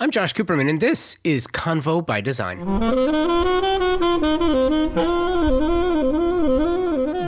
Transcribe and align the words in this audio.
I'm 0.00 0.10
Josh 0.10 0.34
Cooperman, 0.34 0.68
and 0.68 0.80
this 0.80 1.18
is 1.22 1.46
Convo 1.46 2.04
by 2.04 2.20
Design. 2.20 2.58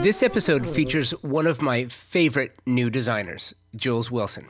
This 0.03 0.21
episode 0.21 0.67
features 0.67 1.11
one 1.23 1.47
of 1.47 1.61
my 1.61 1.85
favorite 1.85 2.59
new 2.65 2.89
designers, 2.89 3.55
Jules 3.77 4.11
Wilson. 4.11 4.49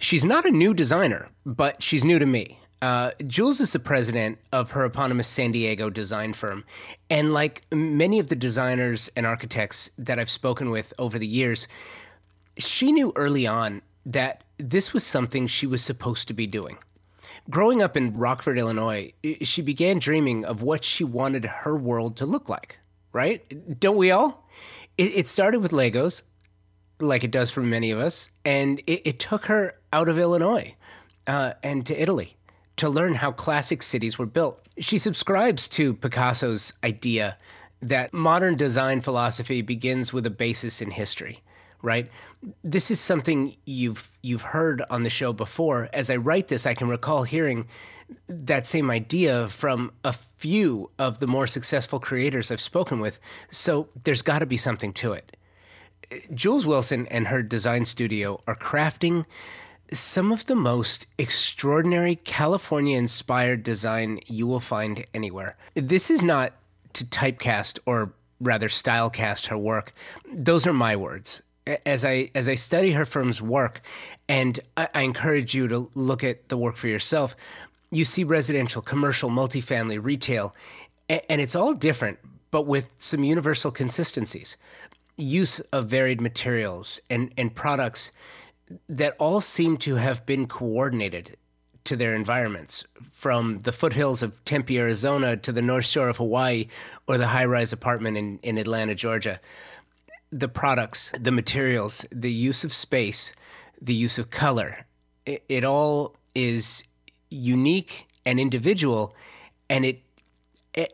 She's 0.00 0.24
not 0.24 0.44
a 0.44 0.50
new 0.50 0.74
designer, 0.74 1.28
but 1.46 1.80
she's 1.80 2.04
new 2.04 2.18
to 2.18 2.26
me. 2.26 2.58
Uh, 2.82 3.12
Jules 3.28 3.60
is 3.60 3.72
the 3.72 3.78
president 3.78 4.38
of 4.50 4.72
her 4.72 4.84
eponymous 4.84 5.28
San 5.28 5.52
Diego 5.52 5.88
design 5.88 6.32
firm. 6.32 6.64
And 7.10 7.32
like 7.32 7.62
many 7.70 8.18
of 8.18 8.28
the 8.28 8.34
designers 8.34 9.08
and 9.14 9.24
architects 9.24 9.88
that 9.98 10.18
I've 10.18 10.28
spoken 10.28 10.70
with 10.70 10.92
over 10.98 11.16
the 11.16 11.28
years, 11.28 11.68
she 12.58 12.90
knew 12.90 13.12
early 13.14 13.46
on 13.46 13.82
that 14.04 14.42
this 14.58 14.92
was 14.92 15.04
something 15.04 15.46
she 15.46 15.68
was 15.68 15.84
supposed 15.84 16.26
to 16.26 16.34
be 16.34 16.48
doing. 16.48 16.78
Growing 17.50 17.82
up 17.82 17.96
in 17.96 18.16
Rockford, 18.16 18.58
Illinois, 18.58 19.12
she 19.42 19.62
began 19.62 19.98
dreaming 19.98 20.44
of 20.44 20.62
what 20.62 20.84
she 20.84 21.02
wanted 21.02 21.44
her 21.44 21.76
world 21.76 22.16
to 22.16 22.26
look 22.26 22.48
like, 22.48 22.78
right? 23.12 23.80
Don't 23.80 23.96
we 23.96 24.10
all? 24.10 24.48
It, 24.96 25.14
it 25.14 25.28
started 25.28 25.60
with 25.60 25.72
Legos, 25.72 26.22
like 27.00 27.24
it 27.24 27.32
does 27.32 27.50
for 27.50 27.60
many 27.60 27.90
of 27.90 27.98
us, 27.98 28.30
and 28.44 28.78
it, 28.86 29.02
it 29.04 29.18
took 29.18 29.46
her 29.46 29.74
out 29.92 30.08
of 30.08 30.18
Illinois 30.18 30.74
uh, 31.26 31.54
and 31.62 31.84
to 31.86 32.00
Italy 32.00 32.36
to 32.76 32.88
learn 32.88 33.14
how 33.14 33.32
classic 33.32 33.82
cities 33.82 34.18
were 34.18 34.26
built. 34.26 34.60
She 34.78 34.98
subscribes 34.98 35.68
to 35.68 35.94
Picasso's 35.94 36.72
idea 36.84 37.36
that 37.80 38.14
modern 38.14 38.56
design 38.56 39.00
philosophy 39.00 39.62
begins 39.62 40.12
with 40.12 40.24
a 40.26 40.30
basis 40.30 40.80
in 40.80 40.92
history 40.92 41.42
right? 41.82 42.08
This 42.64 42.90
is 42.90 43.00
something 43.00 43.56
you've 43.64 44.10
you've 44.22 44.42
heard 44.42 44.82
on 44.88 45.02
the 45.02 45.10
show 45.10 45.32
before. 45.32 45.88
As 45.92 46.10
I 46.10 46.16
write 46.16 46.48
this, 46.48 46.66
I 46.66 46.74
can 46.74 46.88
recall 46.88 47.24
hearing 47.24 47.66
that 48.28 48.66
same 48.66 48.90
idea 48.90 49.48
from 49.48 49.92
a 50.04 50.12
few 50.12 50.90
of 50.98 51.18
the 51.18 51.26
more 51.26 51.46
successful 51.46 51.98
creators 51.98 52.50
I've 52.50 52.60
spoken 52.60 53.00
with. 53.00 53.18
So 53.50 53.88
there's 54.04 54.22
got 54.22 54.38
to 54.40 54.46
be 54.46 54.56
something 54.56 54.92
to 54.94 55.12
it. 55.12 55.36
Jules 56.34 56.66
Wilson 56.66 57.06
and 57.08 57.26
her 57.28 57.42
design 57.42 57.84
studio 57.84 58.40
are 58.46 58.56
crafting 58.56 59.24
some 59.92 60.32
of 60.32 60.46
the 60.46 60.54
most 60.54 61.06
extraordinary 61.18 62.16
California 62.16 62.96
inspired 62.96 63.62
design 63.62 64.20
you 64.26 64.46
will 64.46 64.60
find 64.60 65.04
anywhere. 65.12 65.56
This 65.74 66.10
is 66.10 66.22
not 66.22 66.54
to 66.94 67.04
typecast 67.04 67.78
or 67.86 68.12
rather 68.40 68.68
stylecast 68.68 69.46
her 69.46 69.58
work. 69.58 69.92
Those 70.30 70.66
are 70.66 70.72
my 70.72 70.96
words 70.96 71.42
as 71.66 72.04
I 72.04 72.30
as 72.34 72.48
I 72.48 72.54
study 72.54 72.92
her 72.92 73.04
firm's 73.04 73.40
work, 73.40 73.80
and 74.28 74.58
I, 74.76 74.88
I, 74.94 75.02
encourage 75.02 75.54
you 75.54 75.68
to 75.68 75.90
look 75.94 76.24
at 76.24 76.48
the 76.48 76.56
work 76.56 76.76
for 76.76 76.88
yourself. 76.88 77.36
You 77.90 78.04
see 78.04 78.24
residential, 78.24 78.82
commercial, 78.82 79.30
multifamily, 79.30 80.02
retail, 80.02 80.54
and, 81.08 81.20
and 81.28 81.40
it's 81.40 81.54
all 81.54 81.74
different, 81.74 82.18
but 82.50 82.66
with 82.66 82.88
some 82.98 83.24
universal 83.24 83.70
consistencies. 83.70 84.56
Use 85.18 85.60
of 85.60 85.86
varied 85.86 86.20
materials 86.20 87.00
and, 87.10 87.32
and 87.36 87.54
products 87.54 88.12
that 88.88 89.14
all 89.18 89.40
seem 89.40 89.76
to 89.76 89.96
have 89.96 90.24
been 90.24 90.46
coordinated 90.46 91.36
to 91.84 91.96
their 91.96 92.14
environments, 92.14 92.84
from 93.10 93.58
the 93.60 93.72
foothills 93.72 94.22
of 94.22 94.42
Tempe, 94.44 94.78
Arizona, 94.78 95.36
to 95.36 95.52
the 95.52 95.60
North 95.60 95.84
Shore 95.84 96.08
of 96.08 96.16
Hawaii, 96.16 96.68
or 97.08 97.18
the 97.18 97.26
high 97.26 97.44
rise 97.44 97.72
apartment 97.72 98.16
in, 98.16 98.38
in 98.42 98.56
Atlanta, 98.56 98.94
Georgia 98.94 99.40
the 100.32 100.48
products, 100.48 101.12
the 101.20 101.30
materials, 101.30 102.06
the 102.10 102.32
use 102.32 102.64
of 102.64 102.72
space, 102.72 103.34
the 103.80 103.94
use 103.94 104.18
of 104.18 104.30
color, 104.30 104.86
it, 105.26 105.44
it 105.48 105.64
all 105.64 106.16
is 106.34 106.84
unique 107.30 108.08
and 108.24 108.40
individual. 108.40 109.14
And 109.68 109.84
it, 109.84 110.02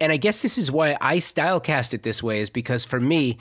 and 0.01 0.11
I 0.11 0.17
guess 0.17 0.43
this 0.43 0.59
is 0.59 0.73
why 0.73 0.97
I 1.01 1.21
style 1.21 1.61
cast 1.61 1.95
it 1.95 2.03
this 2.03 2.21
way, 2.23 2.41
is 2.41 2.51
because 2.51 2.85
for 2.85 2.99
me, 2.99 3.39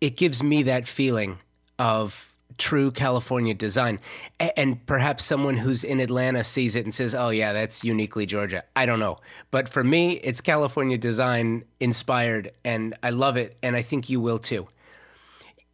it 0.00 0.16
gives 0.16 0.42
me 0.42 0.62
that 0.64 0.88
feeling 0.88 1.38
of 1.78 2.32
true 2.56 2.90
California 2.90 3.52
design. 3.52 3.98
And 4.40 4.84
perhaps 4.86 5.24
someone 5.24 5.58
who's 5.58 5.84
in 5.84 6.00
Atlanta 6.00 6.42
sees 6.42 6.76
it 6.76 6.86
and 6.86 6.94
says, 6.94 7.14
oh, 7.14 7.28
yeah, 7.28 7.52
that's 7.52 7.84
uniquely 7.84 8.24
Georgia. 8.24 8.64
I 8.74 8.86
don't 8.86 9.00
know. 9.00 9.18
But 9.50 9.68
for 9.68 9.84
me, 9.84 10.12
it's 10.12 10.40
California 10.40 10.96
design 10.96 11.64
inspired, 11.80 12.52
and 12.64 12.94
I 13.02 13.10
love 13.10 13.36
it. 13.36 13.58
And 13.62 13.76
I 13.76 13.82
think 13.82 14.08
you 14.08 14.22
will 14.22 14.38
too 14.38 14.66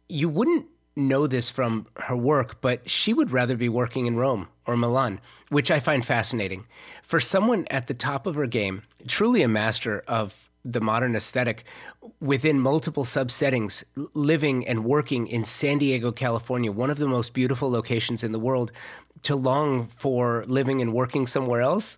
you 0.09 0.29
wouldn't 0.29 0.67
know 0.95 1.25
this 1.27 1.49
from 1.49 1.87
her 1.97 2.15
work, 2.15 2.61
but 2.61 2.87
she 2.89 3.13
would 3.13 3.31
rather 3.31 3.57
be 3.57 3.69
working 3.69 4.05
in 4.05 4.15
Rome 4.15 4.47
or 4.67 4.77
Milan, 4.77 5.19
which 5.49 5.71
I 5.71 5.79
find 5.79 6.05
fascinating. 6.05 6.65
For 7.01 7.19
someone 7.19 7.65
at 7.69 7.87
the 7.87 7.93
top 7.93 8.27
of 8.27 8.35
her 8.35 8.45
game, 8.45 8.83
truly 9.07 9.41
a 9.41 9.47
master 9.47 10.03
of 10.07 10.49
the 10.65 10.81
modern 10.81 11.15
aesthetic 11.15 11.65
within 12.21 12.59
multiple 12.59 13.03
subsettings, 13.03 13.83
living 14.13 14.65
and 14.67 14.85
working 14.85 15.27
in 15.27 15.43
San 15.43 15.77
Diego, 15.77 16.11
California, 16.11 16.71
one 16.71 16.89
of 16.89 16.99
the 16.99 17.07
most 17.07 17.33
beautiful 17.33 17.69
locations 17.69 18.23
in 18.23 18.31
the 18.31 18.39
world, 18.39 18.71
to 19.23 19.35
long 19.35 19.85
for 19.87 20.45
living 20.47 20.81
and 20.81 20.93
working 20.93 21.27
somewhere 21.27 21.61
else. 21.61 21.97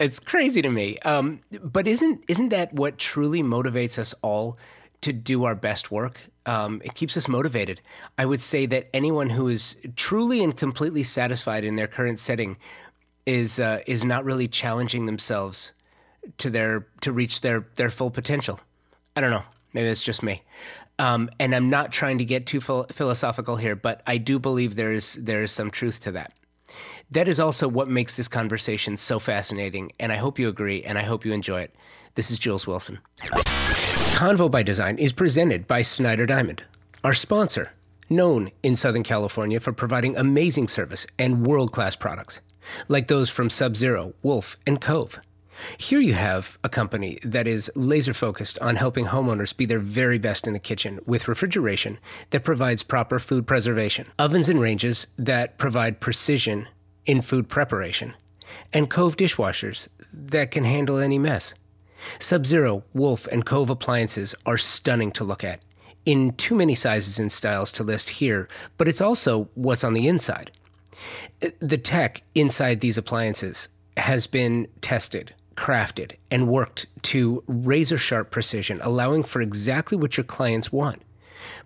It's 0.00 0.18
crazy 0.18 0.62
to 0.62 0.70
me. 0.70 0.98
Um, 1.00 1.40
but 1.62 1.86
isn't 1.86 2.24
isn't 2.26 2.48
that 2.48 2.72
what 2.72 2.98
truly 2.98 3.42
motivates 3.42 3.98
us 3.98 4.14
all 4.22 4.58
to 5.02 5.12
do 5.12 5.44
our 5.44 5.54
best 5.54 5.92
work. 5.92 6.26
Um, 6.46 6.82
it 6.84 6.94
keeps 6.94 7.16
us 7.16 7.28
motivated. 7.28 7.80
I 8.18 8.26
would 8.26 8.42
say 8.42 8.66
that 8.66 8.88
anyone 8.92 9.30
who 9.30 9.48
is 9.48 9.76
truly 9.96 10.42
and 10.42 10.56
completely 10.56 11.02
satisfied 11.02 11.64
in 11.64 11.76
their 11.76 11.86
current 11.86 12.18
setting 12.18 12.56
is 13.26 13.60
uh, 13.60 13.80
is 13.86 14.04
not 14.04 14.24
really 14.24 14.48
challenging 14.48 15.06
themselves 15.06 15.72
to 16.38 16.50
their 16.50 16.86
to 17.00 17.12
reach 17.12 17.40
their 17.40 17.66
their 17.76 17.90
full 17.90 18.10
potential. 18.10 18.60
I 19.16 19.20
don't 19.20 19.30
know. 19.30 19.44
Maybe 19.72 19.88
it's 19.88 20.02
just 20.02 20.22
me. 20.22 20.42
Um, 20.98 21.30
and 21.40 21.54
I'm 21.54 21.70
not 21.70 21.90
trying 21.90 22.18
to 22.18 22.24
get 22.24 22.46
too 22.46 22.60
philosophical 22.60 23.56
here, 23.56 23.74
but 23.74 24.02
I 24.06 24.18
do 24.18 24.38
believe 24.38 24.76
there 24.76 24.92
is 24.92 25.14
there 25.14 25.42
is 25.42 25.52
some 25.52 25.70
truth 25.70 26.00
to 26.00 26.12
that. 26.12 26.32
That 27.10 27.28
is 27.28 27.40
also 27.40 27.68
what 27.68 27.88
makes 27.88 28.16
this 28.16 28.28
conversation 28.28 28.96
so 28.96 29.18
fascinating, 29.18 29.92
and 30.00 30.12
I 30.12 30.16
hope 30.16 30.38
you 30.38 30.48
agree, 30.48 30.82
and 30.82 30.98
I 30.98 31.02
hope 31.02 31.24
you 31.24 31.32
enjoy 31.32 31.62
it. 31.62 31.74
This 32.14 32.30
is 32.30 32.38
Jules 32.38 32.66
Wilson. 32.66 32.98
Convo 34.22 34.48
by 34.48 34.62
Design 34.62 34.98
is 34.98 35.12
presented 35.12 35.66
by 35.66 35.82
Snyder 35.82 36.26
Diamond, 36.26 36.62
our 37.02 37.12
sponsor, 37.12 37.72
known 38.08 38.52
in 38.62 38.76
Southern 38.76 39.02
California 39.02 39.58
for 39.58 39.72
providing 39.72 40.16
amazing 40.16 40.68
service 40.68 41.08
and 41.18 41.44
world 41.44 41.72
class 41.72 41.96
products, 41.96 42.40
like 42.86 43.08
those 43.08 43.28
from 43.28 43.50
Sub 43.50 43.74
Zero, 43.74 44.14
Wolf, 44.22 44.56
and 44.64 44.80
Cove. 44.80 45.18
Here 45.76 45.98
you 45.98 46.14
have 46.14 46.56
a 46.62 46.68
company 46.68 47.18
that 47.24 47.48
is 47.48 47.68
laser 47.74 48.14
focused 48.14 48.60
on 48.60 48.76
helping 48.76 49.06
homeowners 49.06 49.56
be 49.56 49.66
their 49.66 49.80
very 49.80 50.18
best 50.18 50.46
in 50.46 50.52
the 50.52 50.60
kitchen 50.60 51.00
with 51.04 51.26
refrigeration 51.26 51.98
that 52.30 52.44
provides 52.44 52.84
proper 52.84 53.18
food 53.18 53.44
preservation, 53.44 54.06
ovens 54.20 54.48
and 54.48 54.60
ranges 54.60 55.08
that 55.18 55.58
provide 55.58 55.98
precision 55.98 56.68
in 57.06 57.22
food 57.22 57.48
preparation, 57.48 58.14
and 58.72 58.88
Cove 58.88 59.16
dishwashers 59.16 59.88
that 60.12 60.52
can 60.52 60.62
handle 60.62 60.98
any 60.98 61.18
mess. 61.18 61.54
Sub 62.18 62.46
Zero, 62.46 62.84
Wolf, 62.94 63.26
and 63.28 63.44
Cove 63.44 63.70
appliances 63.70 64.34
are 64.46 64.58
stunning 64.58 65.12
to 65.12 65.24
look 65.24 65.44
at, 65.44 65.60
in 66.04 66.32
too 66.32 66.54
many 66.54 66.74
sizes 66.74 67.18
and 67.18 67.30
styles 67.30 67.70
to 67.72 67.82
list 67.82 68.10
here, 68.10 68.48
but 68.76 68.88
it's 68.88 69.00
also 69.00 69.48
what's 69.54 69.84
on 69.84 69.94
the 69.94 70.08
inside. 70.08 70.50
The 71.60 71.78
tech 71.78 72.22
inside 72.34 72.80
these 72.80 72.98
appliances 72.98 73.68
has 73.96 74.26
been 74.26 74.68
tested, 74.80 75.34
crafted, 75.56 76.12
and 76.30 76.48
worked 76.48 76.86
to 77.02 77.42
razor 77.46 77.98
sharp 77.98 78.30
precision, 78.30 78.80
allowing 78.82 79.22
for 79.22 79.40
exactly 79.40 79.96
what 79.96 80.16
your 80.16 80.24
clients 80.24 80.72
want 80.72 81.02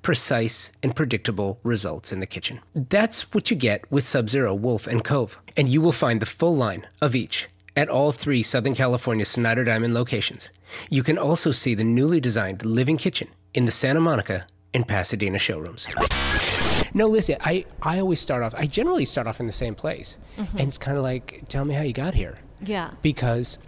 precise 0.03 0.73
and 0.83 0.97
predictable 0.97 1.61
results 1.63 2.13
in 2.13 2.21
the 2.21 2.27
kitchen. 2.27 2.61
That's 2.75 3.35
what 3.35 3.51
you 3.51 3.57
get 3.57 3.91
with 3.91 4.07
Sub 4.07 4.29
Zero, 4.29 4.55
Wolf, 4.55 4.87
and 4.87 5.05
Cove, 5.05 5.39
and 5.57 5.69
you 5.69 5.81
will 5.81 5.93
find 5.93 6.21
the 6.21 6.27
full 6.27 6.57
line 6.57 6.87
of 7.01 7.15
each 7.15 7.49
at 7.77 7.89
all 7.89 8.11
three 8.11 8.43
Southern 8.43 8.75
California 8.75 9.25
Snyder 9.25 9.63
Diamond 9.63 9.95
locations. 9.95 10.51
You 10.89 11.03
can 11.03 11.19
also 11.19 11.51
see 11.51 11.75
the 11.75 11.85
newly 11.85 12.21
designed 12.21 12.65
living 12.65 12.97
kitchen 12.97 13.29
in 13.55 13.67
the 13.67 13.71
Santa 13.71 14.01
Monica 14.01 14.47
and 14.73 14.89
Pasadena 14.89 15.39
showrooms. 15.39 15.87
No, 16.95 17.07
listen, 17.07 17.37
I, 17.41 17.67
I 17.83 18.01
always 18.01 18.21
start 18.21 18.43
off, 18.43 18.55
I 18.57 18.67
generally 18.67 19.05
start 19.05 19.27
off 19.27 19.41
in 19.41 19.47
the 19.47 19.53
same 19.53 19.75
place. 19.75 20.19
Mm-hmm. 20.37 20.59
And 20.59 20.69
it's 20.69 20.79
kind 20.79 20.97
of 20.97 21.05
like, 21.05 21.43
tell 21.49 21.65
me 21.65 21.75
how 21.75 21.83
you 21.83 21.93
got 21.93 22.15
here. 22.15 22.37
Yeah. 22.65 22.93
Because 23.03 23.59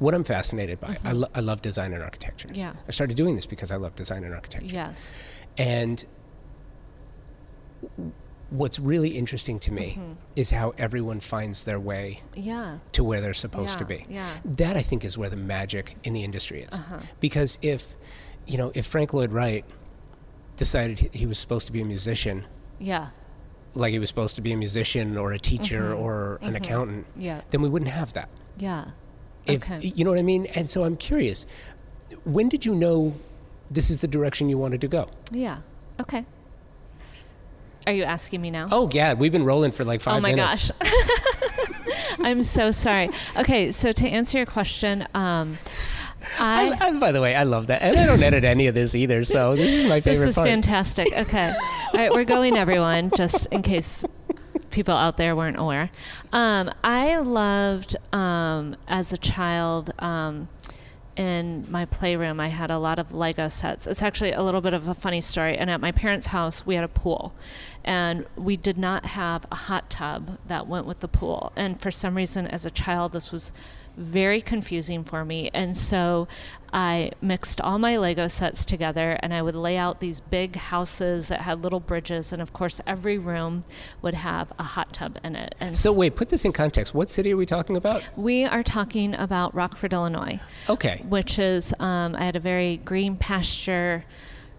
what 0.00 0.14
I'm 0.14 0.24
fascinated 0.24 0.80
by, 0.80 0.88
mm-hmm. 0.88 1.06
I, 1.06 1.12
lo- 1.12 1.28
I 1.34 1.40
love 1.40 1.62
design 1.62 1.92
and 1.92 2.02
architecture. 2.02 2.48
Yeah. 2.52 2.72
I 2.88 2.90
started 2.90 3.16
doing 3.16 3.36
this 3.36 3.46
because 3.46 3.70
I 3.70 3.76
love 3.76 3.94
design 3.94 4.24
and 4.24 4.34
architecture. 4.34 4.74
Yes. 4.74 5.12
And 5.56 6.04
what's 8.50 8.78
really 8.78 9.10
interesting 9.10 9.58
to 9.60 9.72
me 9.72 9.92
mm-hmm. 9.98 10.12
is 10.36 10.50
how 10.50 10.74
everyone 10.78 11.20
finds 11.20 11.64
their 11.64 11.80
way 11.80 12.18
yeah. 12.34 12.78
to 12.92 13.02
where 13.02 13.20
they're 13.20 13.34
supposed 13.34 13.72
yeah, 13.72 13.76
to 13.78 13.84
be. 13.84 14.02
Yeah. 14.08 14.30
That 14.44 14.76
I 14.76 14.82
think 14.82 15.04
is 15.04 15.18
where 15.18 15.30
the 15.30 15.36
magic 15.36 15.96
in 16.04 16.12
the 16.12 16.24
industry 16.24 16.62
is. 16.62 16.74
Uh-huh. 16.74 16.98
Because 17.20 17.58
if, 17.62 17.94
you 18.46 18.58
know, 18.58 18.70
if 18.74 18.86
Frank 18.86 19.12
Lloyd 19.12 19.32
Wright 19.32 19.64
decided 20.56 21.10
he 21.12 21.26
was 21.26 21.38
supposed 21.38 21.66
to 21.66 21.72
be 21.72 21.80
a 21.80 21.84
musician, 21.84 22.44
yeah. 22.78 23.08
like 23.74 23.92
he 23.92 23.98
was 23.98 24.08
supposed 24.08 24.36
to 24.36 24.42
be 24.42 24.52
a 24.52 24.56
musician 24.56 25.16
or 25.16 25.32
a 25.32 25.38
teacher 25.38 25.92
or 25.92 26.38
an 26.42 26.54
accountant, 26.54 27.06
Yeah. 27.16 27.40
then 27.50 27.62
we 27.62 27.68
wouldn't 27.68 27.90
have 27.90 28.12
that. 28.12 28.28
Yeah. 28.58 28.90
If, 29.46 29.64
okay. 29.64 29.80
You 29.86 30.04
know 30.04 30.10
what 30.10 30.18
I 30.18 30.22
mean? 30.22 30.46
And 30.54 30.70
so 30.70 30.84
I'm 30.84 30.96
curious, 30.96 31.46
when 32.24 32.48
did 32.48 32.64
you 32.64 32.74
know 32.74 33.14
this 33.70 33.90
is 33.90 34.00
the 34.00 34.08
direction 34.08 34.48
you 34.48 34.58
wanted 34.58 34.80
to 34.82 34.88
go? 34.88 35.08
Yeah. 35.30 35.60
Okay. 36.00 36.24
Are 37.86 37.92
you 37.92 38.04
asking 38.04 38.40
me 38.40 38.50
now? 38.50 38.68
Oh, 38.72 38.88
yeah, 38.92 39.12
we've 39.14 39.32
been 39.32 39.44
rolling 39.44 39.70
for 39.70 39.84
like 39.84 40.00
five 40.00 40.16
Oh 40.16 40.20
my 40.20 40.34
minutes. 40.34 40.70
gosh. 40.80 40.90
I'm 42.20 42.42
so 42.42 42.70
sorry. 42.70 43.10
Okay, 43.36 43.70
so 43.70 43.92
to 43.92 44.08
answer 44.08 44.38
your 44.38 44.46
question, 44.46 45.02
um, 45.14 45.58
I, 46.40 46.70
I, 46.80 46.86
I, 46.86 46.92
by 46.98 47.12
the 47.12 47.20
way, 47.20 47.34
I 47.34 47.42
love 47.42 47.66
that. 47.66 47.82
And 47.82 47.98
I 47.98 48.06
don't 48.06 48.22
edit 48.22 48.44
any 48.44 48.66
of 48.68 48.74
this 48.74 48.94
either, 48.94 49.22
so 49.24 49.54
this 49.56 49.70
is 49.72 49.84
my 49.84 50.00
favorite. 50.00 50.20
this 50.24 50.28
is 50.28 50.34
part. 50.36 50.48
fantastic. 50.48 51.08
Okay, 51.16 51.52
all 51.92 52.00
right, 52.00 52.10
we're 52.12 52.24
going, 52.24 52.56
everyone, 52.56 53.10
just 53.16 53.46
in 53.52 53.60
case 53.60 54.04
people 54.70 54.94
out 54.94 55.18
there 55.18 55.36
weren't 55.36 55.58
aware. 55.58 55.90
Um, 56.32 56.70
I 56.82 57.18
loved 57.18 57.96
um, 58.14 58.76
as 58.88 59.12
a 59.12 59.18
child. 59.18 59.92
Um, 59.98 60.48
in 61.16 61.70
my 61.70 61.84
playroom, 61.84 62.40
I 62.40 62.48
had 62.48 62.70
a 62.70 62.78
lot 62.78 62.98
of 62.98 63.12
Lego 63.12 63.48
sets. 63.48 63.86
It's 63.86 64.02
actually 64.02 64.32
a 64.32 64.42
little 64.42 64.60
bit 64.60 64.74
of 64.74 64.88
a 64.88 64.94
funny 64.94 65.20
story. 65.20 65.56
And 65.56 65.70
at 65.70 65.80
my 65.80 65.92
parents' 65.92 66.26
house, 66.26 66.66
we 66.66 66.74
had 66.74 66.84
a 66.84 66.88
pool, 66.88 67.34
and 67.84 68.26
we 68.36 68.56
did 68.56 68.78
not 68.78 69.06
have 69.06 69.46
a 69.50 69.54
hot 69.54 69.90
tub 69.90 70.38
that 70.46 70.66
went 70.66 70.86
with 70.86 71.00
the 71.00 71.08
pool. 71.08 71.52
And 71.56 71.80
for 71.80 71.90
some 71.90 72.16
reason, 72.16 72.46
as 72.46 72.66
a 72.66 72.70
child, 72.70 73.12
this 73.12 73.30
was 73.30 73.52
very 73.96 74.40
confusing 74.40 75.04
for 75.04 75.24
me. 75.24 75.50
And 75.54 75.76
so 75.76 76.26
I 76.72 77.12
mixed 77.22 77.60
all 77.60 77.78
my 77.78 77.96
Lego 77.96 78.26
sets 78.26 78.64
together 78.64 79.16
and 79.20 79.32
I 79.32 79.40
would 79.42 79.54
lay 79.54 79.76
out 79.76 80.00
these 80.00 80.18
big 80.20 80.56
houses 80.56 81.28
that 81.28 81.42
had 81.42 81.62
little 81.62 81.78
bridges. 81.80 82.32
And 82.32 82.42
of 82.42 82.52
course, 82.52 82.80
every 82.86 83.18
room 83.18 83.62
would 84.02 84.14
have 84.14 84.52
a 84.58 84.64
hot 84.64 84.92
tub 84.92 85.18
in 85.22 85.36
it. 85.36 85.54
And 85.60 85.76
So 85.76 85.92
wait, 85.92 86.16
put 86.16 86.30
this 86.30 86.44
in 86.44 86.52
context. 86.52 86.94
What 86.94 87.10
city 87.10 87.32
are 87.32 87.36
we 87.36 87.46
talking 87.46 87.76
about? 87.76 88.10
we 88.16 88.44
are 88.44 88.62
talking 88.64 89.14
about 89.14 89.54
Rockford, 89.54 89.92
Illinois 89.92 90.40
Okay. 90.68 91.00
which 91.08 91.38
is 91.38 91.72
um, 91.78 92.16
I 92.16 92.24
had 92.24 92.34
a 92.36 92.40
very 92.40 92.78
green 92.78 93.16
pasture 93.16 94.04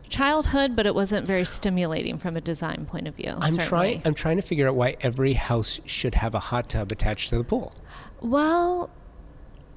childhood, 0.08 0.76
but 0.76 0.86
it 0.86 0.94
wasn't 0.96 1.26
very 1.28 1.44
stimulating 1.44 2.18
from 2.18 2.38
a 2.38 2.42
design 2.42 2.86
point 2.86 3.08
of 3.08 3.16
view. 3.16 3.32
I'm 3.42 3.54
certainly. 3.54 3.66
trying. 3.68 4.02
I'm 4.06 4.14
trying 4.14 4.36
to 4.38 4.42
figure 4.44 4.68
out 4.70 4.76
why 4.76 4.96
every 5.02 5.34
house 5.34 5.82
should 5.86 6.16
have 6.16 6.36
a 6.36 6.40
hot 6.40 6.70
tub 6.70 6.92
attached 6.92 7.32
to 7.32 7.38
the 7.38 7.44
pool. 7.44 7.74
Well, 8.22 8.92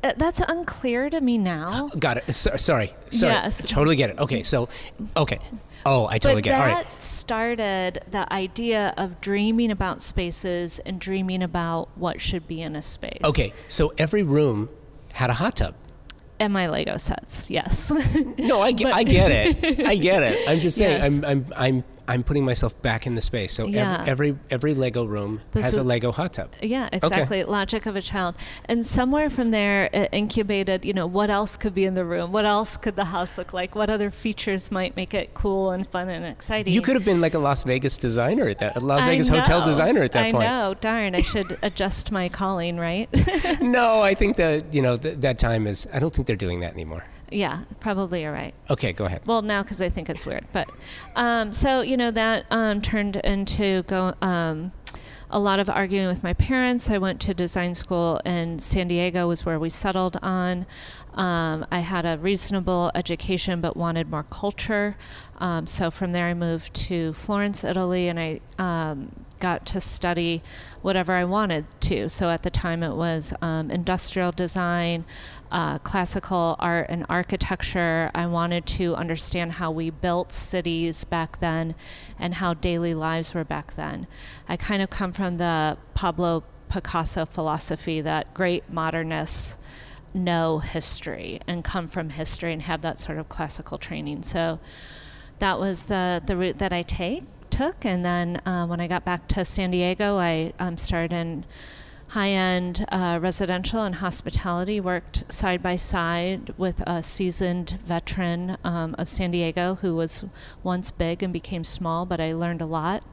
uh, 0.05 0.13
that's 0.17 0.41
unclear 0.41 1.11
to 1.11 1.21
me 1.21 1.39
now. 1.39 1.89
Got 1.99 2.19
it. 2.19 2.33
So, 2.35 2.57
sorry. 2.57 2.93
Sorry. 3.11 3.33
Yes. 3.33 3.63
Totally 3.65 3.97
get 3.97 4.11
it. 4.11 4.19
Okay. 4.19 4.43
So, 4.43 4.69
okay. 5.17 5.39
Oh, 5.87 6.07
I 6.07 6.19
totally 6.19 6.43
but 6.43 6.45
get 6.45 6.61
it. 6.61 6.61
All 6.75 6.83
that 6.83 7.03
started 7.03 8.01
the 8.11 8.31
idea 8.33 8.93
of 8.97 9.21
dreaming 9.21 9.71
about 9.71 10.03
spaces 10.03 10.79
and 10.81 11.01
dreaming 11.01 11.43
about 11.43 11.89
what 11.97 12.21
should 12.21 12.47
be 12.47 12.61
in 12.63 12.77
a 12.77 12.83
space. 12.83 13.21
Okay. 13.25 13.53
So 13.69 13.93
every 13.99 14.23
room 14.23 14.69
had 15.13 15.31
a 15.31 15.35
hot 15.35 15.57
tub. 15.57 15.75
And 16.41 16.53
my 16.53 16.69
Lego 16.69 16.97
sets, 16.99 17.51
yes. 17.51 17.91
No, 18.39 18.61
I, 18.61 18.71
get- 18.81 18.93
I 18.95 19.03
get 19.03 19.31
it. 19.31 19.87
I 19.87 19.97
get 19.97 20.23
it. 20.23 20.49
I'm 20.49 20.61
just 20.67 20.77
saying. 20.77 21.03
Yes. 21.03 21.15
I'm, 21.15 21.25
I'm, 21.25 21.47
I'm, 21.57 21.85
I'm 22.09 22.23
putting 22.25 22.45
myself 22.45 22.81
back 22.83 23.07
in 23.07 23.15
the 23.15 23.21
space. 23.21 23.53
So 23.53 23.67
Yeah. 23.67 24.03
every, 24.07 24.31
every, 24.31 24.39
every 24.51 24.75
Lego 24.75 25.05
room 25.05 25.41
This 25.53 25.65
has 25.65 25.73
is- 25.75 25.79
a 25.79 25.83
Lego 25.85 26.11
hot 26.11 26.33
tub. 26.33 26.51
Yeah, 26.63 26.89
exactly. 26.93 27.45
Logic 27.45 27.85
of 27.87 27.95
a 27.97 28.03
child. 28.03 28.35
And 28.65 28.85
somewhere 28.85 29.29
from 29.31 29.51
there, 29.51 29.89
it 29.93 30.09
incubated, 30.13 30.85
you 30.85 30.93
know, 30.95 31.07
what 31.07 31.31
else 31.31 31.57
could 31.57 31.75
be 31.75 31.85
in 31.85 31.95
the 31.95 32.05
room? 32.05 32.33
What 32.33 32.47
else 32.47 32.77
could 32.77 32.97
the 32.97 33.05
house 33.05 33.37
look 33.39 33.53
like? 33.53 33.75
What 33.75 33.91
other 33.91 34.11
features 34.11 34.71
might 34.73 34.97
make 34.97 35.13
it 35.15 35.35
cool 35.35 35.71
and 35.71 35.87
fun 35.87 36.09
and 36.09 36.25
exciting? 36.25 36.73
You 36.73 36.81
could 36.83 36.95
have 36.95 37.05
been 37.05 37.21
like 37.21 37.35
a 37.35 37.39
Las 37.39 37.63
Vegas 37.65 37.99
designer 37.99 38.49
at 38.49 38.59
that, 38.59 38.77
a 38.77 38.81
Las 38.81 39.03
I 39.03 39.09
Vegas 39.11 39.29
hotel 39.29 39.63
designer 39.65 40.03
at 40.03 40.13
that 40.13 40.27
I 40.27 40.31
point. 40.33 40.45
know. 40.49 40.75
Darn, 40.81 41.15
I 41.15 41.21
should 41.21 41.59
adjust 41.63 42.11
my 42.11 42.29
calling, 42.29 42.79
right? 42.79 43.09
No, 43.61 44.01
I 44.01 44.15
think 44.15 44.37
that 44.43 44.73
you 44.73 44.81
know 44.83 44.97
th- 44.97 45.19
that 45.19 45.39
time 45.39 45.67
is. 45.67 45.87
I 45.93 45.99
don't 45.99 46.13
think 46.13 46.27
they're 46.27 46.37
doing 46.37 46.61
that 46.61 46.73
anymore. 46.73 47.05
Yeah, 47.31 47.65
probably 47.81 48.23
you're 48.23 48.33
right. 48.33 48.55
Okay, 48.71 48.93
go 48.93 49.05
ahead. 49.05 49.23
Well, 49.27 49.43
now 49.43 49.63
because 49.63 49.81
I 49.81 49.89
think 49.89 50.09
it's 50.09 50.25
weird, 50.25 50.45
but 50.53 50.69
um, 51.17 51.53
so 51.53 51.81
you 51.81 51.97
know 51.97 52.11
that 52.11 52.47
um, 52.51 52.81
turned 52.81 53.17
into 53.17 53.83
go 53.85 54.15
um, 54.23 54.73
a 55.31 55.39
lot 55.39 55.61
of 55.61 55.69
arguing 55.69 56.07
with 56.07 56.23
my 56.23 56.33
parents. 56.33 56.91
I 56.91 56.99
went 56.99 57.21
to 57.23 57.35
design 57.35 57.75
school 57.75 58.21
in 58.25 58.59
San 58.59 58.89
Diego, 58.89 59.29
was 59.29 59.45
where 59.45 59.59
we 59.59 59.69
settled 59.69 60.17
on. 60.23 60.67
Um, 61.15 61.67
I 61.71 61.81
had 61.81 62.07
a 62.07 62.17
reasonable 62.19 62.91
education, 62.95 63.61
but 63.61 63.77
wanted 63.77 64.11
more 64.11 64.23
culture. 64.23 64.97
Um, 65.39 65.67
so 65.67 65.91
from 65.91 66.13
there, 66.13 66.27
I 66.27 66.35
moved 66.35 66.73
to 66.75 67.13
Florence, 67.13 67.65
Italy, 67.65 68.09
and 68.09 68.19
I 68.19 68.41
um, 68.59 69.13
got 69.39 69.67
to 69.67 69.81
study 69.81 70.43
whatever 70.81 71.13
I 71.13 71.25
wanted 71.25 71.67
to. 71.83 72.09
So 72.09 72.31
at 72.31 72.43
the 72.43 72.51
time, 72.51 72.83
it 72.83 72.95
was 72.95 73.35
um, 73.43 73.71
industrial 73.71 74.33
design, 74.33 75.05
uh, 75.51 75.79
classical 75.79 76.57
art, 76.59 76.87
and 76.89 77.07
architecture. 77.09 78.11
I 78.15 78.27
wanted 78.27 78.67
to 78.67 78.95
understand 78.95 79.53
how 79.53 79.71
we 79.71 79.91
built 79.91 80.33
cities 80.33 81.05
back 81.05 81.41
then 81.41 81.75
and 82.19 82.35
how 82.35 82.55
daily 82.55 82.95
lives 82.95 83.35
were 83.35 83.45
back 83.45 83.75
then. 83.75 84.07
I 84.49 84.57
kind 84.57 84.83
of 84.83 84.91
come 84.91 85.13
from 85.13 85.39
the 85.39 85.79
Pablo 85.95 86.45
Picasso 86.69 87.25
philosophy 87.25 88.01
that 88.03 88.35
great 88.35 88.71
modernists 88.71 89.59
know 90.15 90.59
history 90.59 91.41
and 91.47 91.65
come 91.65 91.89
from 91.89 92.11
history 92.11 92.53
and 92.53 92.63
have 92.63 92.83
that 92.83 92.99
sort 92.99 93.19
of 93.19 93.29
classical 93.29 93.79
training. 93.79 94.23
So 94.23 94.59
that 95.39 95.59
was 95.59 95.85
the, 95.85 96.23
the 96.25 96.37
route 96.37 96.59
that 96.59 96.73
I 96.73 96.83
take 96.83 97.25
took. 97.51 97.85
And 97.85 98.05
then 98.05 98.37
uh, 98.47 98.67
when 98.67 98.81
I 98.81 98.89
got 98.89 99.05
back 99.05 99.29
to 99.29 99.45
San 99.45 99.71
Diego, 99.71 100.19
I 100.19 100.53
um, 100.59 100.77
started 100.77 101.13
in 101.13 101.45
high 102.09 102.31
end 102.31 102.85
uh, 102.89 103.19
residential 103.21 103.83
and 103.83 103.97
hospitality, 103.97 104.81
worked 104.81 105.31
side 105.33 105.63
by 105.63 105.77
side 105.77 106.55
with 106.57 106.81
a 106.87 107.03
seasoned 107.03 107.71
veteran 107.85 108.57
um, 108.65 108.95
of 108.99 109.09
San 109.09 109.31
Diego 109.31 109.77
who 109.77 109.95
was 109.95 110.25
once 110.63 110.91
big 110.91 111.23
and 111.23 111.33
became 111.33 111.65
small, 111.65 112.07
but 112.07 112.21
I 112.21 112.33
learned 112.33 112.63
a 112.63 112.67
lot. 112.67 113.05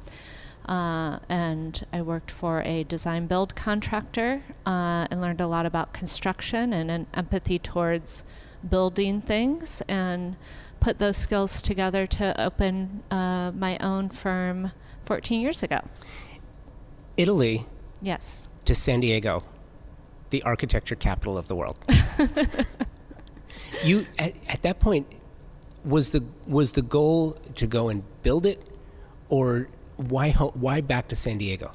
Uh, 0.66 1.20
and 1.30 1.86
I 1.94 2.02
worked 2.02 2.32
for 2.32 2.64
a 2.64 2.84
design 2.86 3.28
build 3.28 3.56
contractor 3.56 4.42
uh, 4.66 5.06
and 5.12 5.22
learned 5.22 5.40
a 5.40 5.46
lot 5.46 5.68
about 5.68 5.94
construction 5.94 6.74
and 6.74 6.90
an 6.90 7.06
empathy 7.14 7.60
towards 7.60 8.24
building 8.68 9.22
things 9.22 9.84
and 9.88 10.36
put 10.80 10.98
those 10.98 11.18
skills 11.18 11.62
together 11.62 12.08
to 12.08 12.42
open 12.42 13.04
uh, 13.12 13.52
my 13.52 13.78
own 13.78 14.10
firm 14.10 14.72
14 15.04 15.40
years 15.40 15.62
ago. 15.62 15.82
Italy 17.16 17.68
Yes. 18.02 18.50
To 18.66 18.76
San 18.76 19.00
Diego, 19.00 19.44
the 20.30 20.44
architecture 20.44 20.96
capital 20.96 21.38
of 21.38 21.48
the 21.48 21.56
world. 21.56 21.80
you 23.84 24.06
at, 24.20 24.34
at 24.48 24.62
that 24.64 24.80
point 24.80 25.08
was 25.84 26.10
the 26.10 26.24
was 26.48 26.74
the 26.74 26.82
goal 26.82 27.34
to 27.56 27.68
go 27.68 27.90
and 27.90 28.04
build 28.24 28.46
it, 28.46 28.70
or 29.30 29.68
why 29.98 30.32
why 30.32 30.82
back 30.82 31.08
to 31.10 31.16
San 31.16 31.38
Diego? 31.38 31.72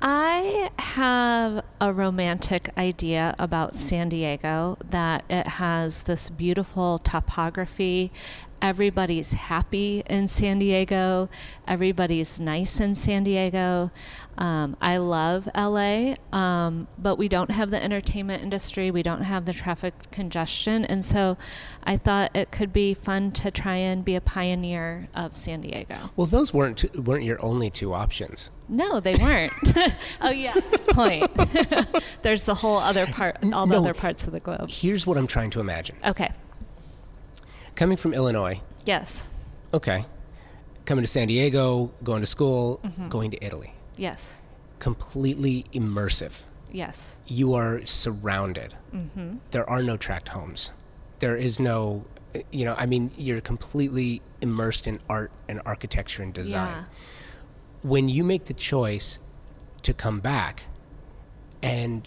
I 0.00 0.70
have 0.78 1.64
a 1.80 1.92
romantic 1.92 2.70
idea 2.78 3.34
about 3.38 3.74
San 3.74 4.08
Diego 4.08 4.78
that 4.90 5.24
it 5.28 5.46
has 5.48 6.04
this 6.04 6.30
beautiful 6.30 7.00
topography. 7.00 8.12
Everybody's 8.60 9.32
happy 9.32 10.02
in 10.06 10.28
San 10.28 10.58
Diego. 10.58 11.28
Everybody's 11.66 12.40
nice 12.40 12.80
in 12.80 12.94
San 12.94 13.24
Diego. 13.24 13.90
Um, 14.36 14.76
I 14.80 14.98
love 14.98 15.48
LA, 15.56 16.14
um, 16.32 16.86
but 16.96 17.16
we 17.16 17.28
don't 17.28 17.50
have 17.50 17.70
the 17.70 17.82
entertainment 17.82 18.42
industry. 18.42 18.90
We 18.90 19.02
don't 19.02 19.22
have 19.22 19.44
the 19.46 19.52
traffic 19.52 19.94
congestion. 20.12 20.84
And 20.84 21.04
so 21.04 21.36
I 21.84 21.96
thought 21.96 22.34
it 22.36 22.50
could 22.52 22.72
be 22.72 22.94
fun 22.94 23.32
to 23.32 23.50
try 23.50 23.76
and 23.76 24.04
be 24.04 24.14
a 24.14 24.20
pioneer 24.20 25.08
of 25.14 25.36
San 25.36 25.60
Diego. 25.62 25.96
Well, 26.16 26.26
those 26.26 26.54
weren't 26.54 26.84
weren't 26.96 27.24
your 27.24 27.42
only 27.44 27.70
two 27.70 27.92
options. 27.94 28.50
No, 28.68 29.00
they 29.00 29.14
weren't. 29.14 29.52
oh 30.20 30.30
yeah, 30.30 30.54
point. 30.90 31.30
There's 32.22 32.44
the 32.46 32.54
whole 32.54 32.78
other 32.78 33.06
part, 33.06 33.38
all 33.52 33.66
the 33.66 33.74
No. 33.74 33.78
other 33.80 33.94
parts 33.94 34.26
of 34.26 34.32
the 34.32 34.40
globe. 34.40 34.68
Here's 34.70 35.06
what 35.06 35.16
I'm 35.16 35.26
trying 35.26 35.50
to 35.50 35.60
imagine. 35.60 35.96
Okay. 36.04 36.30
Coming 37.78 37.96
from 37.96 38.12
Illinois, 38.12 38.60
Yes. 38.84 39.28
okay, 39.72 40.04
coming 40.84 41.04
to 41.04 41.06
San 41.06 41.28
Diego, 41.28 41.92
going 42.02 42.22
to 42.22 42.26
school, 42.26 42.80
Mm-hmm. 42.82 43.06
going 43.08 43.30
to 43.30 43.44
Italy, 43.44 43.72
Yes. 43.96 44.40
completely 44.80 45.64
immersive. 45.72 46.42
Yes. 46.72 47.20
you 47.28 47.54
are 47.54 47.82
surrounded. 47.84 48.74
Mm-hmm. 48.92 49.36
There 49.52 49.68
are 49.70 49.80
no 49.82 49.96
tract 49.96 50.28
homes. 50.30 50.72
There 51.20 51.36
is 51.36 51.58
no, 51.60 52.04
you 52.50 52.64
know, 52.66 52.74
I 52.76 52.84
mean, 52.86 53.10
you're 53.16 53.40
completely 53.40 54.22
immersed 54.42 54.86
in 54.88 54.98
art 55.08 55.30
and 55.48 55.62
architecture 55.64 56.22
and 56.24 56.34
design. 56.34 56.66
Yeah. 56.68 56.84
When 57.82 58.08
you 58.08 58.22
make 58.24 58.46
the 58.46 58.54
choice 58.54 59.18
to 59.82 59.94
come 59.94 60.18
back 60.20 60.64
and 61.62 62.06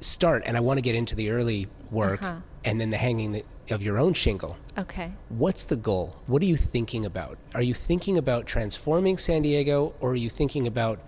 start, 0.00 0.42
and 0.46 0.56
I 0.56 0.60
want 0.60 0.76
to 0.78 0.82
get 0.82 0.94
into 0.94 1.16
the 1.16 1.30
early 1.30 1.66
work 1.90 2.22
Uh-huh. 2.22 2.40
and 2.66 2.78
then 2.80 2.90
the 2.90 2.96
hanging 2.98 3.32
the, 3.32 3.44
of 3.70 3.82
your 3.82 3.98
own 3.98 4.14
shingle. 4.14 4.56
Okay. 4.78 5.12
What's 5.28 5.64
the 5.64 5.76
goal? 5.76 6.16
What 6.26 6.42
are 6.42 6.46
you 6.46 6.56
thinking 6.56 7.04
about? 7.04 7.38
Are 7.54 7.62
you 7.62 7.74
thinking 7.74 8.18
about 8.18 8.46
transforming 8.46 9.18
San 9.18 9.42
Diego, 9.42 9.94
or 10.00 10.12
are 10.12 10.16
you 10.16 10.30
thinking 10.30 10.66
about 10.66 11.00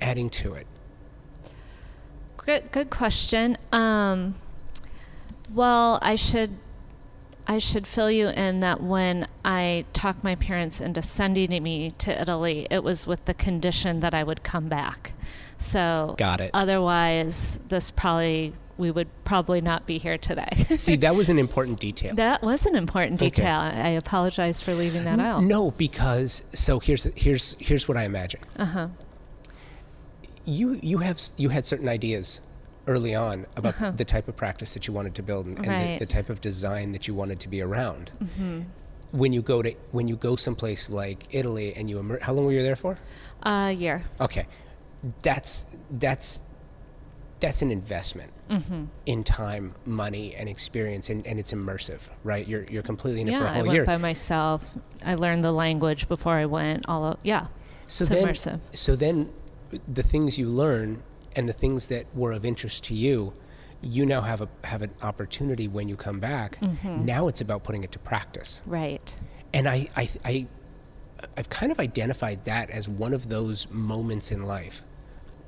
adding 0.00 0.30
to 0.30 0.54
it? 0.54 0.66
Good, 2.36 2.70
good 2.70 2.90
question. 2.90 3.58
Um, 3.72 4.34
well, 5.52 5.98
I 6.02 6.14
should, 6.14 6.50
I 7.46 7.58
should 7.58 7.86
fill 7.86 8.10
you 8.10 8.28
in 8.28 8.60
that 8.60 8.80
when 8.82 9.26
I 9.44 9.84
talked 9.92 10.22
my 10.22 10.36
parents 10.36 10.80
into 10.80 11.02
sending 11.02 11.62
me 11.62 11.90
to 11.92 12.20
Italy, 12.20 12.66
it 12.70 12.84
was 12.84 13.06
with 13.06 13.24
the 13.24 13.34
condition 13.34 14.00
that 14.00 14.14
I 14.14 14.22
would 14.22 14.42
come 14.42 14.68
back. 14.68 15.12
So, 15.58 16.14
Got 16.18 16.40
it. 16.40 16.50
Otherwise, 16.52 17.58
this 17.68 17.90
probably 17.90 18.52
we 18.78 18.90
would 18.90 19.08
probably 19.24 19.60
not 19.60 19.86
be 19.86 19.98
here 19.98 20.18
today. 20.18 20.48
See, 20.76 20.96
that 20.96 21.14
was 21.14 21.30
an 21.30 21.38
important 21.38 21.80
detail. 21.80 22.14
that 22.16 22.42
was 22.42 22.66
an 22.66 22.76
important 22.76 23.20
Okay. 23.22 23.30
detail. 23.30 23.60
I 23.60 23.88
apologize 23.90 24.62
for 24.62 24.74
leaving 24.74 25.04
that 25.04 25.18
out. 25.20 25.42
No, 25.42 25.70
because 25.72 26.42
so 26.52 26.78
here's 26.80 27.04
here's 27.16 27.56
here's 27.58 27.88
what 27.88 27.96
I 27.96 28.04
imagine. 28.04 28.40
Uh 28.58 28.64
huh. 28.66 28.88
You 30.44 30.78
you 30.82 30.98
have 30.98 31.20
you 31.36 31.48
had 31.48 31.66
certain 31.66 31.88
ideas 31.88 32.40
early 32.86 33.14
on 33.16 33.46
about 33.56 33.96
the 33.96 34.04
type 34.04 34.28
of 34.28 34.36
practice 34.36 34.74
that 34.74 34.86
you 34.86 34.94
wanted 34.94 35.14
to 35.16 35.22
build 35.22 35.46
and, 35.46 35.56
and 35.58 35.64
the, 35.66 35.70
the 35.70 36.04
Uh-huh. 36.04 36.04
Type 36.22 36.30
of 36.30 36.40
design 36.40 36.92
that 36.92 37.08
you 37.08 37.14
wanted 37.14 37.40
to 37.40 37.48
be 37.48 37.60
around. 37.60 38.12
Mm-hmm. 38.22 38.60
When 39.12 39.32
you 39.32 39.42
go 39.42 39.62
to 39.62 39.72
when 39.90 40.06
you 40.08 40.16
go 40.16 40.36
someplace 40.36 40.88
like 40.90 41.24
Italy 41.30 41.74
and 41.74 41.88
you 41.90 41.98
immer- 41.98 42.20
how 42.22 42.32
long 42.32 42.44
were 42.46 42.52
you 42.52 42.62
there 42.62 42.76
for? 42.76 42.96
A 43.42 43.72
year. 43.72 44.04
Okay, 44.20 44.46
that's 45.22 45.66
that's 45.90 46.42
that's 47.40 47.60
an 47.62 47.70
investment 47.70 48.32
Mm-hmm. 48.50 48.84
in 49.06 49.24
time, 49.24 49.74
money, 49.84 50.34
and 50.36 50.48
experience, 50.48 51.10
and, 51.10 51.26
and 51.26 51.40
it's 51.40 51.52
immersive, 51.52 52.00
right? 52.22 52.46
You're 52.46 52.64
you're 52.64 52.82
completely 52.84 53.22
in 53.22 53.28
it 53.28 53.32
Yeah, 53.32 53.38
for 53.40 53.44
a 53.46 53.48
whole 53.48 53.58
I 53.58 53.62
went 53.62 53.74
year. 53.74 53.84
by 53.84 53.96
myself. 53.96 54.70
I 55.04 55.14
learned 55.16 55.42
the 55.42 55.50
language 55.52 56.06
before 56.08 56.34
I 56.34 56.46
went. 56.46 56.84
All 56.88 57.04
of, 57.04 57.18
yeah. 57.24 57.46
So 57.86 58.02
It's 58.02 58.10
then, 58.10 58.24
immersive. 58.28 58.60
so 58.72 58.94
then, 58.96 59.32
the 59.92 60.02
things 60.02 60.38
you 60.38 60.48
learn 60.48 61.02
and 61.34 61.48
the 61.48 61.52
things 61.52 61.86
that 61.88 62.14
were 62.14 62.32
of 62.32 62.44
interest 62.44 62.84
to 62.84 62.94
you, 62.94 63.32
you 63.82 64.06
now 64.06 64.20
have 64.20 64.40
a 64.40 64.48
have 64.64 64.82
an 64.82 64.92
opportunity 65.02 65.66
when 65.68 65.88
you 65.88 65.96
come 65.96 66.20
back. 66.20 66.58
Mm-hmm. 66.60 67.04
Now 67.04 67.26
it's 67.28 67.40
about 67.40 67.64
putting 67.64 67.82
it 67.84 67.90
to 67.92 67.98
practice, 67.98 68.62
Right. 68.66 69.18
and 69.52 69.68
I 69.68 69.88
I. 69.96 70.08
I 70.24 70.46
I've 71.36 71.48
kind 71.48 71.72
of 71.72 71.80
identified 71.80 72.44
that 72.44 72.68
as 72.70 72.90
one 72.90 73.14
of 73.14 73.30
those 73.30 73.66
moments 73.70 74.30
in 74.30 74.42
life, 74.42 74.82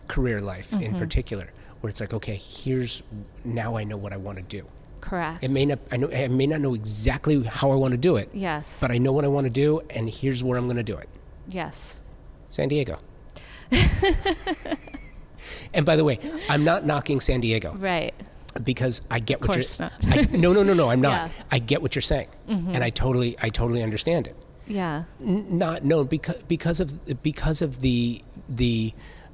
career 0.09 0.41
life 0.41 0.73
in 0.73 0.81
Mm-hmm. 0.81 0.99
particular, 0.99 1.51
where 1.81 1.89
it's 1.91 2.01
like, 2.01 2.13
okay, 2.15 2.37
here's 2.37 3.03
now 3.45 3.77
I 3.77 3.85
know 3.85 3.97
what 3.97 4.13
I 4.13 4.17
want 4.17 4.39
to 4.39 4.45
do. 4.45 4.67
Correct. 5.01 5.45
It 5.45 5.51
may 5.53 5.65
not 5.65 5.79
I 5.93 5.97
know 5.97 6.11
I 6.11 6.29
may 6.29 6.47
not 6.47 6.61
know 6.61 6.75
exactly 6.75 7.43
how 7.45 7.71
I 7.71 7.77
want 7.77 7.93
to 7.93 7.99
do 7.99 8.17
it, 8.17 8.31
Yes. 8.33 8.81
but 8.81 8.91
I 8.91 8.99
know 8.99 9.13
what 9.13 9.25
I 9.25 9.29
want 9.29 9.45
to 9.47 9.51
do, 9.53 9.81
and 9.91 10.11
here's 10.11 10.43
where 10.43 10.59
I'm 10.59 10.65
going 10.67 10.77
to 10.77 10.83
do 10.83 10.97
it. 10.97 11.09
yes. 11.49 12.01
San 12.51 12.69
Diego. 12.69 12.99
and 15.75 15.85
by 15.85 15.97
the 15.97 16.05
way, 16.05 16.19
I'm 16.49 16.65
not 16.65 16.85
knocking 16.85 17.21
San 17.21 17.41
Diego 17.41 17.75
Right. 17.75 18.15
because 18.65 19.03
I 19.11 19.21
get 19.21 19.41
what 19.41 19.53
course 19.53 19.79
you're. 19.79 19.91
not. 20.03 20.19
I, 20.33 20.37
no, 20.37 20.53
no, 20.53 20.63
no, 20.63 20.75
no. 20.75 20.89
I'm 20.91 21.01
not. 21.01 21.09
Yeah. 21.19 21.29
Mm-hmm. 21.29 21.49
I 21.55 21.59
get 21.59 21.83
what 21.83 21.95
you're 21.95 22.03
saying, 22.03 22.29
and 22.49 22.79
I 22.83 22.91
totally, 22.91 23.37
I 23.41 23.49
totally 23.51 23.83
understand 23.83 24.27
it. 24.27 24.37
Yeah. 24.67 25.05
N- 25.21 25.59
not 25.59 25.85
no 25.85 26.05
because 26.05 26.37
because 26.49 26.81
of 26.81 27.23
because 27.23 27.63
of 27.63 27.79
the 27.81 28.23
the. 28.49 28.93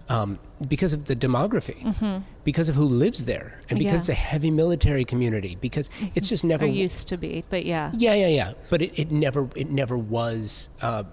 Um, 0.09 0.39
because 0.69 0.93
of 0.93 1.05
the 1.07 1.17
demography, 1.17 2.23
because 2.45 2.69
of 2.69 2.75
who 2.77 2.85
lives 2.85 3.25
there, 3.25 3.59
and 3.69 3.79
because 3.79 3.85
Mm-hmm. 3.85 3.87
Yeah. 3.95 3.95
it's 3.97 4.09
a 4.09 4.15
heavy 4.15 4.51
military 4.51 5.05
community, 5.05 5.57
because 5.61 5.91
it's 6.15 6.29
just 6.29 6.45
never 6.45 6.67
used 6.67 7.09
to 7.09 7.17
be, 7.17 7.45
but 7.49 7.65
yeah. 7.65 7.91
yeah, 7.97 8.15
yeah, 8.15 8.29
yeah. 8.29 8.53
But 8.71 8.83
it, 8.83 8.99
it 8.99 9.11
never 9.11 9.49
it 9.57 9.71
never 9.71 9.97
was 9.99 10.71
uh, 10.83 11.05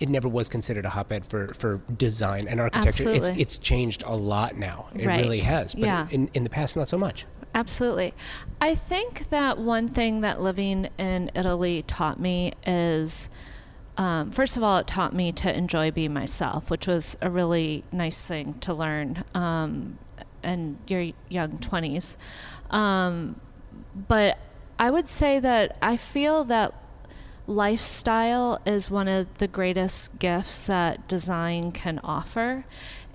it 0.00 0.08
never 0.08 0.28
was 0.28 0.48
considered 0.48 0.84
a 0.86 0.90
hotbed 0.90 1.26
for, 1.26 1.48
for 1.54 1.80
design 1.96 2.46
and 2.48 2.60
architecture. 2.60 3.08
It's 3.10 3.28
it's 3.30 3.58
changed 3.58 4.02
a 4.06 4.14
lot 4.14 4.56
now. 4.56 4.86
It 4.94 5.06
really 5.06 5.40
has. 5.40 5.74
But 5.74 5.84
Yeah. 5.84 6.06
in, 6.10 6.30
in 6.34 6.44
the 6.44 6.50
past 6.50 6.76
not 6.76 6.88
so 6.88 6.98
much. 6.98 7.26
Absolutely. 7.54 8.14
I 8.60 8.74
think 8.74 9.30
that 9.30 9.58
one 9.58 9.88
thing 9.88 10.20
that 10.20 10.40
living 10.40 10.88
in 10.98 11.30
Italy 11.34 11.82
taught 11.86 12.20
me 12.20 12.52
is 12.66 13.30
um, 13.98 14.30
first 14.30 14.56
of 14.56 14.62
all, 14.62 14.78
it 14.78 14.86
taught 14.86 15.12
me 15.12 15.32
to 15.32 15.54
enjoy 15.54 15.90
being 15.90 16.14
myself, 16.14 16.70
which 16.70 16.86
was 16.86 17.18
a 17.20 17.28
really 17.28 17.84
nice 17.90 18.26
thing 18.26 18.54
to 18.60 18.72
learn 18.72 19.24
um, 19.34 19.98
in 20.44 20.78
your 20.86 21.10
young 21.28 21.58
20s. 21.58 22.16
Um, 22.70 23.40
but 23.94 24.38
I 24.78 24.92
would 24.92 25.08
say 25.08 25.40
that 25.40 25.76
I 25.82 25.96
feel 25.96 26.44
that 26.44 26.74
lifestyle 27.48 28.60
is 28.64 28.88
one 28.88 29.08
of 29.08 29.38
the 29.38 29.48
greatest 29.48 30.20
gifts 30.20 30.66
that 30.68 31.08
design 31.08 31.72
can 31.72 31.98
offer. 32.04 32.66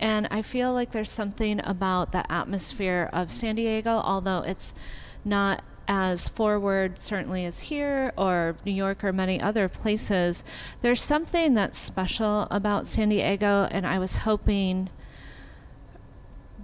And 0.01 0.27
I 0.31 0.41
feel 0.41 0.73
like 0.73 0.91
there's 0.91 1.11
something 1.11 1.61
about 1.63 2.11
the 2.11 2.29
atmosphere 2.29 3.09
of 3.13 3.31
San 3.31 3.55
Diego, 3.55 3.91
although 3.91 4.39
it's 4.39 4.75
not 5.23 5.63
as 5.87 6.27
forward, 6.27 6.99
certainly 6.99 7.45
as 7.45 7.61
here 7.61 8.13
or 8.17 8.55
New 8.65 8.71
York 8.71 9.03
or 9.03 9.11
many 9.11 9.39
other 9.39 9.67
places. 9.67 10.43
There's 10.81 11.01
something 11.01 11.53
that's 11.53 11.77
special 11.77 12.47
about 12.49 12.87
San 12.87 13.09
Diego, 13.09 13.67
and 13.71 13.85
I 13.85 13.99
was 13.99 14.17
hoping 14.17 14.89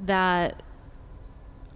that 0.05 0.61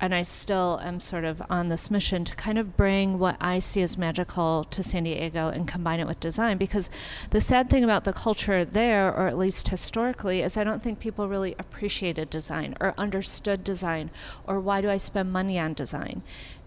and 0.04 0.14
I 0.14 0.24
still 0.24 0.82
am 0.84 1.00
sort 1.00 1.24
of 1.24 1.42
on 1.50 1.70
this 1.70 1.90
mission 1.90 2.26
to 2.26 2.36
kind 2.36 2.58
of 2.58 2.76
bring 2.76 3.20
what 3.20 3.38
I 3.40 3.60
see 3.60 3.82
as 3.82 3.98
magical 3.98 4.66
to 4.66 4.84
San 4.84 5.06
Diego 5.06 5.48
and 5.48 5.66
combine 5.66 6.02
it 6.02 6.08
with 6.08 6.20
design. 6.20 6.58
Because 6.58 6.92
the 7.30 7.40
sad 7.40 7.70
thing 7.70 7.86
about 7.86 8.04
the 8.04 8.12
culture 8.12 8.66
there, 8.66 9.08
or 9.08 9.28
at 9.28 9.38
least 9.38 9.70
historically, 9.70 10.42
is 10.42 10.58
I 10.58 10.66
don't 10.66 10.82
think 10.82 11.00
people 11.00 11.30
really 11.30 11.56
appreciated 11.58 12.30
design 12.30 12.76
or 12.82 12.94
understood 12.98 13.64
design 13.64 14.12
or 14.46 14.60
why 14.60 14.82
do 14.82 14.90
I 14.90 14.98
spend 14.98 15.32
money 15.32 15.58
on 15.58 15.74
design 15.74 16.22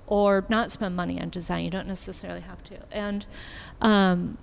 or 0.06 0.44
not 0.48 0.70
spend 0.70 0.94
money 0.94 1.20
on 1.20 1.30
design. 1.30 1.64
You 1.64 1.70
don't 1.70 1.88
necessarily 1.88 2.40
have 2.40 2.62
to. 2.64 2.78
And 2.90 3.26
um, 3.80 4.38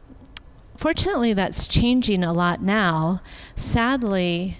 fortunately, 0.75 1.33
that's 1.33 1.67
changing 1.67 2.23
a 2.23 2.33
lot 2.33 2.61
now. 2.61 3.21
Sadly, 3.55 4.57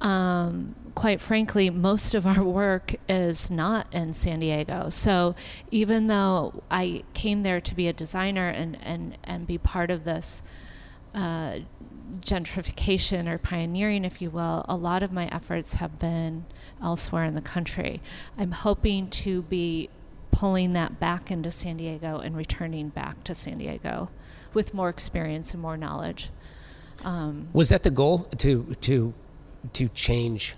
um, 0.00 0.74
quite 0.94 1.20
frankly, 1.20 1.70
most 1.70 2.14
of 2.14 2.26
our 2.26 2.42
work 2.42 2.96
is 3.08 3.50
not 3.50 3.86
in 3.92 4.12
San 4.12 4.40
Diego. 4.40 4.88
So 4.88 5.34
even 5.70 6.08
though 6.08 6.62
I 6.70 7.04
came 7.14 7.42
there 7.42 7.60
to 7.60 7.74
be 7.74 7.88
a 7.88 7.92
designer 7.92 8.48
and, 8.48 8.78
and, 8.82 9.16
and 9.24 9.46
be 9.46 9.58
part 9.58 9.90
of 9.90 10.04
this 10.04 10.42
uh, 11.14 11.60
gentrification 12.18 13.28
or 13.28 13.38
pioneering, 13.38 14.04
if 14.04 14.20
you 14.20 14.30
will, 14.30 14.64
a 14.68 14.76
lot 14.76 15.02
of 15.02 15.12
my 15.12 15.26
efforts 15.28 15.74
have 15.74 15.98
been 15.98 16.44
elsewhere 16.82 17.24
in 17.24 17.34
the 17.34 17.42
country. 17.42 18.00
I'm 18.36 18.52
hoping 18.52 19.08
to 19.08 19.42
be 19.42 19.90
pulling 20.40 20.72
that 20.72 20.98
back 20.98 21.30
into 21.30 21.50
San 21.50 21.76
Diego 21.76 22.18
and 22.18 22.34
returning 22.34 22.88
back 22.88 23.22
to 23.24 23.34
San 23.34 23.58
Diego 23.58 24.08
with 24.54 24.72
more 24.72 24.88
experience 24.88 25.52
and 25.52 25.60
more 25.60 25.76
knowledge. 25.76 26.30
Um, 27.04 27.48
Was 27.52 27.68
that 27.68 27.82
the 27.82 27.90
goal 27.90 28.20
to 28.38 28.74
to 28.80 29.12
to 29.74 29.88
change 29.88 30.56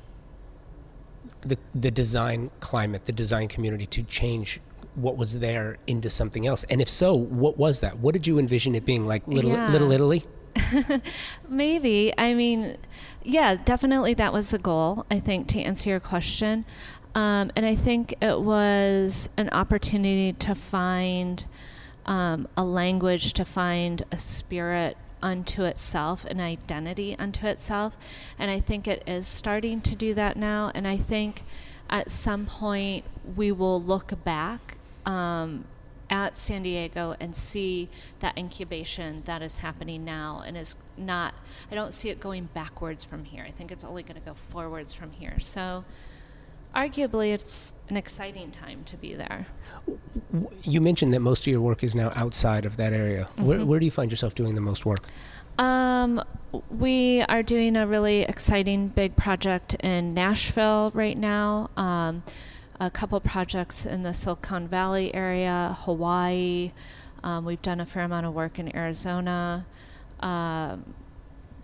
the 1.41 1.59
the 1.75 1.91
design 1.91 2.53
climate, 2.61 3.07
the 3.07 3.13
design 3.13 3.49
community, 3.49 3.87
to 3.87 4.05
change 4.05 4.61
what 4.95 5.17
was 5.17 5.41
there 5.41 5.79
into 5.89 6.09
something 6.09 6.47
else? 6.47 6.63
And 6.71 6.81
if 6.81 6.89
so, 6.89 7.17
what 7.17 7.59
was 7.59 7.81
that? 7.81 7.99
What 7.99 8.13
did 8.13 8.25
you 8.29 8.39
envision 8.39 8.77
it 8.77 8.87
being 8.87 9.05
like? 9.05 9.27
Little 9.27 9.51
Yeah. 9.51 9.69
Little 9.69 9.91
Italy. 9.91 10.23
Maybe. 11.49 12.13
I 12.17 12.35
mean, 12.35 12.77
yeah, 13.25 13.57
definitely 13.57 14.15
that 14.15 14.33
was 14.33 14.53
the 14.53 14.59
goal, 14.59 15.07
I 15.11 15.19
think, 15.19 15.49
to 15.49 15.61
answer 15.61 15.91
your 15.91 16.01
question. 16.01 16.65
Um, 17.15 17.53
and 17.57 17.67
I 17.67 17.75
think 17.75 18.15
it 18.23 18.41
was 18.41 19.29
an 19.37 19.51
opportunity 19.51 20.33
to 20.33 20.55
find 20.55 21.47
um, 22.07 22.49
a 22.57 22.65
language, 22.65 23.33
to 23.35 23.45
find 23.45 24.03
a 24.11 24.17
spirit 24.17 24.97
unto 25.23 25.65
itself, 25.65 26.25
an 26.25 26.41
identity 26.41 27.17
unto 27.19 27.47
itself. 27.47 27.97
And 28.39 28.51
I 28.51 28.61
think 28.61 28.89
it 28.89 29.03
is 29.07 29.27
starting 29.27 29.81
to 29.83 29.95
do 29.95 30.15
that 30.15 30.37
now. 30.37 30.73
And 30.75 30.89
I 30.89 30.97
think 30.97 31.45
at 31.89 32.11
some 32.11 32.47
point 32.47 33.05
we 33.37 33.53
will 33.53 33.81
look 33.81 34.25
back 34.25 34.79
um, 35.07 35.65
at 36.11 36.37
San 36.37 36.63
Diego 36.63 37.15
and 37.21 37.35
see 37.35 37.89
that 38.21 38.37
incubation 38.37 39.23
that 39.27 39.43
is 39.43 39.59
happening 39.59 40.05
now 40.05 40.43
and 40.45 40.57
is 40.57 40.77
not, 40.97 41.35
I 41.71 41.75
don't 41.75 41.95
see 41.95 42.09
it 42.11 42.21
going 42.21 42.49
backwards 42.53 43.05
from 43.05 43.25
here. 43.25 43.45
I 43.47 43.51
think 43.51 43.71
it's 43.71 43.85
only 43.85 44.03
going 44.03 44.21
to 44.21 44.27
go 44.27 44.35
forwards 44.35 44.93
from 44.93 45.13
here. 45.13 45.39
So 45.39 45.85
arguably, 46.75 47.33
it's 47.33 47.75
an 47.89 47.97
exciting 47.97 48.51
time 48.51 48.85
to 48.85 48.97
be 48.97 49.15
there. 49.15 49.47
You 50.63 50.81
mentioned 50.81 51.13
that 51.15 51.21
most 51.21 51.41
of 51.43 51.47
your 51.49 51.61
work 51.61 51.85
is 51.85 51.95
now 51.95 52.13
outside 52.15 52.65
of 52.65 52.77
that 52.77 52.93
area. 52.93 53.25
Mm-hmm. 53.25 53.45
Where, 53.45 53.67
where 53.67 53.81
do 53.81 53.85
you 53.85 53.91
find 53.91 54.11
yourself 54.11 54.35
doing 54.35 54.55
the 54.55 54.61
most 54.61 54.87
work? 54.87 55.01
Um, 55.59 56.23
we 56.71 57.23
are 57.23 57.43
doing 57.43 57.77
a 57.77 57.87
really 57.87 58.23
exciting 58.23 58.89
big 58.89 59.17
project 59.17 59.75
in 59.75 60.15
Nashville 60.15 60.91
right 60.95 61.17
now. 61.17 61.71
Um, 61.77 62.23
a 62.81 62.91
couple 62.91 63.21
projects 63.21 63.87
in 63.87 64.03
the 64.03 64.13
Silicon 64.13 64.67
Valley 64.67 65.15
area, 65.15 65.77
Hawaii. 65.81 66.73
Um, 67.23 67.45
we've 67.45 67.63
done 67.63 67.81
a 67.81 67.87
fair 67.87 68.03
amount 68.05 68.27
of 68.27 68.35
work 68.35 68.59
in 68.59 68.75
Arizona. 68.75 69.67
Um, 70.21 70.95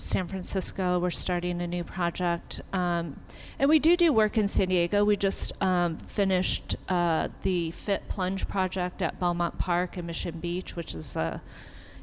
San 0.01 0.29
Francisco, 0.29 1.01
we're 1.01 1.11
starting 1.11 1.61
a 1.61 1.67
new 1.67 1.83
project. 1.83 2.61
Um, 2.73 3.19
and 3.59 3.69
we 3.69 3.81
do 3.81 3.97
do 3.97 4.13
work 4.13 4.39
in 4.39 4.47
San 4.47 4.69
Diego. 4.69 5.05
We 5.05 5.17
just 5.17 5.53
um, 5.61 5.97
finished 5.99 6.77
uh, 6.89 7.29
the 7.43 7.73
Fit 7.73 8.09
Plunge 8.09 8.47
project 8.47 9.03
at 9.03 9.19
Belmont 9.19 9.59
Park 9.59 9.99
in 9.99 10.07
Mission 10.07 10.39
Beach, 10.39 10.77
which 10.77 10.95
is 10.95 11.17
a 11.17 11.43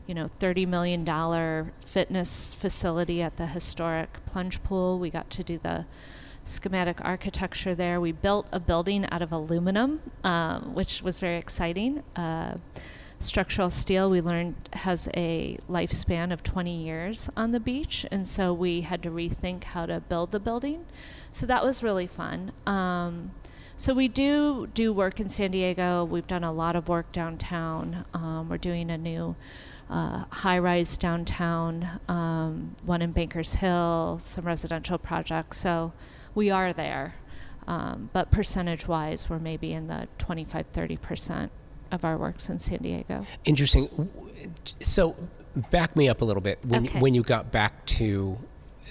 you 0.08 0.14
know, 0.14 0.28
$30 0.28 0.68
million 0.68 1.72
fitness 1.80 2.54
facility 2.54 3.22
at 3.22 3.38
the 3.38 3.48
historic 3.48 4.26
plunge 4.26 4.62
pool. 4.62 5.00
We 5.00 5.10
got 5.10 5.30
to 5.32 5.44
do 5.44 5.58
the 5.58 5.86
schematic 6.44 7.00
architecture 7.04 7.74
there. 7.74 8.02
We 8.02 8.12
built 8.12 8.46
a 8.52 8.60
building 8.60 9.10
out 9.10 9.22
of 9.22 9.32
aluminum, 9.32 10.02
um, 10.26 10.76
which 10.76 11.02
was 11.02 11.22
very 11.22 11.38
exciting. 11.38 12.04
Uh, 12.16 12.58
structural 13.20 13.70
steel, 13.70 14.10
we 14.10 14.22
learned, 14.22 14.70
has 14.74 15.10
a 15.16 15.58
lifespan 15.70 16.32
of 16.32 16.44
20 16.44 16.76
years 16.76 17.30
on 17.36 17.52
the 17.52 17.60
beach, 17.60 18.06
and 18.12 18.28
so 18.28 18.54
we 18.54 18.82
had 18.82 19.02
to 19.04 19.10
rethink 19.10 19.66
how 19.66 19.86
to 19.86 20.00
build 20.02 20.32
the 20.32 20.40
building. 20.40 20.86
So 21.32 21.46
that 21.46 21.64
was 21.64 21.84
really 21.84 22.08
fun. 22.08 22.52
Um, 22.66 23.32
so 23.78 23.94
we 23.94 24.08
do 24.08 24.68
do 24.74 24.94
work 24.94 25.20
in 25.20 25.28
San 25.28 25.52
Diego. 25.52 26.06
We've 26.06 26.28
done 26.28 26.46
a 26.46 26.52
lot 26.52 26.78
of 26.78 26.88
work 26.88 27.12
downtown. 27.12 28.06
Um, 28.14 28.48
we're 28.48 28.58
doing 28.58 28.90
a 28.90 28.98
new 28.98 29.36
uh, 29.90 30.24
high 30.30 30.60
rise 30.60 30.98
downtown, 30.98 32.00
um, 32.08 32.76
one 32.86 33.02
in 33.02 33.12
Bankers 33.12 33.56
Hill, 33.56 34.18
some 34.20 34.46
residential 34.46 34.98
projects. 34.98 35.58
So 35.58 35.92
we 36.34 36.50
are 36.50 36.72
there. 36.72 37.16
Um, 37.68 38.10
but 38.14 38.32
percentage 38.32 38.88
wise, 38.88 39.30
we're 39.30 39.40
maybe 39.40 39.74
in 39.74 39.88
the 39.88 40.08
25 40.20 40.72
30% 40.72 41.50
of 41.92 42.04
our 42.06 42.18
works 42.18 42.50
in 42.50 42.60
San 42.60 42.80
Diego. 42.80 43.26
Interesting. 43.46 44.10
So 44.80 45.16
back 45.72 45.96
me 45.96 46.10
up 46.10 46.22
a 46.22 46.26
little 46.26 46.42
bit. 46.42 46.60
When, 46.66 46.88
Okay. 46.88 47.00
when 47.00 47.14
you 47.14 47.22
got 47.24 47.52
back 47.52 47.86
to 47.88 48.38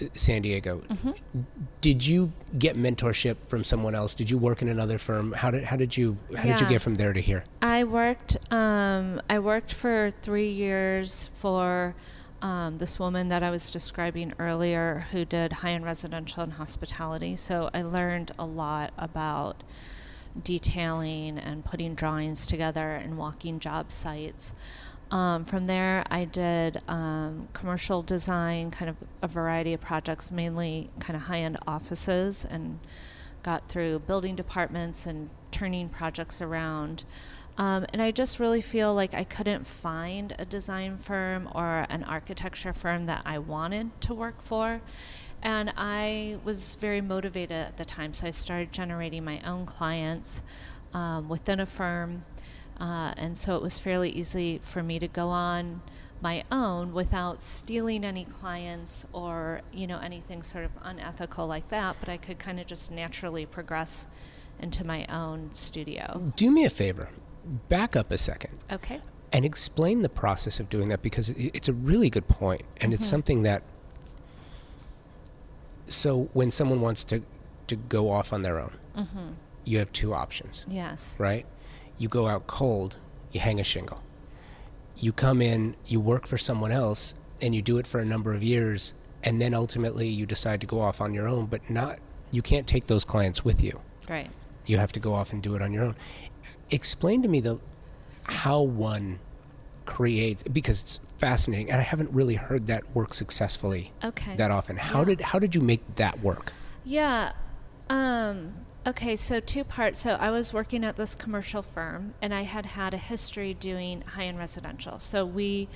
uh, 0.01 0.07
San 0.15 0.43
Diego, 0.43 0.81
Mm-hmm. 0.89 1.41
did 1.81 2.07
you 2.07 2.33
get 2.59 2.77
mentorship 2.77 3.37
from 3.49 3.65
someone 3.65 3.95
else? 3.95 4.15
Did 4.15 4.31
you 4.31 4.39
work 4.39 4.63
in 4.63 4.69
another 4.69 4.99
firm? 4.99 5.33
How 5.33 5.51
did, 5.51 5.65
how 5.65 5.77
did 5.77 5.97
you 5.97 6.17
how 6.37 6.45
did 6.45 6.61
you 6.61 6.67
get 6.69 6.81
from 6.81 6.95
there 6.95 7.13
to 7.13 7.21
here? 7.21 7.45
I 7.63 7.85
worked. 7.85 8.37
Um, 8.53 9.21
I 9.29 9.39
worked 9.39 9.73
for 9.75 10.11
three 10.11 10.51
years 10.51 11.29
for 11.35 11.95
um, 12.43 12.77
this 12.79 12.99
woman 12.99 13.29
that 13.29 13.43
I 13.43 13.51
was 13.51 13.71
describing 13.71 14.33
earlier, 14.39 15.07
who 15.13 15.25
did 15.25 15.53
high-end 15.53 15.85
residential 15.85 16.43
and 16.43 16.53
hospitality. 16.55 17.37
So 17.37 17.71
I 17.73 17.83
learned 17.83 18.33
a 18.39 18.45
lot 18.45 18.93
about 18.99 19.63
detailing 20.43 21.39
and 21.39 21.65
putting 21.65 21.95
drawings 21.95 22.47
together 22.47 22.91
and 22.91 23.17
walking 23.17 23.59
job 23.59 23.93
sites. 23.93 24.55
Um, 25.11 25.45
from 25.45 25.67
there, 25.67 26.05
I 26.11 26.25
did 26.25 26.83
um, 26.89 27.49
commercial 27.53 28.03
design, 28.03 28.71
kind 28.71 28.89
of 28.89 28.97
a 29.23 29.29
variety 29.29 29.73
of 29.73 29.81
projects, 29.81 30.33
mainly 30.33 30.91
kind 30.99 31.15
of 31.17 31.23
high-end 31.23 31.59
offices, 31.67 32.45
and 32.45 32.81
got 33.43 33.69
through 33.69 34.01
building 34.01 34.35
departments 34.35 35.07
and 35.07 35.31
turning 35.51 35.89
projects 35.89 36.43
around. 36.43 37.05
Um, 37.57 37.87
and 37.93 38.03
I 38.03 38.11
just 38.11 38.41
really 38.41 38.61
feel 38.61 38.93
like 38.95 39.15
I 39.15 39.23
couldn't 39.23 39.67
find 39.67 40.35
a 40.39 40.45
design 40.45 40.97
firm 40.97 41.49
or 41.55 41.87
an 41.89 42.03
architecture 42.03 42.73
firm 42.73 43.07
that 43.07 43.23
I 43.25 43.39
wanted 43.39 44.01
to 44.01 44.15
work 44.15 44.43
for. 44.43 44.81
And 45.45 45.73
I 45.77 46.39
was 46.43 46.75
very 46.77 47.03
motivated 47.03 47.53
at 47.53 47.77
the 47.77 47.85
time, 47.85 48.15
so 48.15 48.27
I 48.27 48.31
started 48.31 48.73
generating 48.73 49.25
my 49.25 49.41
own 49.41 49.67
clients 49.67 50.43
um, 50.95 51.29
within 51.29 51.61
a 51.61 51.67
firm. 51.67 52.25
Uh, 52.81 53.13
and 53.17 53.37
so 53.37 53.55
it 53.55 53.63
was 53.63 53.79
fairly 53.79 54.11
easy 54.11 54.59
for 54.63 54.83
me 54.83 54.99
to 54.99 55.07
go 55.07 55.29
on 55.29 55.83
my 56.21 56.43
own 56.51 56.95
without 56.95 57.43
stealing 57.43 58.05
any 58.05 58.25
clients 58.25 59.07
or 59.13 59.61
you 59.73 59.87
know 59.87 59.99
anything 59.99 60.43
sort 60.43 60.65
of 60.65 60.71
unethical 60.83 61.47
like 61.47 61.69
that 61.69 61.95
but 62.01 62.09
i 62.09 62.17
could 62.17 62.39
kind 62.39 62.59
of 62.59 62.67
just 62.67 62.91
naturally 62.91 63.45
progress 63.45 64.09
into 64.59 64.85
my 64.87 65.05
own 65.11 65.53
studio 65.53 66.33
Do 66.37 66.51
me 66.51 66.65
a 66.65 66.71
favor. 66.71 67.11
Back 67.69 67.95
up 67.95 68.11
a 68.11 68.17
second 68.17 68.65
okay 68.73 69.01
and 69.33 69.45
explain 69.45 70.01
the 70.01 70.09
process 70.09 70.61
of 70.61 70.71
doing 70.71 70.89
that 70.89 71.03
because 71.03 71.29
it's 71.37 71.69
a 71.69 71.75
really 71.75 72.09
good 72.09 72.27
point 72.27 72.63
and 72.81 72.95
it's 72.95 73.07
something 73.07 73.43
that 73.43 73.63
so 75.87 76.29
when 76.33 76.51
someone 76.51 76.81
wants 76.81 77.05
to 77.05 77.23
to 77.67 77.77
go 77.77 78.11
off 78.11 78.33
on 78.33 78.43
their 78.43 78.59
own 78.59 78.73
mm-hmm. 78.97 79.29
you 79.65 79.79
have 79.79 79.91
two 79.93 80.15
options 80.15 80.67
yes. 80.69 81.15
right? 81.19 81.47
You 81.99 82.09
go 82.09 82.27
out 82.27 82.47
cold 82.47 82.99
you 83.33 83.41
hang 83.41 83.59
a 83.59 83.65
shingle. 83.65 84.03
You 84.97 85.13
come 85.13 85.43
in 85.43 85.77
you 85.87 86.01
work 86.01 86.27
for 86.27 86.39
someone 86.39 86.73
else 86.73 87.15
and 87.43 87.55
you 87.55 87.63
do 87.63 87.79
it 87.79 87.87
for 87.87 87.99
a 88.01 88.05
number 88.05 88.33
of 88.33 88.43
years 88.43 88.95
and 89.23 89.41
then 89.41 89.55
ultimately 89.55 90.09
you 90.09 90.27
decide 90.27 90.61
to 90.61 90.67
go 90.67 90.81
off 90.81 91.01
on 91.01 91.15
your 91.15 91.27
own 91.27 91.47
but 91.47 91.69
not 91.69 91.99
you 92.31 92.43
can't 92.43 92.67
take 92.67 92.87
those 92.87 93.05
clients 93.05 93.45
with 93.45 93.63
you. 93.63 93.81
Right. 94.09 94.31
You 94.67 94.79
have 94.79 94.93
to 94.93 95.01
go 95.01 95.15
off 95.15 95.33
and 95.33 95.43
do 95.43 95.55
it 95.55 95.63
on 95.63 95.73
your 95.73 95.85
own. 95.85 95.97
Explain 96.71 97.23
to 97.23 97.29
me 97.29 97.41
the 97.41 97.61
how 98.25 98.63
one 98.63 99.21
creates 99.85 100.43
because 100.43 100.83
it's 100.83 101.01
fascinating, 101.19 101.71
and 101.71 101.81
I 101.81 101.85
haven't 101.85 102.11
really 102.11 102.35
heard 102.35 102.67
that 102.67 102.95
work 102.95 103.15
successfully 103.15 103.93
okay 104.03 104.37
that 104.37 104.51
often. 104.51 104.77
How 104.77 105.01
Yeah. 105.01 105.05
did 105.07 105.21
how 105.21 105.39
did 105.39 105.55
you 105.55 105.61
make 105.61 105.97
that 105.97 106.21
work? 106.21 106.53
Yeah. 106.85 107.33
Um, 107.91 108.53
okay, 108.87 109.15
so 109.17 109.41
two 109.41 109.65
parts. 109.65 110.01
So 110.01 110.15
I 110.15 110.31
was 110.31 110.53
working 110.53 110.85
at 110.85 110.97
this 110.97 111.15
commercial 111.15 111.63
firm, 111.63 112.15
and 112.23 112.35
I 112.35 112.43
had 112.43 112.67
had 112.67 112.95
a 112.95 112.99
history 112.99 113.55
doing 113.55 114.03
high 114.03 114.25
end 114.25 114.39
residential. 114.39 114.99
So 114.99 115.25
we 115.25 115.69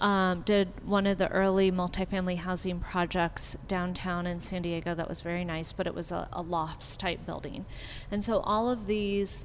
um, 0.00 0.42
did 0.42 0.68
one 0.84 1.06
of 1.06 1.18
the 1.18 1.28
early 1.28 1.70
multifamily 1.70 2.38
housing 2.38 2.80
projects 2.80 3.56
downtown 3.68 4.26
in 4.26 4.40
San 4.40 4.62
Diego 4.62 4.94
that 4.94 5.08
was 5.08 5.20
very 5.20 5.44
nice, 5.44 5.72
but 5.72 5.86
it 5.86 5.94
was 5.94 6.10
a, 6.10 6.28
a 6.32 6.42
lofts 6.42 6.96
type 6.96 7.24
building. 7.24 7.64
And 8.10 8.22
so 8.22 8.40
all 8.40 8.68
of 8.68 8.86
these 8.86 9.44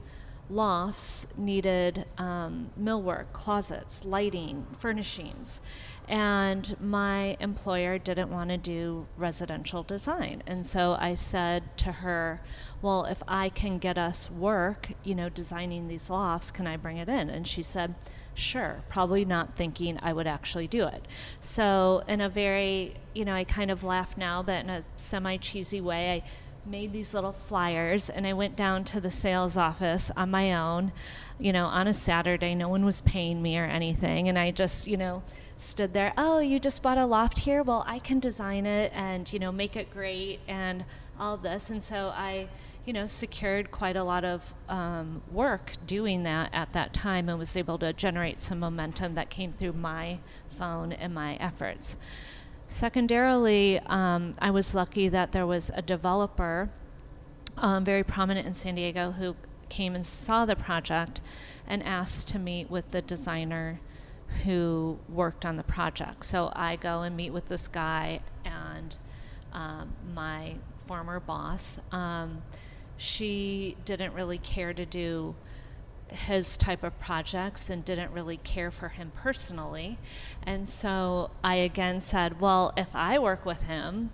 lofts 0.50 1.28
needed 1.38 2.06
um, 2.18 2.72
millwork, 2.80 3.32
closets, 3.34 4.04
lighting, 4.04 4.66
furnishings. 4.72 5.62
And 6.08 6.76
my 6.82 7.38
employer 7.40 8.00
didn't 8.00 8.32
want 8.32 8.50
to 8.50 8.58
do 8.58 9.06
residential 9.16 9.84
design. 9.84 10.42
And 10.48 10.66
so 10.66 10.98
I 11.00 11.14
said 11.14 11.78
to 11.78 11.92
her, 11.92 12.42
Well, 12.82 13.06
if 13.06 13.22
I 13.28 13.50
can 13.50 13.78
get 13.78 14.00
us 14.00 14.32
work, 14.32 14.94
you 15.04 15.14
know, 15.14 15.30
designing 15.30 15.88
these 15.88 16.10
lofts, 16.10 16.50
can 16.50 16.66
I 16.66 16.78
bring 16.78 16.98
it 16.98 17.10
in? 17.10 17.30
And 17.30 17.48
she 17.48 17.62
said, 17.62 17.96
Sure, 18.34 18.82
probably 18.90 19.24
not 19.24 19.56
thinking 19.56 20.00
I 20.02 20.14
would 20.14 20.26
actually 20.26 20.68
do 20.68 20.88
it. 20.88 21.08
So, 21.40 22.02
in 22.08 22.22
a 22.22 22.30
very, 22.30 22.96
you 23.14 23.24
know, 23.24 23.36
I 23.36 23.44
kind 23.44 23.70
of 23.70 23.84
laugh 23.84 24.18
now, 24.18 24.42
but 24.42 24.64
in 24.64 24.70
a 24.72 24.84
semi 24.96 25.38
cheesy 25.38 25.80
way, 25.80 26.12
I 26.12 26.24
made 26.70 26.94
these 26.94 27.16
little 27.16 27.32
flyers 27.32 28.10
and 28.12 28.28
I 28.28 28.34
went 28.34 28.56
down 28.56 28.84
to 28.86 29.02
the 29.02 29.10
sales 29.10 29.58
office 29.58 30.12
on 30.16 30.30
my 30.30 30.54
own, 30.54 30.92
you 31.40 31.52
know, 31.52 31.66
on 31.66 31.88
a 31.88 31.94
Saturday. 31.94 32.54
No 32.54 32.70
one 32.70 32.86
was 32.86 33.02
paying 33.02 33.42
me 33.42 33.58
or 33.58 33.66
anything. 33.66 34.30
And 34.30 34.38
I 34.38 34.52
just, 34.52 34.88
you 34.88 34.96
know, 34.96 35.24
stood 35.58 35.94
there, 35.94 36.14
oh, 36.16 36.40
you 36.40 36.60
just 36.60 36.84
bought 36.84 37.00
a 37.00 37.06
loft 37.06 37.40
here? 37.40 37.64
Well, 37.64 37.84
I 37.88 37.98
can 37.98 38.20
design 38.20 38.68
it 38.68 38.92
and, 38.94 39.32
you 39.34 39.40
know, 39.40 39.52
make 39.52 39.76
it 39.76 39.90
great 39.90 40.42
and 40.48 40.86
all 41.20 41.38
this. 41.38 41.72
And 41.72 41.84
so 41.84 42.14
I, 42.16 42.48
you 42.86 42.94
know, 42.94 43.08
secured 43.08 43.72
quite 43.72 43.96
a 43.96 44.04
lot 44.04 44.24
of 44.24 44.54
um, 44.70 45.24
work 45.32 45.74
doing 45.88 46.24
that 46.24 46.52
at 46.54 46.74
that 46.74 46.94
time 46.94 47.30
and 47.30 47.40
was 47.40 47.58
able 47.58 47.80
to 47.80 47.94
generate 47.94 48.40
some 48.40 48.60
momentum 48.60 49.16
that 49.16 49.30
came 49.32 49.52
through 49.52 49.74
my 49.74 50.20
phone 50.50 50.92
and 50.92 51.14
my 51.16 51.36
efforts. 51.36 51.98
Secondarily, 52.70 53.80
um, 53.88 54.34
I 54.40 54.52
was 54.52 54.76
lucky 54.76 55.10
that 55.10 55.32
there 55.32 55.48
was 55.48 55.72
a 55.74 55.82
developer, 55.82 56.70
um, 57.58 57.84
very 57.84 58.04
prominent 58.04 58.46
in 58.46 58.54
San 58.54 58.76
Diego, 58.76 59.10
who 59.10 59.36
came 59.70 59.96
and 59.96 60.06
saw 60.06 60.46
the 60.46 60.56
project 60.56 61.20
and 61.68 61.82
asked 61.82 62.28
to 62.30 62.38
meet 62.38 62.70
with 62.70 62.92
the 62.92 63.02
designer 63.02 63.80
who 64.44 65.00
worked 65.10 65.48
on 65.48 65.58
the 65.58 65.64
project. 65.64 66.24
So 66.26 66.52
I 66.56 66.76
go 66.76 67.02
and 67.02 67.18
meet 67.18 67.34
with 67.34 67.48
this 67.48 67.68
guy 67.68 68.20
and 68.46 68.96
um, 69.52 69.96
my 70.14 70.58
former 70.86 71.20
boss. 71.20 71.80
Um, 71.92 72.44
she 72.98 73.78
didn't 73.84 74.14
really 74.14 74.38
care 74.38 74.76
to 74.76 74.86
do 74.86 75.34
his 76.12 76.58
type 76.58 76.84
of 76.84 77.00
projects 77.00 77.70
and 77.70 77.84
didn't 77.84 78.12
really 78.12 78.38
care 78.38 78.72
for 78.72 78.90
him 78.90 79.12
personally. 79.16 79.98
And 80.44 80.68
so 80.68 81.32
I 81.44 81.56
again 81.56 82.00
said, 82.00 82.42
Well, 82.42 82.74
if 82.78 82.96
I 82.96 83.20
work 83.20 83.46
with 83.46 83.62
him, 83.64 84.12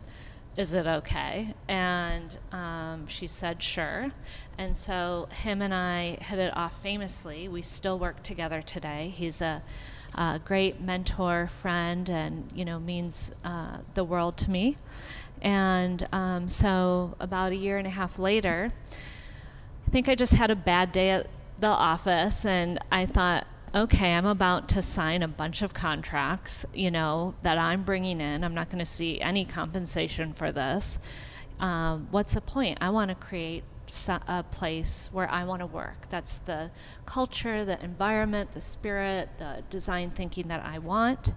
is 0.58 0.74
it 0.74 0.88
okay? 0.88 1.54
And 1.68 2.38
um, 2.52 3.08
she 3.08 3.28
said, 3.28 3.62
Sure. 3.62 4.12
And 4.58 4.76
so 4.76 5.28
him 5.32 5.62
and 5.62 5.74
I 5.74 6.18
hit 6.22 6.40
it 6.40 6.56
off 6.56 6.82
famously. 6.82 7.48
We 7.48 7.62
still 7.62 8.00
work 8.00 8.24
together 8.24 8.62
today. 8.62 9.14
He's 9.16 9.42
a, 9.42 9.62
a 10.14 10.40
great 10.44 10.80
mentor, 10.80 11.48
friend, 11.48 12.10
and 12.10 12.50
you 12.54 12.64
know 12.64 12.80
means 12.80 13.32
uh, 13.44 13.78
the 13.96 14.04
world 14.04 14.38
to 14.38 14.52
me. 14.52 14.78
And 15.42 16.08
um, 16.12 16.48
so 16.48 17.16
about 17.20 17.52
a 17.52 17.56
year 17.56 17.78
and 17.78 17.86
a 17.86 17.92
half 17.92 18.18
later, 18.18 18.72
I 19.86 19.90
think 19.92 20.10
I 20.10 20.16
just 20.16 20.34
had 20.34 20.50
a 20.50 20.56
bad 20.56 20.92
day 20.92 21.12
at 21.12 21.28
the 21.60 21.68
office 21.68 22.46
and 22.46 22.80
I 22.92 23.06
thought, 23.06 23.48
okay, 23.74 24.14
I'm 24.14 24.26
about 24.26 24.70
to 24.70 24.82
sign 24.82 25.22
a 25.22 25.28
bunch 25.28 25.62
of 25.62 25.74
contracts, 25.74 26.66
you 26.74 26.90
know, 26.92 27.36
that 27.44 27.58
I'm 27.58 27.84
bringing 27.84 28.22
in. 28.22 28.44
I'm 28.44 28.54
not 28.54 28.70
going 28.70 28.80
to 28.80 28.86
see 28.86 29.20
any 29.20 29.44
compensation 29.44 30.32
for 30.32 30.52
this. 30.52 31.00
Um, 31.60 32.08
what's 32.12 32.34
the 32.34 32.42
point? 32.42 32.78
I 32.82 32.90
want 32.90 33.10
to 33.10 33.16
create 33.16 33.64
a 34.28 34.44
place 34.44 35.10
where 35.12 35.30
I 35.30 35.44
want 35.44 35.60
to 35.60 35.66
work. 35.66 36.10
That's 36.10 36.40
the 36.40 36.72
culture, 37.06 37.66
the 37.66 37.82
environment, 37.84 38.54
the 38.54 38.62
spirit, 38.62 39.30
the 39.38 39.64
design 39.70 40.12
thinking 40.12 40.48
that 40.48 40.66
I 40.66 40.80
want. 40.80 41.34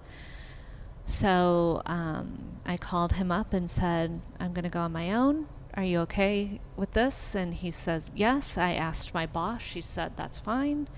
So 1.04 1.82
um, 1.86 2.58
I 2.64 2.76
called 2.76 3.14
him 3.14 3.32
up 3.32 3.52
and 3.52 3.68
said, 3.68 4.20
I'm 4.38 4.52
going 4.52 4.64
to 4.64 4.70
go 4.70 4.80
on 4.80 4.92
my 4.92 5.12
own. 5.12 5.46
Are 5.78 5.84
you 5.84 6.00
okay 6.00 6.60
with 6.76 6.90
this? 6.90 7.36
And 7.36 7.54
he 7.54 7.70
says, 7.70 8.12
Yes. 8.16 8.58
I 8.58 8.72
asked 8.72 9.14
my 9.14 9.26
boss. 9.26 9.62
She 9.62 9.80
said, 9.80 10.16
That's 10.16 10.40
fine. 10.40 10.88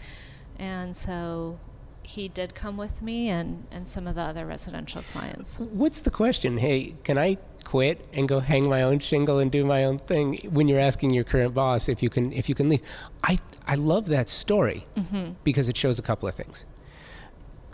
And 0.58 0.96
so 0.96 1.60
he 2.02 2.28
did 2.28 2.54
come 2.54 2.78
with 2.78 3.02
me 3.02 3.28
and, 3.28 3.66
and 3.70 3.86
some 3.86 4.06
of 4.06 4.14
the 4.14 4.22
other 4.22 4.46
residential 4.46 5.02
clients. 5.02 5.60
What's 5.60 6.00
the 6.00 6.10
question? 6.10 6.56
Hey, 6.56 6.94
can 7.04 7.18
I 7.18 7.36
quit 7.62 8.08
and 8.14 8.26
go 8.26 8.40
hang 8.40 8.70
my 8.70 8.80
own 8.80 9.00
shingle 9.00 9.38
and 9.38 9.52
do 9.52 9.66
my 9.66 9.84
own 9.84 9.98
thing 9.98 10.38
when 10.50 10.66
you're 10.66 10.80
asking 10.80 11.10
your 11.10 11.24
current 11.24 11.52
boss 11.52 11.90
if 11.90 12.02
you 12.02 12.08
can 12.08 12.32
if 12.32 12.48
you 12.48 12.54
can 12.54 12.70
leave? 12.70 12.80
I 13.22 13.38
I 13.66 13.74
love 13.74 14.06
that 14.06 14.30
story 14.30 14.84
mm-hmm. 14.96 15.32
because 15.44 15.68
it 15.68 15.76
shows 15.76 15.98
a 15.98 16.02
couple 16.02 16.26
of 16.26 16.34
things. 16.34 16.64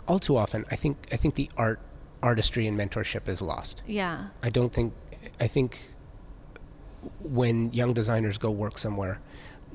All 0.09 0.19
too 0.19 0.35
often, 0.35 0.65
I 0.71 0.75
think 0.75 1.07
I 1.13 1.15
think 1.15 1.35
the 1.35 1.49
art 1.55 1.79
artistry 2.21 2.67
and 2.67 2.77
mentorship 2.77 3.29
is 3.29 3.41
lost. 3.41 3.81
Yeah. 3.85 4.27
I 4.43 4.49
don't 4.49 4.73
think 4.73 4.93
I 5.39 5.47
think 5.47 5.95
when 7.21 7.71
young 7.73 7.93
designers 7.93 8.37
go 8.37 8.51
work 8.51 8.77
somewhere, 8.77 9.19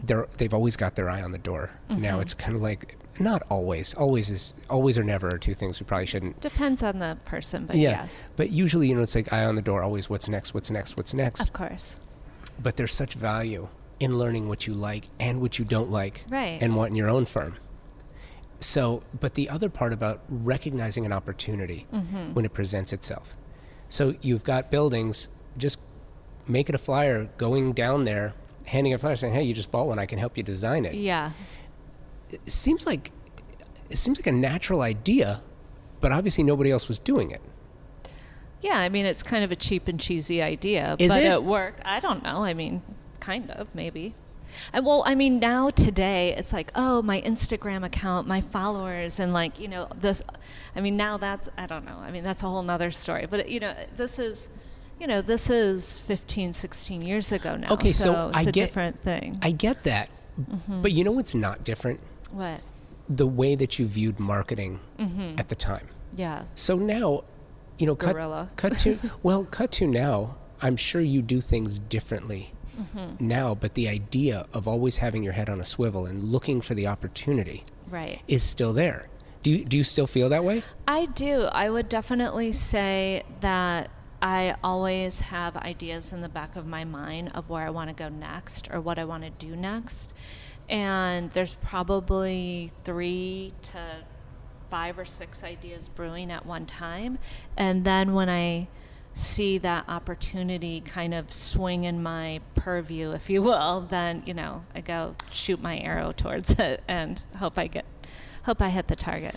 they're 0.05 0.27
they've 0.39 0.55
always 0.55 0.77
got 0.77 0.95
their 0.95 1.09
eye 1.09 1.23
on 1.23 1.33
the 1.33 1.39
door. 1.39 1.71
Mm-hmm. 1.91 2.03
Now 2.03 2.21
it's 2.21 2.35
kind 2.35 2.57
of 2.57 2.63
like 2.63 2.97
not 3.21 3.43
always. 3.51 3.95
Always 3.95 4.31
is 4.31 4.55
always 4.71 4.99
or 4.99 5.05
never 5.05 5.29
are 5.29 5.39
two 5.39 5.55
things 5.55 5.81
we 5.81 5.85
probably 5.85 6.07
shouldn't. 6.07 6.41
Depends 6.41 6.83
on 6.83 6.99
the 6.99 7.19
person, 7.25 7.67
but 7.67 7.77
yeah. 7.77 7.91
yes. 7.91 8.27
But 8.37 8.51
usually, 8.51 8.89
you 8.89 8.95
know, 8.95 9.03
it's 9.03 9.15
like 9.15 9.33
eye 9.33 9.45
on 9.45 9.55
the 9.55 9.63
door. 9.63 9.83
Always, 9.83 10.09
what's 10.09 10.29
next? 10.29 10.55
What's 10.55 10.71
next? 10.71 10.97
What's 10.97 11.15
next? 11.15 11.43
Of 11.43 11.53
course. 11.53 12.01
But 12.63 12.77
there's 12.77 12.93
such 12.93 13.15
value 13.15 13.69
in 14.01 14.19
learning 14.19 14.49
what 14.49 14.67
you 14.67 14.75
like 14.75 15.09
and 15.21 15.41
what 15.41 15.59
you 15.59 15.65
don't 15.65 15.91
like, 15.91 16.25
right? 16.31 16.59
And 16.61 16.75
want 16.75 16.91
in 16.91 16.97
your 16.97 17.09
own 17.09 17.25
firm. 17.25 17.57
So, 18.61 19.03
but 19.19 19.35
the 19.35 19.49
other 19.49 19.69
part 19.69 19.93
about 19.93 20.21
recognizing 20.29 21.05
an 21.05 21.13
opportunity 21.13 21.87
mm-hmm. 21.93 22.33
when 22.33 22.45
it 22.45 22.53
presents 22.53 22.93
itself. 22.93 23.37
So 23.89 24.15
you've 24.23 24.45
got 24.45 24.71
buildings, 24.71 25.29
just 25.59 25.79
make 26.47 26.69
it 26.69 26.75
a 26.75 26.79
flyer 26.79 27.29
going 27.37 27.73
down 27.73 28.05
there, 28.05 28.35
handing 28.67 28.93
a 28.95 28.99
flyer 28.99 29.17
saying, 29.17 29.35
"Hey, 29.35 29.43
you 29.43 29.53
just 29.55 29.71
bought 29.71 29.87
one. 29.87 29.99
I 29.99 30.07
can 30.07 30.19
help 30.19 30.37
you 30.37 30.43
design 30.43 30.85
it." 30.85 30.95
Yeah 30.95 31.33
it 32.33 32.51
seems 32.51 32.87
like 32.87 33.13
it 33.91 33.99
seems 33.99 34.19
like 34.19 34.27
a 34.27 34.33
natural 34.33 34.81
idea, 34.81 35.43
but 36.01 36.13
obviously 36.13 36.43
nobody 36.43 36.71
else 36.71 36.89
was 36.89 36.99
doing 36.99 37.31
it. 37.31 37.43
Yeah, 38.61 38.79
I 38.79 38.89
mean 38.89 39.07
it's 39.07 39.23
kind 39.23 39.45
of 39.45 39.53
a 39.53 39.57
cheap 39.57 39.89
and 39.89 40.01
cheesy 40.01 40.43
idea, 40.43 40.97
Is 40.99 41.13
but 41.13 41.23
it? 41.23 41.33
it 41.33 41.45
worked. 41.45 41.83
I 41.85 42.01
don't 42.01 42.23
know. 42.23 42.45
I 42.45 42.55
mean, 42.55 42.83
kind 43.21 43.51
of 43.51 43.75
maybe. 43.75 44.15
And 44.73 44.85
well, 44.85 45.03
I 45.07 45.15
mean, 45.15 45.39
now 45.39 45.71
today 45.71 46.35
it's 46.37 46.53
like, 46.53 46.71
oh, 46.75 47.01
my 47.01 47.23
Instagram 47.23 47.87
account, 47.87 48.29
my 48.29 48.43
followers, 48.43 49.19
and 49.19 49.33
like, 49.33 49.59
you 49.59 49.67
know, 49.67 49.89
this. 49.99 50.23
I 50.77 50.81
mean, 50.81 50.97
now 50.97 51.17
that's 51.17 51.49
I 51.57 51.67
don't 51.67 51.85
know. 51.85 51.97
I 51.97 52.11
mean, 52.11 52.23
that's 52.23 52.43
a 52.43 52.49
whole 52.49 52.63
nother 52.63 52.91
story. 52.91 53.27
But 53.29 53.49
you 53.49 53.61
know, 53.61 53.75
this 53.97 54.19
is, 54.19 54.51
you 55.03 55.09
know, 55.09 55.21
this 55.21 55.51
is 55.51 55.99
15, 55.99 56.53
16 56.53 57.01
years 57.01 57.33
ago 57.33 57.57
now. 57.57 57.73
Okay, 57.73 57.91
so, 57.91 58.05
so 58.05 58.29
it's 58.29 58.39
I 58.39 58.41
a 58.43 58.45
get, 58.45 58.53
different 58.53 59.03
thing. 59.03 59.37
I 59.43 59.51
get 59.51 59.83
that, 59.83 60.09
mm-hmm. 60.41 60.81
but 60.81 60.93
you 60.93 61.03
know 61.03 61.11
what's 61.11 61.35
not 61.35 61.65
different? 61.65 61.99
What? 62.31 62.61
The 63.09 63.27
way 63.27 63.57
that 63.57 63.81
you 63.81 63.87
viewed 63.87 64.21
marketing 64.21 64.79
mm-hmm. 65.01 65.41
at 65.41 65.49
the 65.49 65.57
time. 65.57 65.89
Yeah. 66.13 66.45
So 66.55 66.77
now, 66.77 67.25
you 67.79 67.87
know, 67.89 67.97
cut, 67.97 68.15
cut 68.55 68.79
to 68.79 68.97
well, 69.25 69.45
cut 69.45 69.73
to 69.73 69.89
now. 69.89 70.39
I'm 70.61 70.77
sure 70.77 71.01
you 71.01 71.21
do 71.21 71.41
things 71.41 71.81
differently 71.81 72.53
mm-hmm. 72.81 73.27
now, 73.27 73.57
but 73.57 73.75
the 73.75 73.89
idea 73.89 74.47
of 74.53 74.69
always 74.69 74.99
having 74.99 75.25
your 75.25 75.33
head 75.33 75.51
on 75.51 75.61
a 75.61 75.65
swivel 75.65 76.07
and 76.07 76.23
looking 76.23 76.61
for 76.61 76.75
the 76.75 76.87
opportunity 76.87 77.65
right. 77.91 78.23
is 78.29 78.45
still 78.45 78.73
there. 78.73 79.09
Do 79.43 79.51
you, 79.51 79.65
do 79.65 79.77
you 79.77 79.83
still 79.83 80.07
feel 80.07 80.29
that 80.29 80.45
way? 80.45 80.63
I 80.87 81.07
do. 81.07 81.47
I 81.47 81.71
would 81.71 81.89
definitely 81.89 82.53
say 82.53 83.25
that 83.41 83.91
I 84.23 84.55
always 84.63 85.21
have 85.21 85.57
ideas 85.57 86.13
in 86.13 86.21
the 86.21 86.29
back 86.29 86.57
of 86.57 86.65
my 86.65 86.85
mind 86.85 87.33
of 87.35 87.51
where 87.51 87.67
I 87.67 87.71
want 87.71 87.91
to 87.91 87.95
go 87.95 88.09
next 88.09 88.71
or 88.73 88.81
what 88.81 88.99
I 88.99 89.05
want 89.05 89.25
to 89.25 89.31
do 89.31 89.57
next 89.57 90.15
and 90.69 91.31
there's 91.33 91.55
probably 91.55 92.71
three 92.85 93.53
to 93.63 93.79
five 94.71 94.99
or 94.99 95.05
six 95.05 95.45
ideas 95.45 95.89
brewing 95.89 96.33
at 96.33 96.47
one 96.47 96.65
time. 96.65 97.19
And 97.57 97.85
then 97.85 98.15
when 98.15 98.31
I 98.31 98.69
see 99.15 99.59
that 99.59 99.87
opportunity 99.89 100.81
kind 100.81 101.13
of 101.13 101.31
swing 101.31 101.85
in 101.85 102.03
my 102.03 102.41
purview, 102.55 103.11
if 103.11 103.29
you 103.29 103.43
will, 103.43 103.83
then 103.83 104.23
you 104.25 104.33
know 104.35 104.65
I 104.75 104.81
go 104.81 105.17
shoot 105.31 105.61
my 105.61 105.79
arrow 105.79 106.13
towards 106.13 106.51
it 106.59 106.83
and 106.89 107.23
hope 107.37 107.59
I 107.59 107.67
get 107.67 107.85
hope 108.45 108.63
I 108.63 108.71
hit 108.71 108.89
the 108.89 108.97
target. 108.97 109.37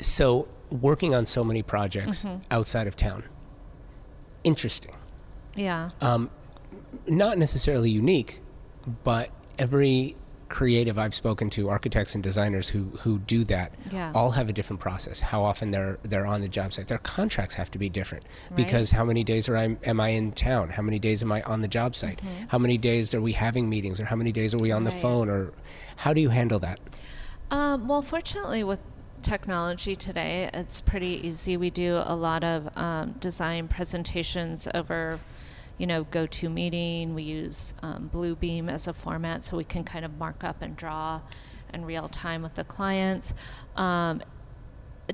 So 0.00 0.48
working 0.70 1.14
on 1.14 1.26
so 1.26 1.44
many 1.44 1.62
projects 1.62 2.24
mm-hmm. 2.24 2.42
outside 2.50 2.88
of 2.88 2.96
town, 2.96 3.22
interesting. 4.46 4.94
Yeah. 5.56 5.90
Um, 6.00 6.30
not 7.06 7.36
necessarily 7.36 7.90
unique, 7.90 8.40
but 9.04 9.30
every 9.58 10.16
creative 10.48 10.96
I've 10.96 11.14
spoken 11.14 11.50
to, 11.50 11.68
architects 11.68 12.14
and 12.14 12.22
designers 12.22 12.68
who 12.68 12.84
who 13.00 13.18
do 13.18 13.42
that, 13.44 13.72
yeah. 13.90 14.12
all 14.14 14.30
have 14.30 14.48
a 14.48 14.52
different 14.52 14.78
process. 14.80 15.20
How 15.20 15.42
often 15.42 15.72
they're 15.72 15.98
they're 16.04 16.26
on 16.26 16.40
the 16.40 16.48
job 16.48 16.72
site. 16.72 16.86
Their 16.86 16.98
contracts 16.98 17.56
have 17.56 17.70
to 17.72 17.78
be 17.78 17.88
different 17.88 18.24
right. 18.24 18.56
because 18.56 18.92
how 18.92 19.04
many 19.04 19.24
days 19.24 19.48
are 19.48 19.56
I 19.56 19.76
am 19.84 20.00
I 20.00 20.10
in 20.10 20.32
town? 20.32 20.70
How 20.70 20.82
many 20.82 21.00
days 21.00 21.22
am 21.22 21.32
I 21.32 21.42
on 21.42 21.62
the 21.62 21.68
job 21.68 21.96
site? 21.96 22.18
Mm-hmm. 22.18 22.46
How 22.48 22.58
many 22.58 22.78
days 22.78 23.12
are 23.14 23.20
we 23.20 23.32
having 23.32 23.68
meetings, 23.68 23.98
or 23.98 24.04
how 24.04 24.16
many 24.16 24.30
days 24.30 24.54
are 24.54 24.58
we 24.58 24.70
on 24.70 24.84
right. 24.84 24.94
the 24.94 25.00
phone, 25.00 25.28
or 25.28 25.52
how 25.96 26.12
do 26.12 26.20
you 26.20 26.28
handle 26.28 26.60
that? 26.60 26.78
Um, 27.50 27.88
well, 27.88 28.02
fortunately, 28.02 28.62
with 28.62 28.80
technology 29.26 29.96
today, 29.96 30.48
it's 30.54 30.80
pretty 30.80 31.26
easy. 31.26 31.56
We 31.56 31.70
do 31.70 32.00
a 32.04 32.14
lot 32.14 32.44
of 32.44 32.68
um, 32.78 33.12
design 33.18 33.66
presentations 33.66 34.68
over 34.72 35.18
you 35.78 35.86
know, 35.86 36.04
GoToMeeting. 36.04 37.12
We 37.12 37.24
use 37.24 37.74
um, 37.82 38.08
Bluebeam 38.12 38.70
as 38.70 38.88
a 38.88 38.92
format 38.92 39.44
so 39.44 39.56
we 39.56 39.64
can 39.64 39.84
kind 39.84 40.04
of 40.04 40.16
mark 40.16 40.42
up 40.42 40.62
and 40.62 40.76
draw 40.76 41.20
in 41.74 41.84
real 41.84 42.08
time 42.08 42.42
with 42.42 42.54
the 42.54 42.64
clients. 42.64 43.34
Um, 43.76 44.22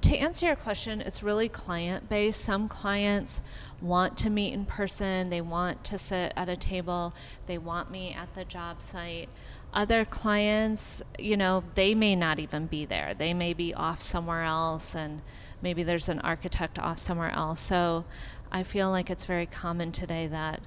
to 0.01 0.17
answer 0.17 0.47
your 0.47 0.57
question, 0.57 1.01
it's 1.01 1.23
really 1.23 1.49
client 1.49 2.09
based. 2.09 2.41
Some 2.41 2.69
clients 2.69 3.43
want 3.81 4.17
to 4.19 4.31
meet 4.31 4.53
in 4.53 4.65
person, 4.65 5.29
they 5.29 5.41
want 5.41 5.85
to 5.85 5.99
sit 5.99 6.33
at 6.37 6.49
a 6.49 6.57
table, 6.57 7.15
they 7.47 7.59
want 7.59 7.91
me 7.91 8.15
at 8.15 8.33
the 8.35 8.45
job 8.45 8.81
site. 8.81 9.29
Other 9.75 10.05
clients, 10.05 11.03
you 11.19 11.37
know, 11.37 11.65
they 11.75 11.95
may 11.95 12.15
not 12.15 12.39
even 12.39 12.67
be 12.67 12.85
there. 12.85 13.15
They 13.15 13.33
may 13.33 13.55
be 13.55 13.73
off 13.73 14.03
somewhere 14.03 14.43
else, 14.43 14.95
and 14.95 15.23
maybe 15.63 15.83
there's 15.83 16.11
an 16.11 16.21
architect 16.21 16.79
off 16.79 16.99
somewhere 16.99 17.31
else. 17.31 17.61
So 17.61 18.05
I 18.51 18.65
feel 18.65 18.91
like 18.91 19.09
it's 19.09 19.25
very 19.25 19.47
common 19.47 19.91
today 19.91 20.27
that, 20.27 20.61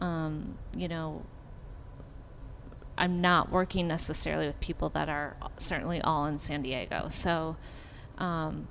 um, 0.00 0.56
you 0.74 0.88
know, 0.88 1.22
I'm 2.96 3.20
not 3.20 3.50
working 3.50 3.86
necessarily 3.88 4.46
with 4.46 4.58
people 4.58 4.88
that 4.90 5.10
are 5.10 5.36
certainly 5.58 6.00
all 6.00 6.24
in 6.24 6.38
San 6.38 6.62
Diego. 6.62 7.08
So, 7.08 7.56
um, 8.16 8.68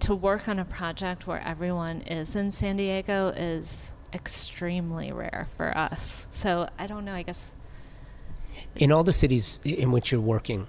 to 0.00 0.14
work 0.14 0.48
on 0.48 0.58
a 0.58 0.64
project 0.64 1.26
where 1.26 1.40
everyone 1.46 2.02
is 2.02 2.36
in 2.36 2.50
San 2.50 2.76
Diego 2.76 3.28
is 3.36 3.94
extremely 4.14 5.12
rare 5.12 5.46
for 5.56 5.76
us. 5.76 6.26
So, 6.30 6.70
I 6.78 6.86
don't 6.86 7.04
know, 7.04 7.12
I 7.12 7.22
guess. 7.22 7.54
In 8.76 8.92
all 8.92 9.04
the 9.04 9.12
cities 9.12 9.60
in 9.64 9.90
which 9.92 10.12
you're 10.12 10.20
working, 10.20 10.66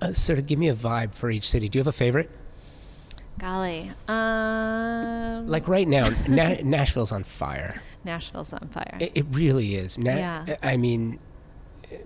uh, 0.00 0.12
sort 0.12 0.38
of 0.38 0.46
give 0.46 0.58
me 0.58 0.68
a 0.68 0.74
vibe 0.74 1.14
for 1.14 1.30
each 1.30 1.48
city. 1.48 1.68
Do 1.68 1.78
you 1.78 1.80
have 1.80 1.86
a 1.88 1.92
favorite? 1.92 2.30
Golly. 3.38 3.90
Um, 4.08 5.46
like 5.48 5.68
right 5.68 5.88
now, 5.88 6.08
Na- 6.28 6.56
Nashville's 6.62 7.12
on 7.12 7.24
fire. 7.24 7.80
Nashville's 8.04 8.52
on 8.52 8.68
fire. 8.68 8.96
It, 9.00 9.12
it 9.14 9.26
really 9.30 9.76
is. 9.76 9.98
Na- 9.98 10.12
yeah. 10.16 10.56
I 10.62 10.76
mean, 10.76 11.18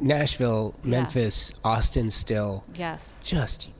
Nashville, 0.00 0.74
Memphis, 0.82 1.52
yeah. 1.54 1.70
Austin 1.70 2.10
still. 2.10 2.64
Yes. 2.74 3.20
Just 3.24 3.70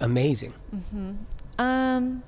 amazing. 0.00 0.54
Mm-hmm. 0.74 1.12
Um, 1.58 2.22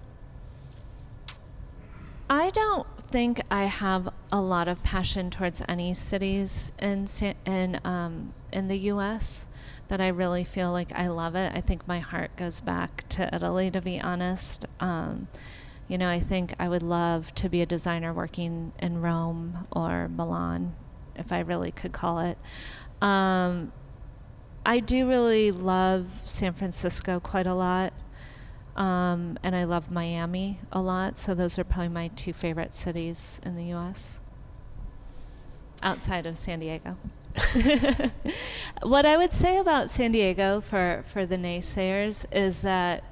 I 2.28 2.50
don't 2.50 2.86
think 2.98 3.42
I 3.50 3.64
have 3.64 4.08
a 4.30 4.40
lot 4.40 4.68
of 4.68 4.82
passion 4.82 5.30
towards 5.30 5.62
any 5.68 5.92
cities 5.94 6.72
in 6.78 7.06
in 7.44 7.80
um, 7.84 8.32
in 8.52 8.68
the 8.68 8.78
U.S 8.78 9.48
that 9.92 10.00
I 10.00 10.08
really 10.08 10.42
feel 10.42 10.72
like 10.72 10.90
I 10.94 11.08
love 11.08 11.34
it. 11.34 11.52
I 11.54 11.60
think 11.60 11.86
my 11.86 11.98
heart 11.98 12.34
goes 12.36 12.62
back 12.62 13.06
to 13.10 13.28
Italy, 13.34 13.70
to 13.70 13.82
be 13.82 14.00
honest. 14.00 14.64
Um, 14.80 15.28
you 15.86 15.98
know, 15.98 16.08
I 16.08 16.18
think 16.18 16.54
I 16.58 16.66
would 16.66 16.82
love 16.82 17.34
to 17.34 17.50
be 17.50 17.60
a 17.60 17.66
designer 17.66 18.10
working 18.10 18.72
in 18.78 19.02
Rome 19.02 19.66
or 19.70 20.08
Milan, 20.08 20.74
if 21.14 21.30
I 21.30 21.40
really 21.40 21.72
could 21.72 21.92
call 21.92 22.20
it. 22.20 22.38
Um, 23.02 23.70
I 24.64 24.80
do 24.80 25.06
really 25.06 25.50
love 25.50 26.22
San 26.24 26.54
Francisco 26.54 27.20
quite 27.20 27.46
a 27.46 27.52
lot. 27.52 27.92
Um, 28.76 29.38
and 29.42 29.54
I 29.54 29.64
love 29.64 29.90
Miami 29.90 30.58
a 30.70 30.80
lot. 30.80 31.18
So 31.18 31.34
those 31.34 31.58
are 31.58 31.64
probably 31.64 31.88
my 31.88 32.08
two 32.08 32.32
favorite 32.32 32.72
cities 32.72 33.40
in 33.44 33.56
the 33.56 33.64
U.S. 33.64 34.20
outside 35.82 36.26
of 36.26 36.38
San 36.38 36.60
Diego. 36.60 36.96
what 38.82 39.06
I 39.06 39.16
would 39.16 39.32
say 39.32 39.58
about 39.58 39.90
San 39.90 40.12
Diego 40.12 40.60
for, 40.60 41.02
for 41.06 41.24
the 41.26 41.36
naysayers 41.36 42.26
is 42.32 42.62
that 42.62 43.04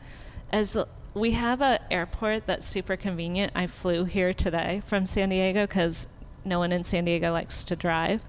as 0.53 0.77
we 1.15 1.33
have 1.33 1.61
an 1.61 1.79
airport 1.91 2.47
that's 2.47 2.67
super 2.67 2.97
convenient. 2.97 3.53
I 3.55 3.67
flew 3.67 4.05
here 4.05 4.33
today 4.33 4.83
from 4.87 5.07
San 5.07 5.31
Diego 5.31 5.67
because 5.67 6.07
no 6.45 6.59
one 6.59 6.73
in 6.73 6.85
San 6.85 7.05
Diego 7.05 7.33
likes 7.33 7.65
to 7.65 7.77
drive. 7.77 8.23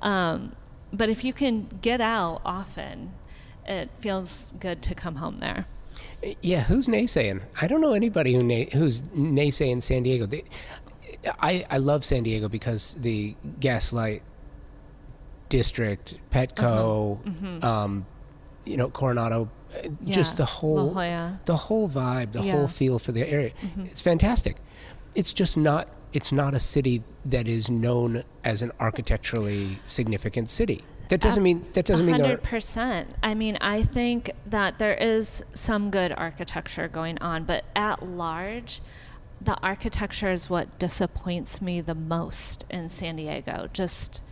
Um, 0.00 0.52
but 0.92 1.08
if 1.08 1.24
you 1.24 1.32
can 1.32 1.68
get 1.82 2.00
out 2.00 2.40
often, 2.44 3.12
it 3.66 3.90
feels 4.00 4.52
good 4.60 4.82
to 4.82 4.94
come 4.94 5.16
home 5.16 5.40
there. 5.40 5.64
Yeah, 6.42 6.62
who's 6.62 6.86
naysaying? 6.86 7.42
I 7.60 7.66
don't 7.66 7.80
know 7.80 7.92
anybody 7.92 8.34
who 8.34 8.40
na- 8.40 8.70
who's 8.72 9.02
naysaying 9.02 9.82
San 9.82 10.02
Diego. 10.02 10.26
They, 10.26 10.44
I, 11.40 11.64
I 11.70 11.78
love 11.78 12.04
San 12.04 12.22
Diego 12.22 12.48
because 12.48 12.94
the 12.96 13.34
Gaslight 13.58 14.22
District, 15.48 16.18
Petco, 16.30 17.18
uh-huh. 17.18 17.30
mm-hmm. 17.30 17.64
um, 17.64 18.06
you 18.64 18.76
know, 18.76 18.90
Coronado, 18.90 19.50
uh, 19.74 19.88
yeah. 20.02 20.14
just 20.14 20.36
the 20.36 20.44
whole 20.44 20.92
the 20.92 21.56
whole 21.56 21.88
vibe, 21.88 22.32
the 22.32 22.42
yeah. 22.42 22.52
whole 22.52 22.68
feel 22.68 22.98
for 22.98 23.12
the 23.12 23.26
area. 23.26 23.50
Mm-hmm. 23.50 23.86
It's 23.86 24.02
fantastic. 24.02 24.56
It's 25.14 25.32
just 25.32 25.56
not 25.56 25.90
it's 26.12 26.32
not 26.32 26.54
a 26.54 26.60
city 26.60 27.02
that 27.24 27.48
is 27.48 27.70
known 27.70 28.24
as 28.44 28.62
an 28.62 28.72
architecturally 28.80 29.78
significant 29.86 30.50
city. 30.50 30.82
That 31.10 31.20
doesn't 31.20 31.42
mean 31.42 31.62
that 31.74 31.84
doesn't 31.84 32.06
100%. 32.06 32.06
mean 32.06 32.20
hundred 32.20 32.42
percent. 32.42 33.16
I 33.22 33.34
mean, 33.34 33.58
I 33.60 33.82
think 33.82 34.30
that 34.46 34.78
there 34.78 34.94
is 34.94 35.44
some 35.52 35.90
good 35.90 36.12
architecture 36.16 36.88
going 36.88 37.18
on, 37.18 37.44
but 37.44 37.64
at 37.74 38.02
large, 38.02 38.80
the 39.40 39.58
architecture 39.60 40.30
is 40.30 40.48
what 40.48 40.78
disappoints 40.78 41.60
me 41.60 41.80
the 41.80 41.96
most 41.96 42.64
in 42.70 42.88
San 42.88 43.16
Diego. 43.16 43.68
Just 43.72 44.22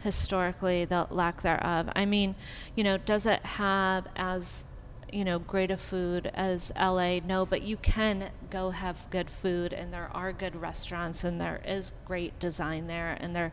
historically, 0.00 0.84
the 0.84 1.06
lack 1.10 1.40
thereof. 1.40 1.88
I 1.96 2.04
mean, 2.04 2.34
you 2.74 2.84
know, 2.84 2.98
does 2.98 3.26
it 3.26 3.44
have 3.44 4.06
as 4.14 4.66
you 5.12 5.24
know, 5.24 5.38
great 5.38 5.70
of 5.70 5.80
food 5.80 6.30
as 6.34 6.72
LA. 6.76 7.20
No, 7.20 7.46
but 7.46 7.62
you 7.62 7.76
can 7.76 8.30
go 8.50 8.70
have 8.70 9.06
good 9.10 9.30
food, 9.30 9.72
and 9.72 9.92
there 9.92 10.10
are 10.12 10.32
good 10.32 10.56
restaurants, 10.56 11.24
and 11.24 11.40
there 11.40 11.60
is 11.64 11.92
great 12.04 12.38
design 12.38 12.86
there, 12.86 13.16
and 13.20 13.34
there 13.34 13.52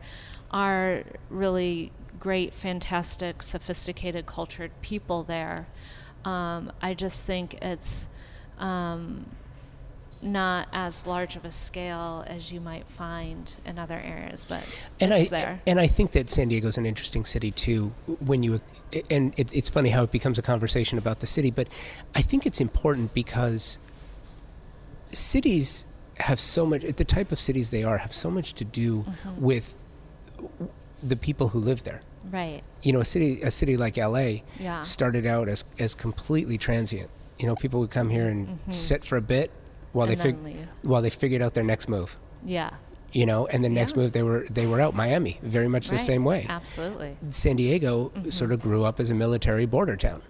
are 0.50 1.04
really 1.30 1.92
great, 2.24 2.54
fantastic, 2.54 3.42
sophisticated, 3.42 4.24
cultured 4.24 4.70
people 4.80 5.22
there. 5.24 5.66
Um, 6.24 6.72
I 6.80 6.94
just 6.94 7.26
think 7.26 7.58
it's 7.60 8.08
um, 8.58 9.26
not 10.22 10.66
as 10.72 11.06
large 11.06 11.36
of 11.36 11.44
a 11.44 11.50
scale 11.50 12.24
as 12.26 12.50
you 12.50 12.62
might 12.62 12.88
find 12.88 13.54
in 13.66 13.78
other 13.78 14.00
areas, 14.02 14.46
but 14.48 14.64
and 15.00 15.12
it's 15.12 15.30
I, 15.30 15.38
there. 15.38 15.60
And 15.66 15.78
I 15.78 15.86
think 15.86 16.12
that 16.12 16.30
San 16.30 16.48
Diego 16.48 16.66
is 16.66 16.78
an 16.78 16.86
interesting 16.86 17.26
city 17.26 17.50
too. 17.50 17.92
When 18.20 18.42
you 18.42 18.62
and 19.10 19.34
it, 19.36 19.54
it's 19.54 19.68
funny 19.68 19.90
how 19.90 20.04
it 20.04 20.10
becomes 20.10 20.38
a 20.38 20.42
conversation 20.42 20.96
about 20.96 21.20
the 21.20 21.26
city, 21.26 21.50
but 21.50 21.68
I 22.14 22.22
think 22.22 22.46
it's 22.46 22.60
important 22.60 23.12
because 23.12 23.78
cities 25.12 25.84
have 26.16 26.40
so 26.40 26.64
much. 26.64 26.84
The 26.84 27.04
type 27.04 27.32
of 27.32 27.38
cities 27.38 27.68
they 27.68 27.84
are 27.84 27.98
have 27.98 28.14
so 28.14 28.30
much 28.30 28.54
to 28.54 28.64
do 28.64 29.02
mm-hmm. 29.02 29.42
with 29.42 29.76
the 31.02 31.16
people 31.16 31.48
who 31.48 31.58
live 31.58 31.82
there. 31.82 32.00
Right. 32.30 32.62
You 32.82 32.92
know, 32.92 33.00
a 33.00 33.04
city 33.04 33.42
a 33.42 33.50
city 33.50 33.76
like 33.76 33.96
LA 33.96 34.42
yeah. 34.58 34.82
started 34.82 35.26
out 35.26 35.48
as 35.48 35.64
as 35.78 35.94
completely 35.94 36.58
transient. 36.58 37.10
You 37.38 37.46
know, 37.46 37.56
people 37.56 37.80
would 37.80 37.90
come 37.90 38.10
here 38.10 38.28
and 38.28 38.48
mm-hmm. 38.48 38.70
sit 38.70 39.04
for 39.04 39.16
a 39.16 39.22
bit 39.22 39.50
while 39.92 40.08
and 40.08 40.16
they 40.16 40.22
fig- 40.22 40.68
while 40.82 41.02
they 41.02 41.10
figured 41.10 41.42
out 41.42 41.54
their 41.54 41.64
next 41.64 41.88
move. 41.88 42.16
Yeah. 42.44 42.70
You 43.12 43.26
know, 43.26 43.46
and 43.46 43.64
the 43.64 43.68
yeah. 43.68 43.74
next 43.74 43.96
move 43.96 44.12
they 44.12 44.22
were 44.22 44.46
they 44.50 44.66
were 44.66 44.80
out 44.80 44.94
Miami, 44.94 45.38
very 45.42 45.68
much 45.68 45.90
right. 45.90 45.98
the 45.98 46.04
same 46.04 46.24
way. 46.24 46.46
Absolutely. 46.48 47.16
San 47.30 47.56
Diego 47.56 48.10
mm-hmm. 48.10 48.30
sort 48.30 48.52
of 48.52 48.60
grew 48.60 48.84
up 48.84 48.98
as 49.00 49.10
a 49.10 49.14
military 49.14 49.66
border 49.66 49.96
town. 49.96 50.22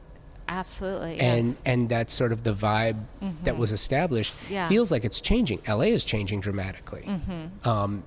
Absolutely. 0.49 1.19
And 1.19 1.47
yes. 1.47 1.63
and 1.65 1.89
that's 1.89 2.13
sort 2.13 2.33
of 2.33 2.43
the 2.43 2.53
vibe 2.53 3.05
mm-hmm. 3.23 3.45
that 3.45 3.57
was 3.57 3.73
established. 3.73 4.35
Yeah. 4.51 4.69
Feels 4.69 4.93
like 4.93 5.05
it's 5.05 5.21
changing. 5.21 5.63
LA 5.67 5.85
is 5.85 6.05
changing 6.05 6.41
dramatically. 6.41 7.03
Mm-hmm. 7.07 7.69
Um, 7.69 8.05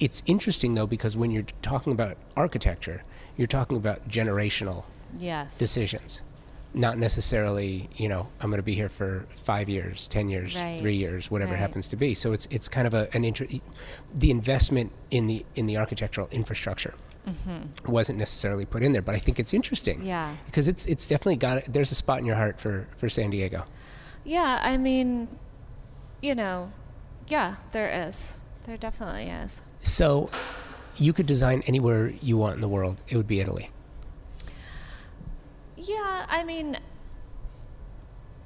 it's 0.00 0.22
interesting 0.26 0.74
though 0.74 0.86
because 0.86 1.16
when 1.16 1.30
you're 1.30 1.46
talking 1.62 1.92
about 1.92 2.16
architecture, 2.36 3.02
you're 3.36 3.46
talking 3.46 3.76
about 3.76 4.08
generational 4.08 4.84
yes. 5.18 5.58
decisions 5.58 6.22
not 6.76 6.98
necessarily 6.98 7.88
you 7.96 8.08
know 8.08 8.28
I'm 8.38 8.50
going 8.50 8.58
to 8.58 8.62
be 8.62 8.74
here 8.74 8.90
for 8.90 9.26
five 9.30 9.68
years, 9.68 10.06
ten 10.06 10.28
years, 10.28 10.54
right. 10.54 10.78
three 10.78 10.94
years, 10.94 11.30
whatever 11.30 11.52
right. 11.52 11.58
happens 11.58 11.88
to 11.88 11.96
be. 11.96 12.14
So 12.14 12.32
it's 12.32 12.46
it's 12.50 12.68
kind 12.68 12.86
of 12.86 12.94
a, 12.94 13.08
an 13.14 13.24
inter- 13.24 13.46
the 14.14 14.30
investment 14.30 14.92
in 15.10 15.26
the 15.26 15.44
in 15.56 15.66
the 15.66 15.78
architectural 15.78 16.28
infrastructure 16.30 16.94
mm-hmm. 17.26 17.90
wasn't 17.90 18.18
necessarily 18.18 18.66
put 18.66 18.82
in 18.82 18.92
there, 18.92 19.02
but 19.02 19.14
I 19.14 19.18
think 19.18 19.40
it's 19.40 19.54
interesting. 19.54 20.04
Yeah, 20.04 20.34
because 20.44 20.68
it's 20.68 20.86
it's 20.86 21.06
definitely 21.06 21.36
got 21.36 21.64
there's 21.64 21.90
a 21.90 21.94
spot 21.94 22.18
in 22.18 22.26
your 22.26 22.36
heart 22.36 22.60
for 22.60 22.86
for 22.98 23.08
San 23.08 23.30
Diego. 23.30 23.64
Yeah, 24.22 24.60
I 24.62 24.76
mean, 24.76 25.28
you 26.20 26.34
know, 26.34 26.72
yeah, 27.26 27.56
there 27.72 28.06
is. 28.06 28.40
There 28.64 28.76
definitely 28.76 29.28
is. 29.28 29.62
So, 29.86 30.30
you 30.96 31.12
could 31.12 31.26
design 31.26 31.62
anywhere 31.68 32.10
you 32.20 32.36
want 32.36 32.56
in 32.56 32.60
the 32.60 32.68
world. 32.68 33.00
It 33.08 33.16
would 33.16 33.28
be 33.28 33.38
Italy. 33.38 33.70
Yeah, 35.76 36.26
I 36.28 36.42
mean, 36.42 36.76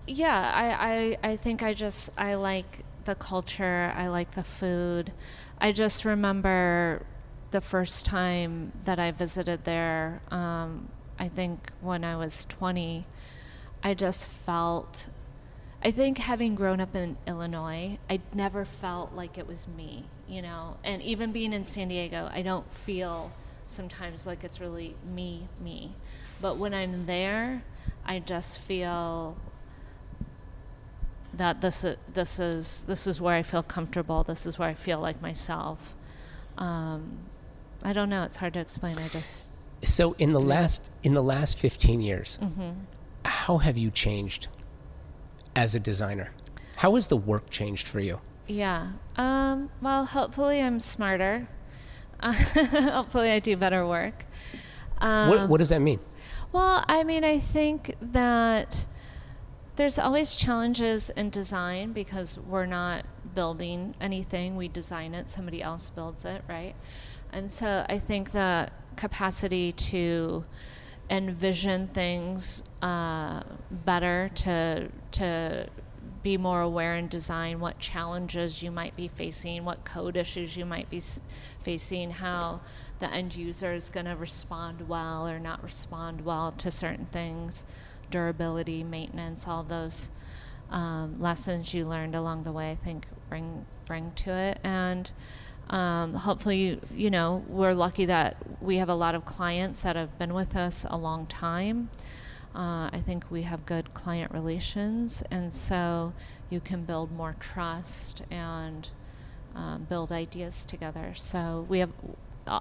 yeah, 0.07 0.53
I, 0.55 1.17
I, 1.25 1.31
I 1.31 1.37
think 1.37 1.63
I 1.63 1.73
just, 1.73 2.11
I 2.19 2.35
like 2.35 2.85
the 3.07 3.15
culture, 3.15 3.91
I 3.97 4.09
like 4.09 4.33
the 4.33 4.43
food. 4.43 5.13
I 5.59 5.73
just 5.73 6.05
remember 6.05 7.07
the 7.53 7.63
first 7.63 8.05
time 8.05 8.73
that 8.85 8.99
I 8.99 9.11
visited 9.11 9.65
there, 9.65 10.21
um, 10.31 10.89
I 11.19 11.29
think 11.29 11.71
when 11.81 12.05
I 12.05 12.17
was 12.17 12.45
20, 12.45 13.07
I 13.83 13.95
just 13.95 14.29
felt, 14.29 15.09
I 15.83 15.91
think 15.91 16.19
having 16.19 16.55
grown 16.55 16.81
up 16.81 16.95
in 16.95 17.17
Illinois, 17.27 17.99
I 18.09 18.21
never 18.35 18.65
felt 18.65 19.15
like 19.15 19.39
it 19.39 19.47
was 19.47 19.67
me, 19.67 20.05
you 20.29 20.43
know? 20.43 20.77
And 20.85 21.01
even 21.01 21.33
being 21.33 21.53
in 21.55 21.65
San 21.65 21.89
Diego, 21.89 22.31
I 22.33 22.43
don't 22.43 22.71
feel 22.71 23.33
sometimes 23.67 24.27
like 24.27 24.45
it's 24.45 24.61
really 24.61 24.95
me, 25.05 25.49
me. 25.59 25.95
But 26.41 26.59
when 26.59 26.75
I'm 26.75 27.07
there, 27.07 27.63
I 28.05 28.19
just 28.19 28.61
feel 28.61 29.39
that 31.33 31.63
this 31.63 31.85
is, 31.85 31.97
this 32.13 32.39
is 32.39 32.85
this 32.85 33.07
is 33.07 33.21
where 33.21 33.37
I 33.37 33.43
feel 33.43 33.63
comfortable. 33.63 34.23
This 34.23 34.47
is 34.47 34.59
where 34.59 34.69
I 34.69 34.75
feel 34.75 35.01
like 35.01 35.23
myself. 35.23 35.97
Um, 36.59 37.21
I 37.85 37.95
don't 37.95 38.11
know. 38.11 38.25
It's 38.25 38.37
hard 38.37 38.53
to 38.55 38.61
explain. 38.61 38.99
I 38.99 39.09
just 39.09 39.53
so 39.83 40.15
in 40.19 40.33
the 40.33 40.41
last 40.41 40.91
in 41.03 41.15
the 41.15 41.23
last 41.23 41.59
15 41.59 42.03
years, 42.03 42.39
mm-hmm. 42.43 42.73
how 43.25 43.59
have 43.59 43.79
you 43.79 43.91
changed 43.91 44.49
as 45.55 45.75
a 45.75 45.81
designer? 45.81 46.33
How 46.77 46.95
has 46.95 47.09
the 47.09 47.17
work 47.17 47.51
changed 47.51 47.89
for 47.89 48.01
you? 48.01 48.21
Yeah. 48.47 48.93
Um, 49.17 49.71
well, 49.81 50.07
hopefully 50.07 50.61
I'm 50.61 50.81
smarter. 50.81 51.47
hopefully 52.23 53.31
I 53.31 53.39
do 53.39 53.57
better 53.57 53.87
work. 53.87 54.25
Um, 54.99 55.31
what, 55.31 55.49
what 55.49 55.59
does 55.59 55.71
that 55.71 55.81
mean? 55.81 56.01
Well, 56.53 56.85
I 56.89 57.05
mean, 57.05 57.25
I 57.25 57.39
think 57.39 57.95
that 58.01 58.87
there's 59.77 59.99
always 59.99 60.35
challenges 60.35 61.11
in 61.11 61.31
design 61.31 61.93
because 61.93 62.39
we're 62.39 62.67
not 62.67 63.05
building 63.35 63.95
anything, 64.01 64.57
we 64.57 64.69
design 64.69 65.15
it, 65.15 65.29
somebody 65.29 65.63
else 65.63 65.89
builds 65.91 66.25
it, 66.25 66.43
right? 66.49 66.75
And 67.33 67.51
so 67.51 67.87
I 67.89 67.99
think 67.99 68.33
the 68.33 68.69
capacity 68.97 69.73
to 69.73 70.45
envision 71.11 71.89
things 71.89 72.63
uh, 72.81 73.43
better, 73.71 74.31
to 74.37 74.89
to 75.13 75.69
be 76.23 76.37
more 76.37 76.61
aware 76.61 76.97
in 76.97 77.09
design 77.09 77.61
what 77.61 77.79
challenges 77.79 78.63
you 78.63 78.71
might 78.71 78.95
be 78.95 79.09
facing, 79.09 79.65
what 79.65 79.85
code 79.85 80.17
issues 80.17 80.57
you 80.57 80.67
might 80.67 80.89
be 80.91 81.01
facing, 81.63 82.11
how 82.11 82.61
the 82.99 83.11
end 83.11 83.35
user 83.35 83.73
is 83.73 83.89
going 83.89 84.05
to 84.05 84.15
respond 84.17 84.87
well 84.89 85.27
or 85.27 85.39
not 85.39 85.63
respond 85.63 86.21
well 86.23 86.53
to 86.53 86.71
certain 86.71 87.07
things, 87.07 87.65
durability, 88.11 88.85
maintenance, 88.85 89.49
all 89.49 89.63
those 89.63 90.11
um, 90.71 91.19
lessons 91.19 91.73
you 91.73 91.87
learned 91.87 92.15
along 92.15 92.43
the 92.43 92.53
way, 92.53 92.71
I 92.71 92.77
think 92.77 93.07
bring 93.29 93.65
bring 93.87 94.13
to 94.17 94.33
it. 94.33 94.61
And 94.63 95.11
um, 95.71 96.15
hopefully, 96.15 96.81
you, 96.95 97.11
know, 97.11 97.45
we're 97.49 97.75
lucky 97.75 98.05
that 98.07 98.37
we 98.61 98.79
have 98.79 98.89
a 98.89 98.95
lot 98.95 99.15
of 99.15 99.25
clients 99.25 99.83
that 99.83 99.95
have 99.95 100.19
been 100.19 100.35
with 100.35 100.57
us 100.57 100.85
a 100.91 100.97
long 100.97 101.27
time. 101.27 101.91
Uh, 102.55 102.91
I 102.93 103.01
think 103.07 103.31
we 103.31 103.43
have 103.43 103.65
good 103.65 103.95
client 103.95 104.33
relations, 104.33 105.23
and 105.31 105.53
so 105.53 106.13
you 106.51 106.59
can 106.59 106.85
build 106.85 107.13
more 107.13 107.37
trust 107.39 108.23
and 108.33 108.89
um, 109.55 109.87
build 109.89 110.11
ideas 110.11 110.65
together. 110.65 111.13
So 111.15 111.67
we 111.69 111.79
have 111.79 111.93
uh, 112.49 112.59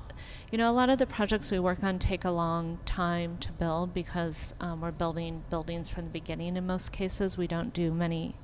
you 0.51 0.57
know, 0.59 0.69
a 0.69 0.73
lot 0.73 0.91
of 0.91 0.99
the 0.99 1.07
projects 1.07 1.49
we 1.49 1.57
work 1.57 1.83
on 1.83 1.97
take 1.97 2.23
a 2.25 2.29
long 2.29 2.77
time 2.85 3.39
to 3.39 3.51
build 3.53 3.91
because 3.91 4.53
um, 4.59 4.81
we're 4.81 4.91
building 4.91 5.43
buildings 5.49 5.89
from 5.89 6.03
the 6.03 6.11
beginning 6.11 6.55
in 6.55 6.67
most 6.67 6.91
cases. 6.91 7.39
We 7.39 7.47
don't 7.47 7.73
do 7.73 7.91
many 7.91 8.35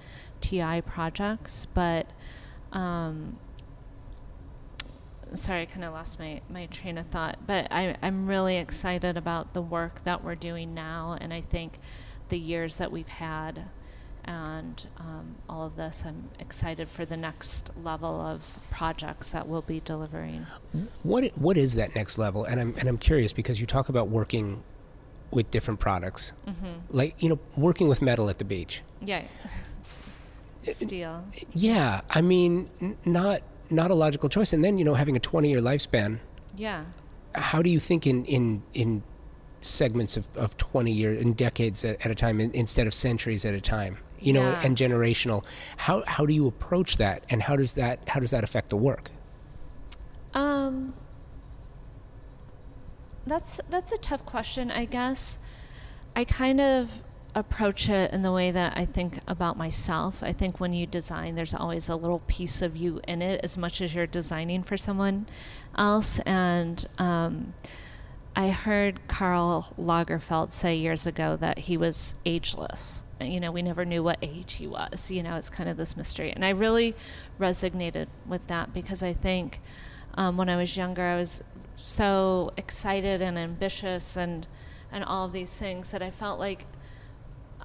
TI 0.41 0.81
projects, 0.81 1.67
but 1.67 2.07
um, 2.71 3.37
sorry, 5.33 5.61
I 5.61 5.65
kind 5.65 5.83
of 5.83 5.93
lost 5.93 6.19
my, 6.19 6.41
my 6.49 6.65
train 6.67 6.97
of 6.97 7.07
thought. 7.07 7.39
But 7.45 7.67
I, 7.71 7.95
I'm 8.01 8.27
really 8.27 8.57
excited 8.57 9.17
about 9.17 9.53
the 9.53 9.61
work 9.61 10.01
that 10.01 10.23
we're 10.23 10.35
doing 10.35 10.73
now, 10.73 11.17
and 11.19 11.33
I 11.33 11.41
think 11.41 11.79
the 12.29 12.39
years 12.39 12.77
that 12.77 12.91
we've 12.91 13.07
had 13.07 13.65
and 14.25 14.87
um, 14.97 15.35
all 15.47 15.65
of 15.65 15.75
this. 15.75 16.03
I'm 16.05 16.29
excited 16.39 16.87
for 16.87 17.05
the 17.05 17.15
next 17.15 17.71
level 17.83 18.19
of 18.19 18.59
projects 18.71 19.31
that 19.31 19.47
we'll 19.47 19.61
be 19.61 19.79
delivering. 19.79 20.45
What 21.03 21.25
what 21.35 21.57
is 21.57 21.75
that 21.75 21.95
next 21.95 22.17
level? 22.17 22.43
And 22.43 22.59
I'm 22.59 22.75
and 22.79 22.89
I'm 22.89 22.97
curious 22.97 23.31
because 23.31 23.61
you 23.61 23.67
talk 23.67 23.89
about 23.89 24.09
working 24.09 24.63
with 25.31 25.51
different 25.51 25.79
products, 25.79 26.33
mm-hmm. 26.47 26.73
like 26.89 27.21
you 27.21 27.29
know, 27.29 27.39
working 27.55 27.87
with 27.87 28.01
metal 28.01 28.29
at 28.29 28.39
the 28.39 28.45
beach. 28.45 28.81
Yeah. 29.01 29.23
Steel. 30.63 31.23
Yeah, 31.51 32.01
I 32.09 32.21
mean, 32.21 32.71
n- 32.81 32.97
not 33.05 33.41
not 33.69 33.91
a 33.91 33.95
logical 33.95 34.29
choice. 34.29 34.53
And 34.53 34.63
then 34.63 34.77
you 34.77 34.85
know, 34.85 34.93
having 34.93 35.15
a 35.15 35.19
20 35.19 35.49
year 35.49 35.59
lifespan. 35.59 36.19
Yeah. 36.55 36.85
How 37.33 37.61
do 37.61 37.69
you 37.69 37.79
think 37.79 38.07
in 38.07 38.25
in 38.25 38.63
in 38.73 39.03
segments 39.61 40.15
of, 40.17 40.27
of 40.37 40.55
20 40.57 40.91
years 40.91 41.21
in 41.21 41.33
decades 41.33 41.83
at, 41.83 42.05
a 42.05 42.13
time 42.15 42.39
in, 42.39 42.51
instead 42.51 42.85
of 42.87 42.93
centuries 42.93 43.45
at 43.45 43.53
a 43.53 43.61
time? 43.61 43.97
you 44.19 44.31
know, 44.31 44.41
Yeah. 44.49 44.61
and 44.63 44.77
generational. 44.77 45.43
How 45.77 46.03
how 46.07 46.25
do 46.25 46.33
you 46.33 46.47
approach 46.47 46.97
that, 46.97 47.23
and 47.29 47.41
how 47.43 47.55
does 47.57 47.73
that 47.73 47.99
how 48.09 48.19
does 48.21 48.31
that 48.31 48.43
affect 48.43 48.69
the 48.69 48.77
work? 48.77 49.11
Um, 50.33 50.93
that's 53.27 53.59
that's 53.69 53.91
a 53.91 53.97
tough 53.97 54.25
question. 54.25 54.71
I 54.71 54.85
guess 54.85 55.37
I 56.15 56.23
kind 56.23 56.61
of 56.61 57.03
approach 57.35 57.89
it 57.89 58.13
in 58.13 58.21
the 58.21 58.31
way 58.31 58.49
that 58.49 58.77
I 58.77 58.85
think 58.85 59.19
about 59.27 59.57
myself. 59.57 60.23
I 60.23 60.31
think 60.31 60.59
when 60.59 60.73
you 60.73 60.87
design, 60.87 61.35
there's 61.35 61.53
always 61.53 61.89
a 61.89 61.95
little 61.95 62.19
piece 62.27 62.61
of 62.61 62.77
you 62.77 63.01
in 63.07 63.21
it, 63.21 63.41
as 63.43 63.57
much 63.57 63.81
as 63.81 63.93
you're 63.93 64.07
designing 64.07 64.63
for 64.63 64.77
someone 64.77 65.27
else. 65.77 66.19
And 66.19 66.85
um, 66.97 67.53
I 68.37 68.49
heard 68.49 69.05
Karl 69.09 69.73
Lagerfeld 69.77 70.51
say 70.51 70.75
years 70.75 71.05
ago 71.05 71.35
that 71.35 71.59
he 71.59 71.75
was 71.75 72.15
ageless. 72.25 73.03
You 73.19 73.41
know, 73.41 73.51
we 73.51 73.61
never 73.61 73.83
knew 73.83 74.01
what 74.01 74.17
age 74.21 74.53
he 74.53 74.67
was. 74.67 75.11
You 75.11 75.21
know, 75.21 75.35
it's 75.35 75.49
kind 75.49 75.67
of 75.67 75.75
this 75.75 75.97
mystery. 75.97 76.31
And 76.31 76.45
I 76.45 76.49
really 76.49 76.95
resonated 77.39 78.07
with 78.25 78.47
that 78.47 78.73
because 78.73 79.03
I 79.03 79.11
think 79.11 79.59
um, 80.15 80.37
when 80.37 80.47
I 80.47 80.55
was 80.55 80.77
younger, 80.77 81.03
I 81.03 81.17
was 81.17 81.43
so 81.75 82.51
excited 82.55 83.21
and 83.21 83.37
ambitious 83.37 84.15
and 84.15 84.47
and 84.91 85.03
all 85.03 85.25
of 85.25 85.33
these 85.33 85.59
things 85.59 85.91
that 85.91 86.01
I 86.01 86.09
felt 86.09 86.39
like 86.39 86.67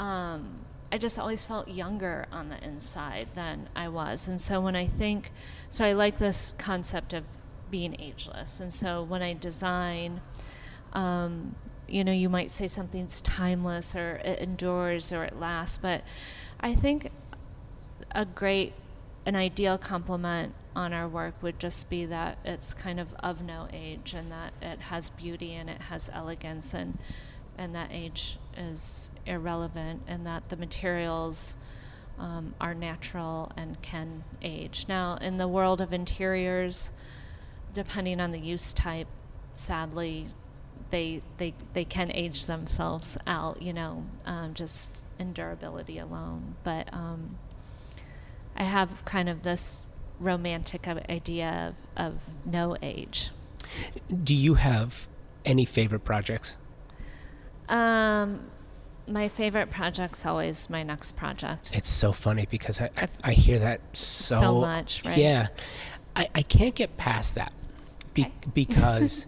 um, 0.01 0.49
I 0.91 0.99
just 0.99 1.19
always 1.19 1.45
felt 1.45 1.69
younger 1.69 2.27
on 2.33 2.49
the 2.49 2.63
inside 2.65 3.29
than 3.35 3.69
I 3.77 3.89
was. 3.89 4.29
And 4.29 4.41
so 4.41 4.61
when 4.61 4.75
I 4.75 4.87
think, 4.87 5.31
so 5.69 5.85
I 5.85 5.93
like 5.93 6.17
this 6.19 6.55
concept 6.59 7.13
of 7.13 7.23
being 7.71 7.95
ageless. 8.01 8.61
And 8.61 8.73
so 8.73 9.05
when 9.05 9.23
I 9.23 9.35
design, 9.35 10.23
um, 10.95 11.55
you 11.87 12.03
know, 12.03 12.13
you 12.13 12.31
might 12.31 12.51
say 12.51 12.67
something's 12.67 13.21
timeless 13.21 13.95
or 13.95 14.21
it 14.25 14.41
endures 14.41 15.13
or 15.13 15.23
it 15.23 15.39
lasts, 15.39 15.77
but 15.77 16.03
I 16.61 16.75
think 16.75 17.11
a 18.13 18.25
great, 18.25 18.73
an 19.27 19.37
ideal 19.37 19.77
compliment 19.77 20.55
on 20.75 20.95
our 20.95 21.07
work 21.07 21.35
would 21.43 21.59
just 21.59 21.91
be 21.91 22.07
that 22.07 22.39
it's 22.45 22.73
kind 22.73 22.99
of 22.99 23.13
of 23.21 23.43
no 23.43 23.69
age 23.73 24.15
and 24.15 24.33
that 24.33 24.55
it 24.63 24.81
has 24.81 25.11
beauty 25.11 25.55
and 25.55 25.69
it 25.69 25.83
has 25.83 26.09
elegance 26.13 26.73
and 26.73 26.97
and 27.61 27.75
that 27.75 27.91
age 27.93 28.39
is 28.57 29.13
irrelevant 29.27 30.03
and 30.09 30.27
that 30.27 30.49
the 30.49 30.57
materials 30.57 31.59
um, 32.19 32.55
are 32.59 32.75
natural 32.75 33.53
and 33.57 33.81
can 33.83 34.25
age. 34.43 34.87
Now, 34.89 35.17
in 35.21 35.37
the 35.37 35.47
world 35.47 35.83
of 35.83 35.93
interiors, 35.93 36.93
depending 37.75 38.19
on 38.19 38.33
the 38.33 38.39
use 38.39 38.73
type, 38.73 39.09
sadly, 39.53 40.27
they 40.89 41.21
they 41.37 41.55
they 41.75 41.85
can 41.85 42.11
age 42.13 42.47
themselves 42.47 43.19
out. 43.27 43.61
You 43.61 43.75
know, 43.75 44.07
um, 44.25 44.55
just 44.55 44.91
in 45.19 45.35
durability 45.35 45.99
alone. 45.99 46.57
But 46.65 46.93
um, 46.95 47.39
I 48.57 48.65
have 48.65 49.05
kind 49.05 49.29
of 49.29 49.43
this 49.43 49.85
romantic 50.19 50.89
idea 50.89 51.75
of, 51.97 52.13
of 52.15 52.47
no 52.47 52.77
age. 52.83 53.31
Do 54.25 54.35
you 54.35 54.55
have 54.55 55.09
any 55.45 55.65
favorite 55.65 56.05
projects? 56.05 56.57
Um, 57.71 58.41
my 59.07 59.29
favorite 59.29 59.71
project's 59.71 60.25
always 60.27 60.69
my 60.71 60.83
next 60.83 61.17
project. 61.17 61.71
It's 61.75 61.89
so 61.89 62.13
funny 62.13 62.47
because 62.51 62.81
I, 62.81 62.91
I, 62.97 63.09
I 63.25 63.33
hear 63.33 63.59
that 63.59 63.81
so, 63.93 64.37
So 64.41 64.61
much, 64.61 65.03
right? 65.05 65.17
Yeah. 65.17 65.49
I, 66.15 66.29
I 66.35 66.43
can't 66.43 66.75
get 66.75 66.97
past 66.97 67.35
that 67.37 67.53
be, 68.15 68.23
Okay. 68.23 68.33
because 68.55 69.27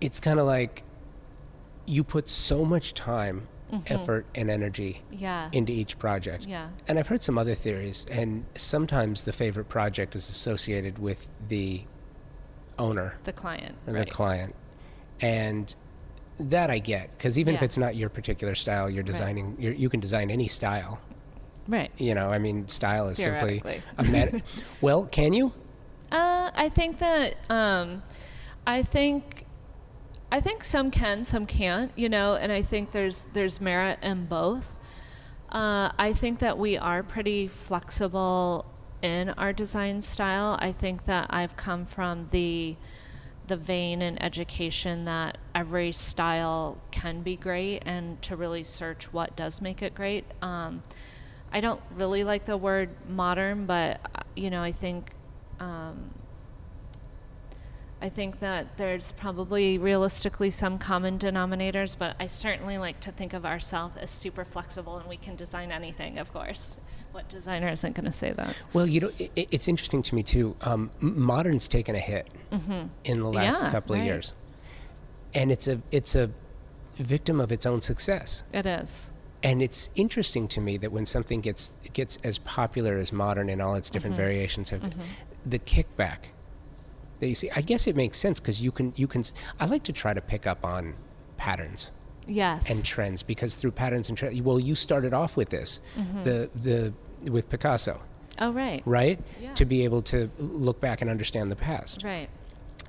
it's 0.00 0.20
kind 0.20 0.38
of 0.38 0.46
like 0.46 0.82
you 1.86 2.04
put 2.04 2.28
so 2.28 2.64
much 2.64 2.94
time, 2.94 3.48
effort, 3.88 4.26
and 4.34 4.50
energy 4.50 5.02
Mm-hmm. 5.10 5.22
Yeah. 5.22 5.48
into 5.52 5.72
each 5.72 5.98
project. 5.98 6.46
Yeah. 6.46 6.68
And 6.86 6.98
I've 6.98 7.08
heard 7.08 7.22
some 7.22 7.38
other 7.38 7.54
theories, 7.54 8.06
and 8.10 8.44
sometimes 8.54 9.24
the 9.24 9.32
favorite 9.32 9.68
project 9.68 10.14
is 10.14 10.28
associated 10.28 10.98
with 10.98 11.28
the 11.48 11.82
owner 12.78 13.14
the 13.24 13.32
client. 13.32 13.76
or 13.86 13.94
right. 13.94 14.06
the 14.06 14.10
client. 14.12 14.54
And 15.20 15.74
that 16.38 16.70
I 16.70 16.78
get 16.78 17.16
because 17.16 17.38
even 17.38 17.54
if 17.54 17.62
it's 17.62 17.78
not 17.78 17.94
your 17.96 18.08
particular 18.08 18.54
style, 18.54 18.90
you're 18.90 19.02
designing. 19.02 19.56
You're, 19.58 19.72
you 19.72 19.88
can 19.88 20.00
design 20.00 20.30
any 20.30 20.48
style. 20.48 21.00
Right. 21.66 21.90
You 21.96 22.14
know, 22.14 22.30
I 22.30 22.38
mean, 22.38 22.68
style 22.68 23.08
is 23.08 23.18
simply 23.18 23.62
a 23.96 24.04
met- 24.04 24.42
well, 24.80 25.06
can 25.06 25.32
you? 25.32 25.52
Uh, 26.12 26.50
I 26.54 26.68
think 26.68 26.98
that 26.98 27.36
um, 27.48 28.02
I 28.66 28.82
think 28.82 29.46
I 30.30 30.40
think 30.40 30.64
some 30.64 30.90
can, 30.90 31.24
some 31.24 31.46
can't. 31.46 31.92
You 31.96 32.08
know, 32.08 32.34
and 32.34 32.52
I 32.52 32.62
think 32.62 32.92
there's 32.92 33.26
there's 33.32 33.60
merit 33.60 33.98
in 34.02 34.26
both. 34.26 34.74
Uh, 35.50 35.92
I 35.98 36.12
think 36.12 36.40
that 36.40 36.58
we 36.58 36.76
are 36.76 37.02
pretty 37.02 37.46
flexible 37.46 38.66
in 39.02 39.30
our 39.30 39.52
design 39.52 40.00
style. 40.00 40.58
I 40.60 40.72
think 40.72 41.04
that 41.04 41.26
I've 41.30 41.56
come 41.56 41.84
from 41.84 42.28
the 42.30 42.76
the 43.46 43.56
vein 43.56 44.02
in 44.02 44.20
education 44.22 45.04
that 45.04 45.38
every 45.54 45.92
style 45.92 46.78
can 46.90 47.22
be 47.22 47.36
great 47.36 47.82
and 47.84 48.20
to 48.22 48.36
really 48.36 48.62
search 48.62 49.12
what 49.12 49.36
does 49.36 49.60
make 49.60 49.82
it 49.82 49.94
great. 49.94 50.24
Um, 50.42 50.82
I 51.52 51.60
don't 51.60 51.80
really 51.92 52.24
like 52.24 52.44
the 52.44 52.56
word 52.56 52.90
modern, 53.08 53.66
but 53.66 54.00
uh, 54.14 54.22
you 54.34 54.50
know, 54.50 54.62
I 54.62 54.72
think 54.72 55.10
um, 55.60 56.10
I 58.04 58.10
think 58.10 58.40
that 58.40 58.76
there's 58.76 59.12
probably 59.12 59.78
realistically 59.78 60.50
some 60.50 60.78
common 60.78 61.18
denominators, 61.18 61.96
but 61.98 62.14
I 62.20 62.26
certainly 62.26 62.76
like 62.76 63.00
to 63.00 63.10
think 63.10 63.32
of 63.32 63.46
ourselves 63.46 63.96
as 63.96 64.10
super 64.10 64.44
flexible 64.44 64.98
and 64.98 65.08
we 65.08 65.16
can 65.16 65.36
design 65.36 65.72
anything, 65.72 66.18
of 66.18 66.30
course. 66.30 66.76
What 67.12 67.30
designer 67.30 67.70
isn't 67.70 67.94
going 67.96 68.04
to 68.04 68.12
say 68.12 68.32
that? 68.32 68.62
Well, 68.74 68.86
you 68.86 69.00
know, 69.00 69.10
it, 69.18 69.48
it's 69.50 69.68
interesting 69.68 70.02
to 70.02 70.14
me 70.14 70.22
too. 70.22 70.54
Um, 70.60 70.90
modern's 71.00 71.66
taken 71.66 71.94
a 71.94 71.98
hit 71.98 72.28
in 73.04 73.20
the 73.20 73.26
last 73.30 73.56
Mm-hmm. 73.56 73.64
Yeah, 73.64 73.70
couple 73.72 73.94
of 73.94 74.00
right. 74.00 74.04
years, 74.06 74.34
and 75.32 75.50
it's 75.50 75.66
a 75.66 75.80
it's 75.90 76.14
a 76.14 76.28
victim 76.96 77.40
of 77.40 77.52
its 77.52 77.64
own 77.64 77.80
success. 77.80 78.44
It 78.52 78.66
is. 78.66 79.14
And 79.42 79.62
it's 79.62 79.88
interesting 79.94 80.46
to 80.48 80.60
me 80.60 80.76
that 80.76 80.92
when 80.92 81.06
something 81.06 81.40
gets 81.40 81.74
gets 81.94 82.18
as 82.22 82.38
popular 82.40 82.98
as 82.98 83.12
modern 83.14 83.48
in 83.48 83.62
all 83.62 83.76
its 83.76 83.88
different 83.88 84.16
Mm-hmm. 84.16 84.22
variations, 84.24 84.70
have 84.70 84.82
the 85.46 85.58
kickback 85.60 86.33
that 87.18 87.28
you 87.28 87.34
see. 87.34 87.50
I 87.50 87.60
guess 87.60 87.86
it 87.86 87.96
makes 87.96 88.18
sense 88.18 88.40
because 88.40 88.62
you 88.62 88.72
can 88.72 88.92
you 88.96 89.06
can. 89.06 89.24
I 89.60 89.66
like 89.66 89.82
to 89.84 89.92
try 89.92 90.14
to 90.14 90.20
pick 90.20 90.46
up 90.46 90.64
on 90.64 90.94
patterns 91.36 91.92
Yes. 92.26 92.70
and 92.70 92.84
trends 92.84 93.22
because 93.22 93.56
through 93.56 93.72
patterns 93.72 94.08
and 94.08 94.16
trends. 94.16 94.40
Well, 94.40 94.58
you 94.58 94.74
started 94.74 95.12
off 95.12 95.36
with 95.36 95.50
this, 95.50 95.80
mm-hmm. 95.96 96.22
the 96.22 96.50
the 96.54 97.30
with 97.30 97.48
Picasso, 97.50 98.00
oh, 98.38 98.52
right. 98.52 98.82
right? 98.84 99.18
Yeah. 99.40 99.54
To 99.54 99.64
be 99.64 99.84
able 99.84 100.02
to 100.02 100.28
look 100.38 100.80
back 100.80 101.00
and 101.00 101.10
understand 101.10 101.50
the 101.50 101.56
past. 101.56 102.02
Right. 102.02 102.28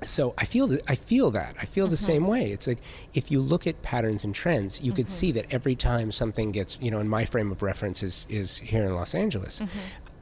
So 0.02 0.34
I 0.36 0.44
feel 0.44 0.66
that 0.68 0.82
I 0.88 0.94
feel 0.94 1.30
that 1.30 1.56
I 1.60 1.64
feel 1.64 1.86
the 1.86 1.96
mm-hmm. 1.96 2.04
same 2.04 2.26
way. 2.26 2.52
It's 2.52 2.66
like 2.66 2.78
if 3.14 3.30
you 3.30 3.40
look 3.40 3.66
at 3.66 3.80
patterns 3.82 4.24
and 4.24 4.34
trends, 4.34 4.82
you 4.82 4.92
could 4.92 5.06
mm-hmm. 5.06 5.10
see 5.10 5.32
that 5.32 5.46
every 5.50 5.74
time 5.74 6.12
something 6.12 6.52
gets, 6.52 6.78
you 6.80 6.90
know, 6.90 6.98
in 6.98 7.08
my 7.08 7.24
frame 7.24 7.50
of 7.50 7.62
reference 7.62 8.02
is 8.02 8.26
is 8.28 8.58
here 8.58 8.84
in 8.84 8.94
Los 8.94 9.14
Angeles, 9.14 9.62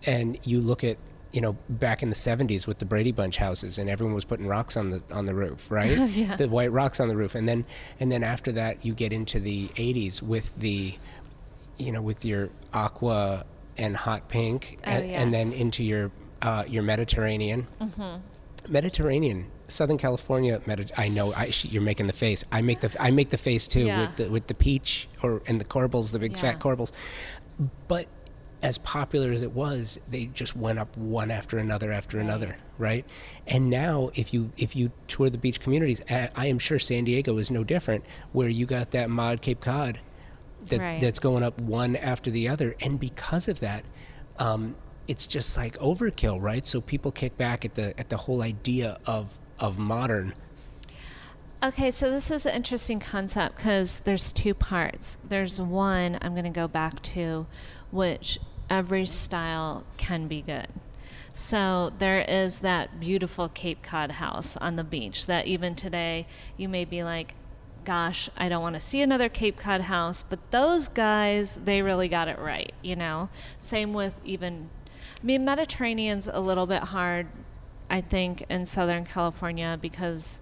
and 0.06 0.38
you 0.46 0.60
look 0.60 0.84
at 0.84 0.96
you 1.34 1.40
know 1.40 1.54
back 1.68 2.02
in 2.02 2.08
the 2.10 2.14
70s 2.14 2.66
with 2.66 2.78
the 2.78 2.84
Brady 2.84 3.10
Bunch 3.12 3.36
houses 3.38 3.78
and 3.78 3.90
everyone 3.90 4.14
was 4.14 4.24
putting 4.24 4.46
rocks 4.46 4.76
on 4.76 4.90
the 4.90 5.02
on 5.12 5.26
the 5.26 5.34
roof 5.34 5.70
right 5.78 5.98
Yeah. 6.10 6.36
the 6.36 6.48
white 6.48 6.70
rocks 6.72 7.00
on 7.00 7.08
the 7.08 7.16
roof 7.16 7.34
and 7.34 7.48
then 7.48 7.64
and 8.00 8.10
then 8.12 8.22
after 8.22 8.52
that 8.52 8.84
you 8.86 8.94
get 8.94 9.12
into 9.12 9.40
the 9.40 9.66
80s 9.68 10.22
with 10.22 10.56
the 10.58 10.96
you 11.76 11.90
know 11.92 12.00
with 12.02 12.24
your 12.24 12.50
aqua 12.72 13.44
and 13.76 13.96
hot 13.96 14.28
pink 14.28 14.78
Oh, 14.86 14.90
and, 14.90 15.04
and 15.10 15.34
then 15.34 15.52
into 15.52 15.82
your 15.82 16.10
uh, 16.42 16.64
your 16.68 16.82
Mediterranean 16.84 17.66
Mediterranean 18.68 19.50
Southern 19.66 19.96
California, 19.98 20.60
Medi- 20.66 20.92
I 20.96 21.08
know 21.08 21.32
I, 21.34 21.50
you're 21.62 21.82
making 21.82 22.06
the 22.06 22.12
face. 22.12 22.44
I 22.52 22.60
make 22.62 22.80
the 22.80 22.94
I 23.00 23.10
make 23.10 23.30
the 23.30 23.38
face 23.38 23.66
too 23.66 23.86
Yeah. 23.86 24.00
with 24.06 24.16
the 24.16 24.30
with 24.30 24.46
the 24.46 24.54
peach 24.54 25.08
or 25.22 25.42
and 25.46 25.60
the 25.60 25.64
corbels, 25.64 26.12
the 26.12 26.18
big 26.18 26.32
Yeah. 26.32 26.38
fat 26.38 26.60
corbels. 26.60 26.92
But 27.88 28.06
as 28.64 28.78
popular 28.78 29.30
as 29.30 29.42
it 29.42 29.52
was, 29.52 30.00
they 30.08 30.24
just 30.24 30.56
went 30.56 30.78
up 30.78 30.96
one 30.96 31.30
after 31.30 31.58
another 31.58 31.92
after 31.92 32.18
another, 32.18 32.56
right? 32.78 33.04
And 33.46 33.68
now, 33.68 34.10
if 34.14 34.32
you 34.32 34.52
if 34.56 34.74
you 34.74 34.90
tour 35.06 35.28
the 35.28 35.36
beach 35.36 35.60
communities, 35.60 36.02
I, 36.10 36.30
I 36.34 36.46
am 36.46 36.58
sure 36.58 36.78
San 36.78 37.04
Diego 37.04 37.36
is 37.36 37.50
no 37.50 37.62
different, 37.62 38.04
where 38.32 38.48
you 38.48 38.64
got 38.64 38.90
that 38.92 39.10
mod 39.10 39.42
Cape 39.42 39.60
Cod 39.60 40.00
that 40.68 40.80
Right. 40.80 40.98
that's 40.98 41.18
going 41.18 41.42
up 41.42 41.60
one 41.60 41.94
after 41.94 42.30
the 42.30 42.48
other, 42.48 42.74
and 42.80 42.98
because 42.98 43.46
of 43.48 43.60
that. 43.60 43.84
Um, 44.38 44.74
it's 45.06 45.26
just 45.26 45.54
like 45.58 45.76
overkill, 45.78 46.40
right? 46.40 46.66
So 46.66 46.80
people 46.80 47.12
kick 47.12 47.36
back 47.36 47.66
at 47.66 47.74
the 47.74 47.96
at 48.00 48.08
the 48.08 48.16
whole 48.16 48.40
idea 48.42 48.98
of 49.06 49.38
of 49.60 49.78
modern. 49.78 50.32
Okay, 51.62 51.90
so 51.90 52.10
this 52.10 52.30
is 52.30 52.46
an 52.46 52.54
interesting 52.54 53.00
concept 53.00 53.56
because 53.56 54.00
there's 54.00 54.32
two 54.32 54.54
parts. 54.54 55.18
There's 55.22 55.60
one 55.60 56.18
I'm 56.22 56.32
going 56.32 56.44
to 56.44 56.50
go 56.50 56.66
back 56.68 57.00
to, 57.02 57.46
which 57.90 58.38
every 58.70 59.06
style 59.06 59.84
can 59.96 60.26
be 60.28 60.42
good. 60.42 60.68
So 61.32 61.92
there 61.98 62.20
is 62.20 62.60
that 62.60 63.00
beautiful 63.00 63.48
Cape 63.48 63.82
Cod 63.82 64.12
house 64.12 64.56
on 64.58 64.76
the 64.76 64.84
beach 64.84 65.26
that 65.26 65.46
even 65.46 65.74
today 65.74 66.26
you 66.56 66.68
may 66.68 66.84
be 66.84 67.02
like, 67.02 67.34
gosh, 67.84 68.30
I 68.36 68.48
don't 68.48 68.62
want 68.62 68.74
to 68.74 68.80
see 68.80 69.02
another 69.02 69.28
Cape 69.28 69.56
Cod 69.56 69.82
house, 69.82 70.22
but 70.22 70.50
those 70.52 70.88
guys, 70.88 71.56
they 71.64 71.82
really 71.82 72.08
got 72.08 72.28
it 72.28 72.38
right, 72.38 72.72
you 72.82 72.96
know? 72.96 73.28
Same 73.58 73.92
with 73.92 74.18
even, 74.24 74.70
I 75.20 75.26
mean, 75.26 75.44
Mediterranean's 75.44 76.28
a 76.28 76.40
little 76.40 76.66
bit 76.66 76.84
hard, 76.84 77.26
I 77.90 78.00
think, 78.00 78.46
in 78.48 78.64
Southern 78.64 79.04
California 79.04 79.76
because 79.80 80.40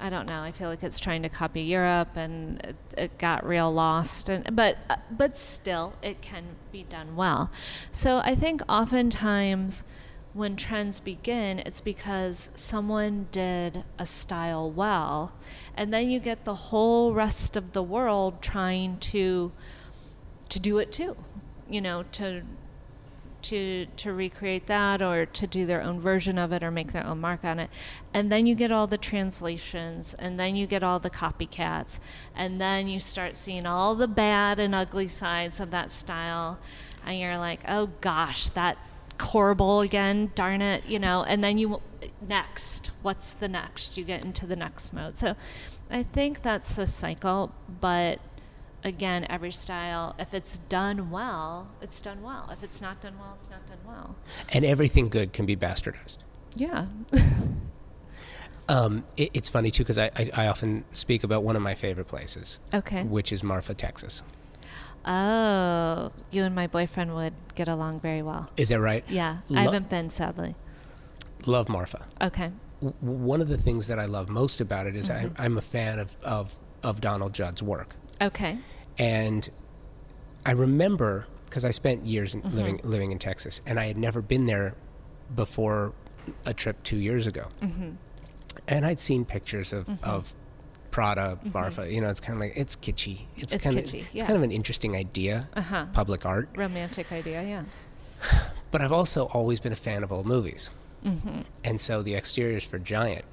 I 0.00 0.08
don't 0.08 0.28
know. 0.28 0.42
I 0.42 0.50
feel 0.50 0.70
like 0.70 0.82
it's 0.82 0.98
trying 0.98 1.22
to 1.22 1.28
copy 1.28 1.60
Europe, 1.60 2.16
and 2.16 2.58
it, 2.64 2.76
it 2.96 3.18
got 3.18 3.46
real 3.46 3.70
lost. 3.72 4.30
And 4.30 4.56
but 4.56 4.78
but 5.10 5.36
still, 5.36 5.92
it 6.02 6.22
can 6.22 6.44
be 6.72 6.84
done 6.84 7.16
well. 7.16 7.50
So 7.92 8.22
I 8.24 8.34
think 8.34 8.62
oftentimes 8.66 9.84
when 10.32 10.56
trends 10.56 11.00
begin, 11.00 11.58
it's 11.58 11.80
because 11.80 12.50
someone 12.54 13.26
did 13.30 13.84
a 13.98 14.06
style 14.06 14.70
well, 14.70 15.34
and 15.76 15.92
then 15.92 16.08
you 16.08 16.18
get 16.18 16.44
the 16.44 16.54
whole 16.54 17.12
rest 17.12 17.56
of 17.56 17.72
the 17.72 17.82
world 17.82 18.40
trying 18.40 18.96
to 18.98 19.52
to 20.48 20.58
do 20.58 20.78
it 20.78 20.92
too. 20.92 21.16
You 21.68 21.82
know, 21.82 22.04
to 22.12 22.42
to 23.42 23.86
to 23.96 24.12
recreate 24.12 24.66
that 24.66 25.02
or 25.02 25.26
to 25.26 25.46
do 25.46 25.66
their 25.66 25.82
own 25.82 26.00
version 26.00 26.38
of 26.38 26.52
it 26.52 26.62
or 26.62 26.70
make 26.70 26.92
their 26.92 27.06
own 27.06 27.20
mark 27.20 27.44
on 27.44 27.58
it. 27.58 27.70
And 28.12 28.30
then 28.30 28.46
you 28.46 28.54
get 28.54 28.72
all 28.72 28.86
the 28.86 28.98
translations 28.98 30.14
and 30.14 30.38
then 30.38 30.56
you 30.56 30.66
get 30.66 30.82
all 30.82 30.98
the 30.98 31.10
copycats 31.10 32.00
and 32.34 32.60
then 32.60 32.88
you 32.88 33.00
start 33.00 33.36
seeing 33.36 33.66
all 33.66 33.94
the 33.94 34.08
bad 34.08 34.58
and 34.58 34.74
ugly 34.74 35.06
sides 35.06 35.60
of 35.60 35.70
that 35.70 35.90
style 35.90 36.58
and 37.04 37.18
you're 37.18 37.38
like 37.38 37.60
oh 37.68 37.90
gosh 38.00 38.48
that 38.48 38.78
corbel 39.18 39.84
again 39.84 40.30
darn 40.34 40.62
it 40.62 40.86
you 40.86 40.98
know? 40.98 41.24
And 41.24 41.42
then 41.42 41.58
you 41.58 41.80
next 42.26 42.90
what's 43.02 43.32
the 43.32 43.48
next? 43.48 43.96
You 43.96 44.04
get 44.04 44.24
into 44.24 44.46
the 44.46 44.56
next 44.56 44.92
mode. 44.92 45.18
So 45.18 45.36
i 45.90 46.02
think 46.02 46.42
that's 46.42 46.76
the 46.76 46.86
cycle 46.86 47.52
but 47.80 48.20
again, 48.84 49.26
every 49.28 49.52
style, 49.52 50.14
if 50.18 50.32
it's 50.34 50.56
done 50.68 51.10
well, 51.10 51.68
it's 51.82 52.00
done 52.00 52.22
well. 52.22 52.48
If 52.52 52.62
it's 52.62 52.80
not 52.80 53.00
done 53.00 53.18
well, 53.18 53.34
it's 53.36 53.50
not 53.50 53.66
done 53.66 53.78
well. 53.86 54.16
And 54.52 54.64
everything 54.64 55.08
good 55.08 55.32
can 55.32 55.46
be 55.46 55.56
bastardized. 55.56 56.18
Yeah. 56.54 56.86
Um, 58.68 59.02
it, 59.16 59.30
it's 59.34 59.48
funny 59.48 59.72
too 59.72 59.82
because 59.82 59.98
I, 59.98 60.10
I, 60.14 60.30
I 60.32 60.46
often 60.46 60.84
speak 60.92 61.24
about 61.24 61.42
one 61.42 61.56
of 61.56 61.62
my 61.62 61.74
favorite 61.74 62.06
places, 62.06 62.60
Okay. 62.72 63.02
which 63.02 63.32
is 63.32 63.42
Marfa, 63.42 63.74
Texas. 63.74 64.22
Oh, 65.04 66.10
you 66.30 66.44
and 66.44 66.54
my 66.54 66.68
boyfriend 66.68 67.14
would 67.16 67.32
get 67.56 67.66
along 67.66 67.98
very 67.98 68.22
well. 68.22 68.48
Is 68.56 68.68
that 68.68 68.78
right? 68.80 69.02
Yeah. 69.10 69.38
Lo- 69.48 69.58
I 69.60 69.64
haven't 69.64 69.88
been, 69.88 70.08
sadly. 70.08 70.54
Love 71.46 71.68
Marfa. 71.68 72.06
Okay. 72.20 72.52
W- 72.80 72.94
one 73.00 73.40
of 73.40 73.48
the 73.48 73.56
things 73.58 73.88
that 73.88 73.98
I 73.98 74.04
love 74.04 74.28
most 74.28 74.60
about 74.60 74.86
it 74.86 74.94
is 74.94 75.10
I'm, 75.10 75.34
I'm 75.36 75.58
a 75.58 75.62
fan 75.62 75.98
of, 75.98 76.14
of, 76.22 76.54
of 76.84 77.00
Donald 77.00 77.32
Judd's 77.32 77.64
work. 77.64 77.96
Okay. 78.20 78.58
And 78.98 79.48
I 80.44 80.52
remember 80.52 81.26
because 81.44 81.64
I 81.64 81.70
spent 81.70 82.04
years 82.04 82.34
in 82.34 82.42
mm-hmm. 82.42 82.56
living 82.56 82.80
living 82.84 83.12
in 83.12 83.18
Texas, 83.18 83.60
and 83.66 83.78
I 83.78 83.86
had 83.86 83.96
never 83.96 84.22
been 84.22 84.46
there 84.46 84.74
before 85.34 85.92
a 86.46 86.54
trip 86.54 86.82
two 86.82 86.96
years 86.96 87.26
ago. 87.26 87.46
Mm-hmm. 87.62 87.90
And 88.68 88.86
I'd 88.86 89.00
seen 89.00 89.24
pictures 89.24 89.72
of, 89.72 89.86
mm-hmm. 89.86 90.04
of 90.04 90.32
Prada, 90.90 91.38
Marfa. 91.52 91.90
You 91.90 92.00
know, 92.00 92.08
it's 92.08 92.20
kind 92.20 92.36
of 92.36 92.40
like 92.40 92.56
it's 92.56 92.76
kitschy. 92.76 93.22
It's, 93.36 93.52
It's 93.52 93.64
kind 93.64 93.78
of 93.78 93.84
kitschy, 93.84 94.04
it's 94.12 94.24
kind 94.24 94.36
of 94.36 94.42
an 94.42 94.52
interesting 94.52 94.96
idea, 94.96 95.48
Uh-huh. 95.54 95.86
public 95.92 96.26
art. 96.26 96.48
Romantic 96.56 97.10
idea, 97.12 97.42
yeah. 97.42 97.64
But 98.70 98.82
I've 98.82 98.92
also 98.92 99.26
always 99.26 99.58
been 99.58 99.72
a 99.72 99.76
fan 99.76 100.04
of 100.04 100.12
old 100.12 100.26
movies, 100.26 100.70
and 101.64 101.80
so 101.80 102.02
the 102.02 102.14
exteriors 102.14 102.64
for 102.64 102.78
Giant 102.78 103.24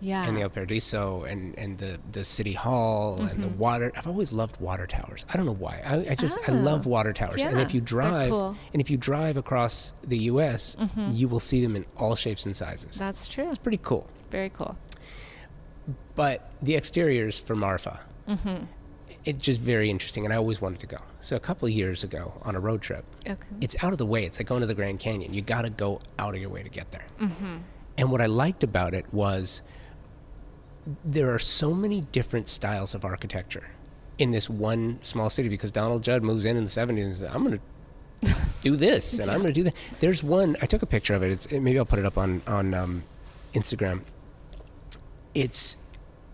Yeah. 0.00 0.26
and 0.26 0.36
the 0.36 0.42
El 0.42 0.50
Paradiso 0.50 1.24
and, 1.24 1.58
and 1.58 1.78
the, 1.78 1.98
the 2.12 2.22
city 2.24 2.52
hall 2.52 3.20
and 3.20 3.30
Mm-hmm. 3.30 3.40
the 3.42 3.48
water. 3.48 3.92
I've 3.96 4.06
always 4.06 4.32
loved 4.32 4.60
water 4.60 4.86
towers. 4.86 5.24
I 5.32 5.36
don't 5.36 5.46
know 5.46 5.54
why. 5.54 5.80
I, 5.84 6.12
I 6.12 6.14
just 6.14 6.38
I 6.48 6.52
love 6.52 6.86
Oh. 6.86 6.90
water 6.90 7.12
towers. 7.12 7.42
Yeah. 7.42 7.50
and 7.50 7.60
if 7.60 7.72
you 7.74 7.80
drive 7.80 8.30
cool. 8.30 8.48
Mm-hmm. 8.50 8.72
and 8.74 8.80
if 8.82 8.90
you 8.90 8.96
drive 8.98 9.36
across 9.36 9.94
the 10.04 10.18
U.S., 10.32 10.76
you 11.10 11.28
will 11.28 11.40
see 11.40 11.60
them 11.64 11.76
in 11.76 11.86
all 11.96 12.14
shapes 12.14 12.44
and 12.46 12.54
sizes. 12.54 12.98
That's 12.98 13.26
true. 13.28 13.48
it's 13.48 13.58
pretty 13.58 13.80
cool. 13.82 14.06
Very 14.30 14.50
cool. 14.50 14.76
But 16.14 16.50
the 16.62 16.76
exteriors 16.76 17.38
for 17.38 17.54
Marfa, 17.54 18.00
Mm-hmm. 18.28 18.64
it's 19.24 19.42
just 19.44 19.60
very 19.60 19.88
interesting, 19.88 20.24
and 20.24 20.34
I 20.34 20.36
always 20.36 20.60
wanted 20.60 20.80
to 20.80 20.86
go. 20.88 20.96
So 21.20 21.36
a 21.36 21.40
couple 21.40 21.66
of 21.68 21.72
years 21.72 22.02
ago 22.02 22.40
on 22.42 22.56
a 22.56 22.60
road 22.60 22.82
trip, 22.82 23.04
Okay. 23.28 23.36
it's 23.60 23.76
out 23.84 23.92
of 23.92 23.98
the 23.98 24.06
way. 24.06 24.24
It's 24.24 24.40
like 24.40 24.48
going 24.48 24.62
to 24.62 24.66
the 24.66 24.74
Grand 24.74 24.98
Canyon. 24.98 25.32
You 25.32 25.42
got 25.42 25.62
to 25.62 25.70
go 25.70 26.00
out 26.18 26.34
of 26.34 26.40
your 26.40 26.50
way 26.50 26.62
to 26.64 26.68
get 26.68 26.90
there. 26.90 27.04
Mm-hmm. 27.20 27.56
And 27.98 28.10
what 28.10 28.20
I 28.20 28.26
liked 28.26 28.64
about 28.64 28.94
it 28.94 29.06
was 29.14 29.62
there 31.04 31.32
are 31.34 31.38
so 31.38 31.74
many 31.74 32.00
different 32.00 32.48
styles 32.48 32.94
of 32.94 33.04
architecture 33.04 33.70
in 34.18 34.30
this 34.30 34.48
one 34.48 35.00
small 35.02 35.30
city 35.30 35.48
because 35.48 35.70
Donald 35.70 36.02
Judd 36.02 36.22
moves 36.22 36.44
in 36.44 36.56
in 36.56 36.64
the 36.64 36.70
70s 36.70 37.04
and 37.04 37.14
says, 37.14 37.30
I'm 37.30 37.44
going 37.44 37.60
to 38.22 38.34
do 38.62 38.76
this 38.76 39.18
and 39.18 39.30
I'm 39.30 39.40
going 39.42 39.52
to 39.52 39.60
do 39.60 39.64
that. 39.64 39.74
There's 40.00 40.22
one, 40.22 40.56
I 40.62 40.66
took 40.66 40.82
a 40.82 40.86
picture 40.86 41.14
of 41.14 41.22
it. 41.22 41.32
It's, 41.32 41.50
maybe 41.50 41.78
I'll 41.78 41.84
put 41.84 41.98
it 41.98 42.06
up 42.06 42.16
on, 42.16 42.42
on 42.46 42.72
um, 42.74 43.02
Instagram. 43.52 44.02
It's 45.34 45.76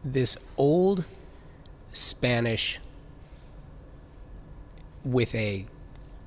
this 0.05 0.37
old 0.57 1.05
Spanish 1.91 2.79
with 5.05 5.35
a 5.35 5.67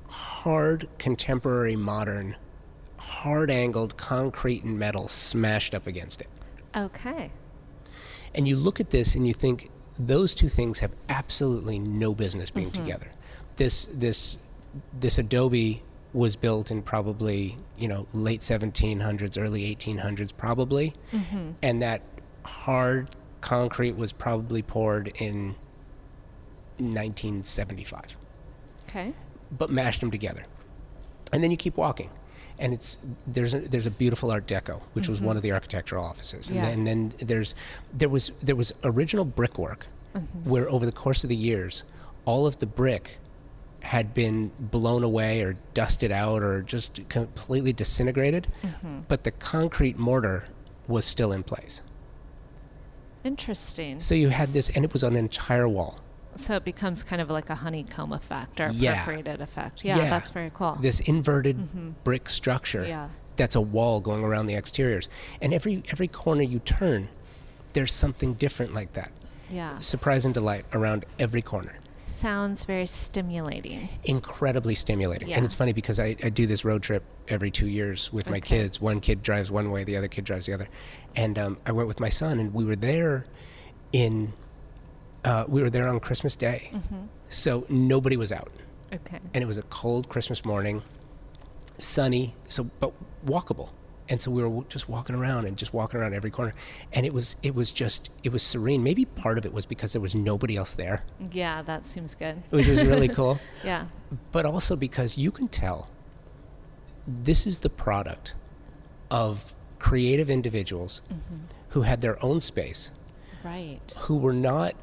hard 0.08 0.88
contemporary 0.98 1.76
modern 1.76 2.36
hard 2.98 3.50
angled 3.50 3.96
concrete 3.96 4.64
and 4.64 4.78
metal 4.78 5.08
smashed 5.08 5.74
up 5.74 5.86
against 5.86 6.20
it. 6.20 6.28
Okay. 6.74 7.30
And 8.34 8.46
you 8.46 8.56
look 8.56 8.80
at 8.80 8.90
this 8.90 9.14
and 9.14 9.26
you 9.26 9.34
think 9.34 9.70
those 9.98 10.34
two 10.34 10.48
things 10.48 10.80
have 10.80 10.92
absolutely 11.08 11.78
no 11.78 12.14
business 12.14 12.50
being 12.50 12.70
mm-hmm. 12.70 12.82
together. 12.82 13.10
This 13.56 13.86
this 13.86 14.38
this 14.98 15.18
adobe 15.18 15.82
was 16.12 16.36
built 16.36 16.70
in 16.70 16.82
probably, 16.82 17.56
you 17.76 17.88
know, 17.88 18.06
late 18.12 18.40
1700s, 18.40 19.40
early 19.40 19.74
1800s 19.74 20.34
probably. 20.36 20.92
Mm-hmm. 21.12 21.50
And 21.62 21.82
that 21.82 22.02
hard 22.44 23.10
concrete 23.40 23.96
was 23.96 24.12
probably 24.12 24.62
poured 24.62 25.08
in 25.20 25.54
1975 26.78 28.16
Okay. 28.84 29.12
but 29.52 29.70
mashed 29.70 30.00
them 30.00 30.10
together. 30.10 30.42
And 31.32 31.42
then 31.42 31.50
you 31.50 31.56
keep 31.56 31.76
walking, 31.76 32.10
and 32.58 32.72
it's 32.72 32.98
there's 33.26 33.54
a, 33.54 33.60
there's 33.60 33.86
a 33.86 33.90
beautiful 33.90 34.30
Art 34.30 34.46
Deco, 34.46 34.80
which 34.94 35.08
was 35.08 35.18
mm-hmm. 35.18 35.28
one 35.28 35.36
of 35.36 35.42
the 35.42 35.52
architectural 35.52 36.04
offices, 36.04 36.48
and, 36.48 36.56
Yeah. 36.56 36.70
then, 36.70 36.86
and 36.86 37.12
then 37.12 37.26
there's 37.28 37.54
there 37.92 38.08
was 38.08 38.32
there 38.42 38.56
was 38.56 38.72
original 38.84 39.24
brickwork, 39.24 39.86
mm-hmm. 40.14 40.50
where 40.50 40.68
over 40.70 40.86
the 40.86 40.92
course 40.92 41.22
of 41.24 41.28
the 41.28 41.36
years, 41.36 41.84
all 42.24 42.46
of 42.46 42.58
the 42.58 42.66
brick 42.66 43.18
had 43.82 44.12
been 44.12 44.50
blown 44.58 45.04
away 45.04 45.42
or 45.42 45.56
dusted 45.72 46.10
out 46.10 46.42
or 46.42 46.60
just 46.62 47.08
completely 47.08 47.72
disintegrated, 47.72 48.48
mm-hmm. 48.62 49.00
but 49.06 49.22
the 49.24 49.30
concrete 49.30 49.96
mortar 49.96 50.44
was 50.88 51.04
still 51.04 51.32
in 51.32 51.42
place. 51.42 51.82
Interesting. 53.22 54.00
So 54.00 54.14
you 54.14 54.28
had 54.28 54.52
this, 54.52 54.70
and 54.70 54.84
it 54.84 54.92
was 54.92 55.04
on 55.04 55.12
an 55.12 55.18
entire 55.18 55.68
wall. 55.68 55.98
So 56.36 56.54
it 56.56 56.64
becomes 56.64 57.02
kind 57.02 57.20
of 57.22 57.30
like 57.30 57.50
a 57.50 57.54
honeycomb 57.56 58.12
effect 58.12 58.60
or 58.60 58.70
Yeah. 58.72 59.04
perforated 59.04 59.40
effect. 59.40 59.84
Yeah, 59.84 59.96
Yeah. 59.96 60.10
that's 60.10 60.30
very 60.30 60.50
cool. 60.52 60.76
this 60.80 61.00
inverted 61.00 62.04
brick 62.04 62.28
structure 62.28 62.84
Yeah. 62.86 63.08
that's 63.36 63.54
a 63.56 63.60
wall 63.60 64.00
going 64.00 64.22
around 64.24 64.46
the 64.46 64.54
exteriors 64.54 65.08
and 65.42 65.52
every 65.52 65.82
every 65.90 66.08
corner 66.08 66.42
you 66.42 66.58
turn 66.60 67.08
there's 67.72 67.92
something 67.92 68.34
different 68.34 68.72
like 68.74 68.92
that 68.94 69.10
yeah. 69.50 69.78
surprise 69.80 70.24
and 70.24 70.32
delight 70.34 70.64
around 70.72 71.04
every 71.18 71.42
corner 71.42 71.74
Sounds 72.08 72.64
very 72.64 72.86
stimulating. 72.86 73.88
incredibly 74.04 74.76
stimulating. 74.76 75.26
Yeah. 75.28 75.38
And 75.38 75.44
it's 75.44 75.56
funny 75.56 75.72
because 75.72 75.98
I, 75.98 76.14
I 76.22 76.28
do 76.30 76.46
this 76.46 76.64
road 76.64 76.82
trip 76.84 77.02
every 77.26 77.50
two 77.50 77.66
years 77.66 78.12
with 78.12 78.30
my 78.30 78.38
kids. 78.38 78.80
One 78.80 79.00
kid 79.00 79.24
drives 79.24 79.50
one 79.50 79.72
way, 79.72 79.82
the 79.82 79.96
other 79.96 80.06
kid 80.06 80.24
drives 80.24 80.46
the 80.46 80.52
other. 80.52 80.68
And 81.16 81.36
um, 81.36 81.58
I 81.66 81.72
went 81.72 81.88
with 81.88 81.98
my 81.98 82.08
son, 82.08 82.38
and 82.38 82.54
we 82.54 82.64
were 82.64 82.76
there 82.76 83.24
in, 83.92 84.32
uh, 85.26 85.44
we 85.48 85.60
were 85.60 85.68
there 85.70 85.86
on 85.88 86.00
Christmas 86.00 86.34
Day. 86.36 86.70
So 87.28 87.66
nobody 87.68 88.16
was 88.16 88.32
out. 88.32 88.50
Okay. 88.92 89.18
And 89.34 89.42
it 89.44 89.46
was 89.46 89.58
a 89.58 89.62
cold 89.64 90.08
Christmas 90.08 90.44
morning, 90.44 90.82
sunny, 91.78 92.34
so 92.46 92.64
but 92.80 92.92
walkable. 93.26 93.70
And 94.08 94.22
so 94.22 94.30
we 94.30 94.44
were 94.44 94.62
just 94.68 94.88
walking 94.88 95.16
around 95.16 95.46
and 95.46 95.56
just 95.56 95.74
walking 95.74 95.98
around 95.98 96.14
every 96.14 96.30
corner, 96.30 96.52
and 96.92 97.04
it 97.04 97.12
was 97.12 97.36
it 97.42 97.56
was 97.56 97.72
just 97.72 98.08
it 98.22 98.30
was 98.30 98.40
serene. 98.44 98.84
Maybe 98.84 99.04
part 99.04 99.36
of 99.36 99.44
it 99.44 99.52
was 99.52 99.66
because 99.66 99.92
there 99.94 100.00
was 100.02 100.14
nobody 100.14 100.56
else 100.56 100.74
there, 100.74 101.02
Yeah, 101.32 101.62
that 101.62 101.84
seems 101.84 102.14
good. 102.14 102.40
which 102.50 102.68
was 102.68 102.84
really 102.84 103.08
cool 103.08 103.40
Yeah. 103.64 103.86
but 104.30 104.46
also 104.46 104.76
because 104.76 105.18
you 105.18 105.32
can 105.32 105.48
tell 105.48 105.90
this 107.08 107.48
is 107.48 107.58
the 107.58 107.68
product 107.68 108.36
of 109.10 109.54
creative 109.80 110.30
individuals 110.30 111.02
who 111.70 111.82
had 111.82 112.00
their 112.00 112.24
own 112.24 112.40
space 112.40 112.92
Right. 113.44 113.92
who 113.98 114.16
were 114.16 114.32
not 114.32 114.74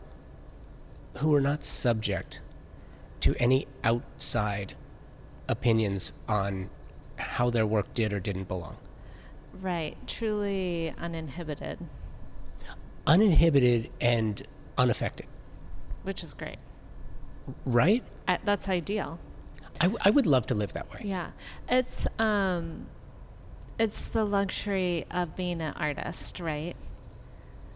who 1.18 1.30
were 1.30 1.42
not 1.42 1.64
subject 1.64 2.42
to 3.22 3.36
any 3.40 3.68
outside 3.84 4.74
opinions 5.48 6.14
on 6.28 6.70
how 7.18 7.50
their 7.50 7.66
work 7.66 7.94
did 7.94 8.12
or 8.14 8.20
didn't 8.20 8.48
belong 8.48 8.78
Right. 9.62 9.96
Truly 10.08 10.92
uninhibited, 10.98 11.78
uninhibited 13.06 13.90
and 14.02 14.42
unaffected 14.78 15.28
which 16.04 16.24
is 16.24 16.34
great. 16.34 16.58
right 17.66 18.04
Uh, 18.28 18.38
that's 18.46 18.68
ideal. 18.70 19.20
I, 19.82 19.86
w- 19.86 19.98
I 20.02 20.10
would 20.10 20.26
love 20.26 20.46
to 20.48 20.56
live 20.56 20.74
that 20.74 20.90
way 20.92 21.02
Yeah. 21.04 21.32
It's 21.70 22.08
um 22.20 22.88
it's 23.80 24.06
the 24.06 24.24
luxury 24.24 25.06
of 25.10 25.36
being 25.36 25.60
an 25.62 25.74
artist, 25.76 26.40
right? 26.40 26.76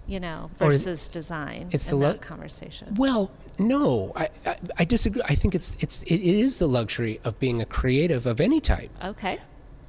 You 0.08 0.20
know, 0.22 0.50
versus 0.58 1.08
design 1.10 1.68
it's 1.72 1.92
in 1.92 2.00
the 2.00 2.08
that 2.14 2.22
conversation. 2.22 2.96
Well, 2.96 3.30
no, 3.60 4.14
I, 4.16 4.30
I, 4.46 4.56
I 4.80 4.86
disagree. 4.86 5.22
I 5.26 5.36
think 5.36 5.54
it's 5.54 5.76
it's 5.80 6.02
it 6.04 6.22
is 6.22 6.60
the 6.60 6.68
luxury 6.68 7.20
of 7.26 7.38
being 7.40 7.62
a 7.62 7.66
creative 7.66 8.26
of 8.26 8.40
any 8.40 8.62
type, 8.62 8.90
Okay. 9.04 9.38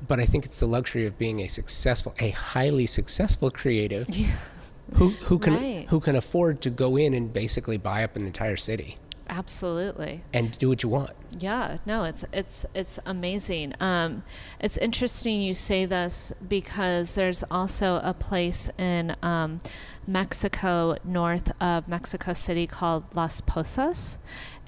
but 0.06 0.18
I 0.18 0.24
think 0.26 0.44
it's 0.44 0.58
the 0.60 0.66
luxury 0.66 1.06
of 1.06 1.16
being 1.18 1.38
a 1.40 1.46
successful, 1.46 2.14
a 2.18 2.30
highly 2.30 2.84
successful 2.86 3.50
creative 3.50 4.08
who 4.94 5.10
who 5.10 5.38
can 5.38 5.54
Right. 5.54 5.86
who 5.88 6.00
can 6.00 6.16
afford 6.16 6.60
to 6.62 6.70
go 6.70 6.96
in 6.96 7.14
and 7.14 7.32
basically 7.32 7.76
buy 7.78 8.02
up 8.02 8.16
an 8.16 8.26
entire 8.26 8.56
city 8.56 8.96
Absolutely. 9.29 10.22
and 10.33 10.57
do 10.59 10.68
what 10.68 10.83
you 10.83 10.89
want. 10.89 11.12
Yeah, 11.39 11.76
no, 11.85 12.05
it's 12.05 12.24
it's 12.33 12.64
it's 12.74 12.99
amazing. 13.05 13.74
Um, 13.81 14.22
it's 14.61 14.76
interesting 14.79 15.43
you 15.43 15.55
say 15.55 15.85
this 15.85 16.33
because 16.49 17.14
there's 17.14 17.45
also 17.51 18.01
a 18.03 18.14
place 18.14 18.70
in 18.79 19.14
um, 19.22 19.61
Mexico, 20.07 20.97
north 21.05 21.53
of 21.61 21.87
Mexico 21.87 22.33
City, 22.33 22.66
called 22.66 23.05
Las 23.14 23.43
Pozas, 23.43 24.18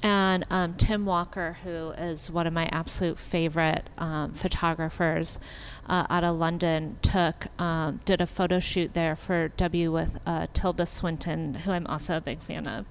and 0.02 0.44
um, 0.50 0.74
Tim 0.74 1.06
Walker, 1.06 1.58
who 1.64 1.90
is 1.90 2.30
one 2.30 2.46
of 2.46 2.52
my 2.52 2.68
absolute 2.72 3.18
favorite 3.18 3.88
um, 3.98 4.32
photographers 4.32 5.40
uh, 5.88 6.06
out 6.10 6.24
of 6.24 6.36
London, 6.36 6.98
took 7.02 7.46
um, 7.60 8.00
did 8.04 8.20
a 8.20 8.26
photo 8.26 8.58
shoot 8.58 8.94
there 8.94 9.16
for 9.16 9.48
W 9.48 9.92
with 9.92 10.18
uh, 10.26 10.46
Tilda 10.52 10.86
Swinton, 10.86 11.54
who 11.54 11.72
I'm 11.72 11.86
also 11.86 12.16
a 12.16 12.20
big 12.20 12.40
fan 12.40 12.66
of, 12.66 12.86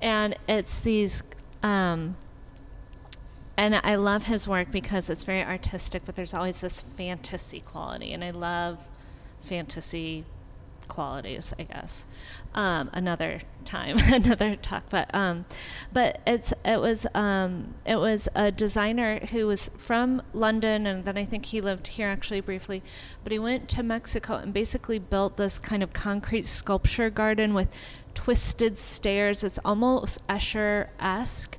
and 0.00 0.36
it's 0.48 0.80
these. 0.80 1.22
Um, 1.62 2.16
and 3.56 3.74
I 3.74 3.96
love 3.96 4.24
his 4.24 4.46
work 4.46 4.70
because 4.70 5.10
it's 5.10 5.24
very 5.24 5.42
artistic, 5.42 6.04
but 6.04 6.14
there's 6.14 6.32
always 6.32 6.60
this 6.60 6.80
fantasy 6.80 7.60
quality, 7.60 8.12
and 8.12 8.22
I 8.22 8.30
love 8.30 8.78
fantasy 9.40 10.24
qualities, 10.88 11.54
I 11.58 11.64
guess. 11.64 12.06
Um, 12.54 12.90
another 12.92 13.40
time, 13.64 13.98
another 14.06 14.56
talk, 14.56 14.84
but 14.90 15.10
um, 15.14 15.44
but 15.92 16.20
it's 16.26 16.52
it 16.64 16.80
was 16.80 17.06
um, 17.14 17.74
it 17.86 17.96
was 17.96 18.28
a 18.34 18.50
designer 18.50 19.20
who 19.26 19.46
was 19.46 19.70
from 19.76 20.22
London, 20.32 20.86
and 20.86 21.04
then 21.04 21.16
I 21.16 21.24
think 21.24 21.46
he 21.46 21.60
lived 21.60 21.88
here 21.88 22.08
actually 22.08 22.40
briefly, 22.40 22.82
but 23.22 23.32
he 23.32 23.38
went 23.38 23.68
to 23.70 23.82
Mexico 23.82 24.36
and 24.36 24.52
basically 24.52 24.98
built 24.98 25.36
this 25.36 25.58
kind 25.58 25.82
of 25.82 25.92
concrete 25.92 26.46
sculpture 26.46 27.10
garden 27.10 27.54
with 27.54 27.74
twisted 28.14 28.78
stairs. 28.78 29.44
It's 29.44 29.60
almost 29.64 30.26
Escher 30.26 30.88
esque 30.98 31.58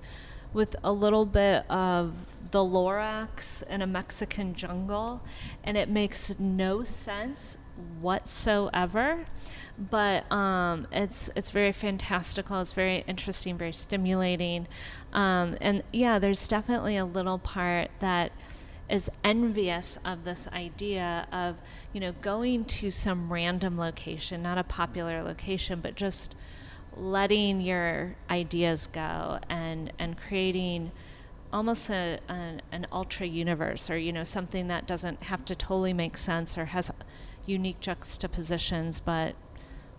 with 0.54 0.76
a 0.84 0.92
little 0.92 1.26
bit 1.26 1.70
of 1.70 2.16
the 2.52 2.60
Lorax 2.60 3.64
in 3.64 3.82
a 3.82 3.88
Mexican 3.88 4.56
jungle, 4.56 5.22
and 5.64 5.78
it 5.78 5.90
makes 5.90 6.38
no 6.40 6.84
sense 6.84 7.58
whatsoever. 8.02 9.26
But 9.78 10.30
um, 10.32 10.88
it's 10.92 11.30
it's 11.36 11.52
very 11.52 11.72
fantastical. 11.72 12.60
It's 12.60 12.74
very 12.74 13.06
interesting, 13.08 13.58
very 13.58 13.72
stimulating, 13.72 14.68
um, 15.14 15.58
and 15.62 15.84
yeah, 15.94 16.20
there's 16.20 16.50
definitely 16.50 16.98
a 16.98 17.06
little 17.06 17.38
part 17.38 17.90
that 18.00 18.34
is 18.90 19.10
envious 19.24 19.98
of 20.04 20.26
this 20.26 20.48
idea 20.50 21.28
of 21.32 21.58
you 21.94 22.02
know 22.02 22.12
going 22.22 22.66
to 22.66 22.92
some 22.92 23.32
random 23.32 23.78
location, 23.78 24.44
not 24.44 24.58
a 24.58 24.64
popular 24.64 25.24
location, 25.24 25.80
but 25.80 25.96
just 25.96 26.36
letting 26.96 27.62
your 27.62 28.16
ideas 28.30 28.88
go 28.88 29.40
and 29.50 29.94
and 29.98 30.18
creating 30.18 30.92
almost 31.52 31.90
a, 31.90 32.20
an, 32.28 32.62
an 32.72 32.86
ultra 32.92 33.26
universe 33.26 33.90
or 33.90 33.98
you 33.98 34.12
know 34.12 34.24
something 34.24 34.68
that 34.68 34.86
doesn't 34.86 35.24
have 35.24 35.44
to 35.46 35.56
totally 35.56 35.94
make 35.94 36.18
sense 36.18 36.58
or 36.58 36.66
has 36.66 36.92
unique 37.50 37.80
juxtapositions 37.80 39.00
but 39.00 39.36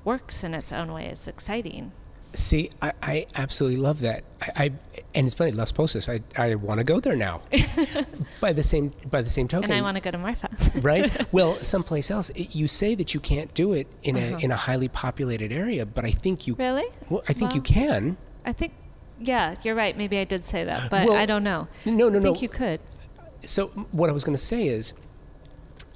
works 0.04 0.42
in 0.44 0.54
its 0.54 0.72
own 0.72 0.92
way 0.92 1.06
it's 1.06 1.26
exciting 1.28 1.92
See, 2.32 2.70
I, 2.80 2.92
I 3.02 3.26
absolutely 3.34 3.80
love 3.80 3.98
that. 4.02 4.22
I, 4.40 4.50
I 4.56 4.72
and 5.16 5.26
it's 5.26 5.34
funny, 5.34 5.50
Las 5.50 5.72
Pozas. 5.72 6.08
I, 6.08 6.20
I 6.40 6.54
want 6.54 6.78
to 6.78 6.84
go 6.84 7.00
there 7.00 7.16
now. 7.16 7.42
by 8.40 8.52
the 8.52 8.62
same 8.62 8.92
by 9.10 9.20
the 9.20 9.28
same 9.28 9.48
token, 9.48 9.68
and 9.72 9.80
i 9.80 9.82
want 9.82 9.96
to 9.96 10.00
go 10.00 10.12
to 10.12 10.18
marfa 10.18 10.48
right? 10.80 11.10
Well, 11.32 11.56
someplace 11.56 12.08
else. 12.08 12.30
It, 12.30 12.54
you 12.54 12.68
say 12.68 12.94
that 12.94 13.14
you 13.14 13.20
can't 13.20 13.52
do 13.52 13.72
it 13.72 13.88
in 14.04 14.16
a 14.16 14.20
uh-huh. 14.34 14.38
in 14.42 14.52
a 14.52 14.56
highly 14.56 14.86
populated 14.86 15.50
area, 15.50 15.84
but 15.84 16.04
I 16.04 16.12
think 16.12 16.46
you. 16.46 16.54
really 16.54 16.86
Well, 17.08 17.24
I 17.28 17.32
think 17.32 17.56
you 17.56 17.62
can. 17.62 18.16
i 18.46 18.52
think 18.52 18.74
yeah 19.18 19.56
you're 19.64 19.74
right 19.74 19.96
maybe 19.98 20.16
i 20.18 20.24
did 20.24 20.44
say 20.44 20.62
that 20.64 20.88
but 20.88 21.06
Well, 21.06 21.16
i 21.16 21.26
don't 21.26 21.44
know 21.44 21.66
No, 21.84 22.08
no, 22.08 22.08
no. 22.10 22.18
i 22.18 22.20
no. 22.20 22.22
think 22.22 22.42
you 22.42 22.48
could 22.48 22.80
So 23.42 23.66
what 23.90 24.08
I 24.08 24.12
was 24.12 24.22
going 24.24 24.36
to 24.36 24.46
say 24.54 24.68
is, 24.68 24.94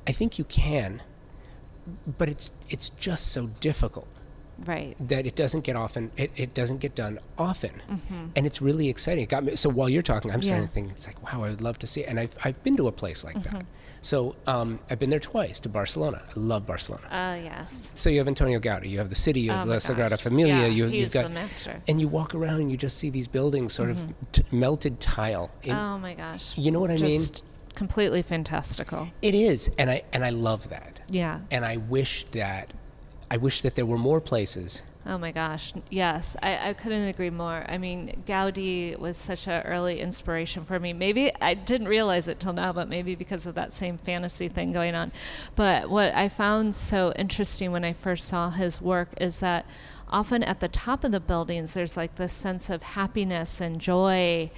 I 0.08 0.12
think 0.12 0.38
you 0.40 0.44
can, 0.44 1.00
but 2.18 2.28
it's 2.28 2.50
it's 2.70 2.88
just 2.90 3.32
so 3.32 3.48
difficult 3.60 4.08
right 4.66 4.94
that 5.00 5.26
it 5.26 5.34
doesn't 5.34 5.64
get 5.64 5.74
often. 5.76 6.10
It, 6.16 6.30
it 6.36 6.54
doesn't 6.54 6.78
get 6.78 6.94
done 6.94 7.18
often, 7.36 7.70
Mm-hmm. 7.90 8.26
and 8.36 8.46
it's 8.46 8.62
really 8.62 8.88
exciting. 8.88 9.24
It 9.24 9.28
got 9.28 9.42
me. 9.44 9.56
So 9.56 9.68
while 9.68 9.88
you're 9.90 10.02
talking, 10.02 10.30
I'm 10.30 10.40
starting 10.42 10.62
Yeah. 10.62 10.68
to 10.68 10.72
think 10.72 10.90
it's 10.92 11.06
like, 11.08 11.20
wow, 11.24 11.42
I 11.44 11.50
would 11.50 11.60
love 11.60 11.78
to 11.80 11.86
see. 11.88 12.02
It. 12.02 12.08
And 12.08 12.20
I've 12.20 12.36
I've 12.44 12.62
been 12.62 12.76
to 12.76 12.86
a 12.86 12.92
place 12.92 13.24
like 13.24 13.36
Mm-hmm. 13.36 13.56
that. 13.58 13.66
So 14.00 14.36
um, 14.46 14.78
I've 14.90 14.98
been 14.98 15.08
there 15.10 15.18
twice 15.18 15.58
to 15.60 15.68
Barcelona. 15.70 16.20
I 16.28 16.32
love 16.38 16.66
Barcelona. 16.66 17.06
uh 17.10 17.36
yes 17.42 17.90
So 17.94 18.10
you 18.10 18.18
have 18.18 18.28
Antonio 18.28 18.60
Gaudi, 18.60 18.88
you 18.90 18.98
have 18.98 19.08
the 19.08 19.14
city, 19.26 19.40
you 19.40 19.50
have 19.50 19.66
Oh 19.66 19.70
La 19.70 19.76
Sagrada. 19.78 20.18
Familia, 20.20 20.54
Yeah, 20.58 20.66
you, 20.66 20.84
he's 20.86 21.00
you've 21.00 21.12
got, 21.14 21.24
the 21.28 21.30
master. 21.34 21.80
and 21.88 22.00
you 22.00 22.06
walk 22.08 22.34
around 22.34 22.60
and 22.60 22.70
you 22.70 22.76
just 22.76 22.96
see 22.98 23.10
these 23.10 23.26
buildings, 23.28 23.72
sort 23.72 23.90
of 23.90 23.98
t- 24.32 24.44
melted 24.52 25.00
tile. 25.00 25.50
In, 25.62 25.74
oh 25.74 25.98
my 25.98 26.14
gosh 26.14 26.56
you 26.56 26.70
know 26.70 26.80
what 26.80 26.90
I 26.90 26.98
mean? 26.98 27.22
Completely 27.74 28.22
fantastical 28.22 29.08
It 29.22 29.34
is, 29.34 29.70
and 29.78 29.90
I 29.90 30.02
and 30.12 30.24
I 30.24 30.30
love 30.30 30.68
that. 30.70 31.00
yeah 31.08 31.40
And 31.50 31.64
I 31.64 31.76
wish 31.76 32.24
that, 32.32 32.70
I 33.30 33.36
wish 33.36 33.62
that 33.62 33.74
there 33.74 33.86
were 33.86 33.98
more 33.98 34.20
places. 34.20 34.82
Oh 35.06 35.18
my 35.18 35.32
gosh, 35.32 35.74
yes, 35.90 36.34
I, 36.42 36.70
I 36.70 36.72
couldn't 36.72 37.06
agree 37.08 37.28
more. 37.28 37.66
I 37.68 37.76
mean, 37.76 38.22
Gaudi 38.26 38.98
was 38.98 39.18
such 39.18 39.46
an 39.46 39.60
early 39.66 40.00
inspiration 40.00 40.64
for 40.64 40.80
me. 40.80 40.94
Maybe 40.94 41.30
I 41.42 41.52
didn't 41.52 41.88
realize 41.88 42.26
it 42.26 42.40
till 42.40 42.54
now, 42.54 42.72
but 42.72 42.88
maybe 42.88 43.14
because 43.14 43.44
of 43.46 43.54
that 43.56 43.74
same 43.74 43.98
fantasy 43.98 44.48
thing 44.48 44.72
going 44.72 44.94
on. 44.94 45.12
But 45.56 45.90
what 45.90 46.14
I 46.14 46.30
found 46.30 46.74
so 46.74 47.12
interesting 47.16 47.70
when 47.70 47.84
I 47.84 47.92
first 47.92 48.26
saw 48.26 48.48
his 48.48 48.80
work 48.80 49.10
is 49.20 49.40
that 49.40 49.66
often 50.08 50.42
at 50.42 50.60
the 50.60 50.68
top 50.68 51.04
of 51.04 51.12
the 51.12 51.20
buildings, 51.20 51.74
there's 51.74 51.98
like 51.98 52.14
this 52.14 52.32
sense 52.32 52.70
of 52.70 52.82
happiness 52.82 53.60
and 53.60 53.78
joy. 53.78 54.50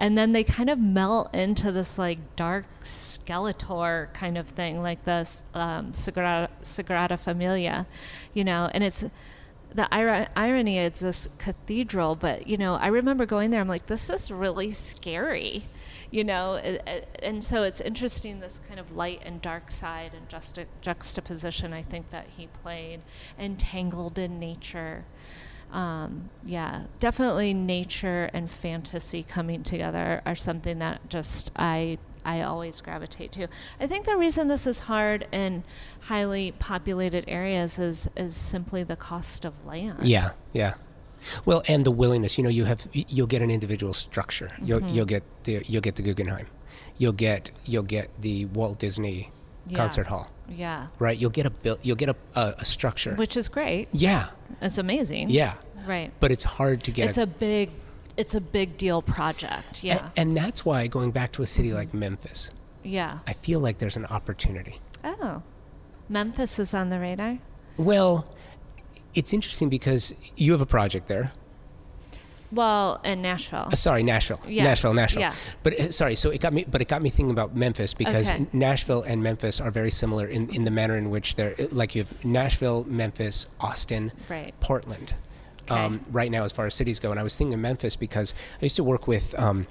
And 0.00 0.16
then 0.16 0.32
they 0.32 0.44
kind 0.44 0.70
of 0.70 0.80
melt 0.80 1.32
into 1.34 1.70
this 1.70 1.98
like 1.98 2.34
dark 2.34 2.64
Skeletor 2.82 4.12
kind 4.14 4.38
of 4.38 4.48
thing, 4.48 4.82
like 4.82 5.04
the 5.04 5.28
um, 5.52 5.92
Sagrada, 5.92 6.48
Sagrada 6.62 7.18
Familia, 7.18 7.86
you 8.32 8.42
know. 8.42 8.70
And 8.72 8.82
it's 8.82 9.04
the 9.74 9.86
ir- 9.92 10.28
irony 10.34 10.78
is 10.78 11.00
this 11.00 11.28
cathedral, 11.36 12.16
but 12.16 12.46
you 12.46 12.56
know, 12.56 12.76
I 12.76 12.86
remember 12.86 13.26
going 13.26 13.50
there. 13.50 13.60
I'm 13.60 13.68
like, 13.68 13.86
this 13.86 14.08
is 14.08 14.32
really 14.32 14.70
scary, 14.70 15.66
you 16.10 16.24
know. 16.24 16.54
And 17.22 17.44
so 17.44 17.62
it's 17.62 17.82
interesting 17.82 18.40
this 18.40 18.58
kind 18.58 18.80
of 18.80 18.92
light 18.92 19.20
and 19.26 19.42
dark 19.42 19.70
side 19.70 20.12
and 20.14 20.26
juxta- 20.30 20.66
juxtaposition. 20.80 21.74
I 21.74 21.82
think 21.82 22.08
that 22.08 22.26
he 22.38 22.46
played, 22.62 23.02
entangled 23.38 24.18
in 24.18 24.40
nature. 24.40 25.04
Um, 25.72 26.30
yeah, 26.44 26.84
definitely 26.98 27.54
nature 27.54 28.30
and 28.32 28.50
fantasy 28.50 29.22
coming 29.22 29.62
together 29.62 30.22
are 30.26 30.34
something 30.34 30.78
that 30.80 31.08
just 31.08 31.52
I 31.56 31.98
I 32.24 32.42
always 32.42 32.80
gravitate 32.80 33.32
to. 33.32 33.48
I 33.80 33.86
think 33.86 34.04
the 34.04 34.16
reason 34.16 34.48
this 34.48 34.66
is 34.66 34.80
hard 34.80 35.26
in 35.32 35.64
highly 36.00 36.52
populated 36.52 37.24
areas 37.28 37.78
is 37.78 38.08
is 38.16 38.34
simply 38.36 38.82
the 38.82 38.96
cost 38.96 39.44
of 39.44 39.64
land. 39.64 40.02
Yeah, 40.02 40.30
yeah. 40.52 40.74
Well, 41.44 41.62
and 41.68 41.84
the 41.84 41.90
willingness. 41.90 42.36
You 42.38 42.44
know, 42.44 42.50
you 42.50 42.64
have 42.64 42.86
you'll 42.92 43.26
get 43.26 43.42
an 43.42 43.50
individual 43.50 43.94
structure. 43.94 44.50
You'll 44.62 44.80
Mm-hmm. 44.80 44.94
you'll 44.94 45.06
get 45.06 45.22
the 45.44 45.62
you'll 45.66 45.82
get 45.82 45.96
the 45.96 46.02
Guggenheim. 46.02 46.46
You'll 46.98 47.12
get 47.12 47.50
you'll 47.64 47.82
get 47.84 48.10
the 48.20 48.46
Walt 48.46 48.78
Disney 48.78 49.30
Yeah. 49.70 49.76
Concert 49.78 50.06
Hall. 50.06 50.30
Yeah, 50.48 50.88
Right. 50.98 51.16
You'll 51.16 51.30
get 51.30 51.46
a 51.46 51.50
built. 51.50 51.78
You'll 51.84 51.96
get 51.96 52.08
a, 52.08 52.16
a 52.34 52.54
a 52.58 52.64
structure. 52.64 53.14
which 53.14 53.36
is 53.36 53.48
great. 53.48 53.88
yeah. 53.92 54.28
It's 54.60 54.78
amazing. 54.78 55.30
Yeah. 55.30 55.54
Right. 55.86 56.12
But 56.20 56.32
it's 56.32 56.44
hard 56.44 56.82
to 56.84 56.90
get. 56.90 57.08
It's 57.08 57.18
a 57.18 57.26
big 57.26 57.70
it's 58.16 58.34
a 58.34 58.40
big 58.40 58.76
deal 58.76 59.00
project. 59.00 59.82
a- 59.82 59.86
Yeah. 59.86 60.10
and 60.16 60.36
that's 60.36 60.64
why 60.64 60.86
going 60.88 61.10
back 61.12 61.32
to 61.32 61.42
a 61.42 61.46
city 61.46 61.72
like 61.72 61.94
Memphis, 61.94 62.50
yeah. 62.82 63.18
I 63.26 63.32
feel 63.32 63.60
like 63.60 63.78
there's 63.78 63.96
an 63.96 64.06
opportunity. 64.06 64.80
Oh. 65.04 65.42
Memphis 66.08 66.58
is 66.58 66.74
on 66.74 66.90
the 66.90 66.98
radar. 66.98 67.38
Well, 67.76 68.26
it's 69.14 69.32
interesting 69.32 69.68
because 69.68 70.14
you 70.36 70.52
have 70.52 70.60
a 70.60 70.66
project 70.66 71.06
there. 71.06 71.32
Well, 72.52 73.00
in 73.04 73.22
Nashville. 73.22 73.68
Uh, 73.72 73.76
sorry, 73.76 74.02
Nashville. 74.02 74.40
Yeah, 74.46 74.64
Nashville, 74.64 74.92
Nashville. 74.94 75.20
yeah. 75.22 75.34
But 75.62 75.78
uh, 75.78 75.92
sorry, 75.92 76.16
so 76.16 76.30
it 76.30 76.40
got 76.40 76.52
me. 76.52 76.64
But 76.68 76.80
it 76.82 76.88
got 76.88 77.00
me 77.02 77.08
thinking 77.10 77.30
about 77.30 77.54
Memphis 77.56 77.94
because 77.94 78.30
Okay. 78.30 78.46
Nashville 78.52 79.02
and 79.02 79.22
Memphis 79.22 79.60
are 79.60 79.70
very 79.70 79.90
similar 79.90 80.26
in, 80.26 80.48
in 80.54 80.64
the 80.64 80.70
manner 80.70 80.96
in 80.96 81.10
which 81.10 81.36
they're 81.36 81.54
like 81.70 81.94
you 81.94 82.02
have 82.02 82.24
Nashville, 82.24 82.84
Memphis, 82.88 83.46
Austin, 83.60 84.12
Right. 84.28 84.52
Portland. 84.60 85.14
Okay. 85.62 85.74
Um, 85.80 86.00
right 86.10 86.30
now, 86.30 86.42
as 86.44 86.52
far 86.52 86.66
as 86.66 86.74
cities 86.74 86.98
go, 86.98 87.12
and 87.12 87.20
I 87.20 87.22
was 87.22 87.38
thinking 87.38 87.54
of 87.54 87.60
Memphis 87.60 87.94
because 87.94 88.34
I 88.60 88.64
used 88.64 88.76
to 88.76 88.84
work 88.84 89.06
with 89.06 89.38
um, 89.38 89.68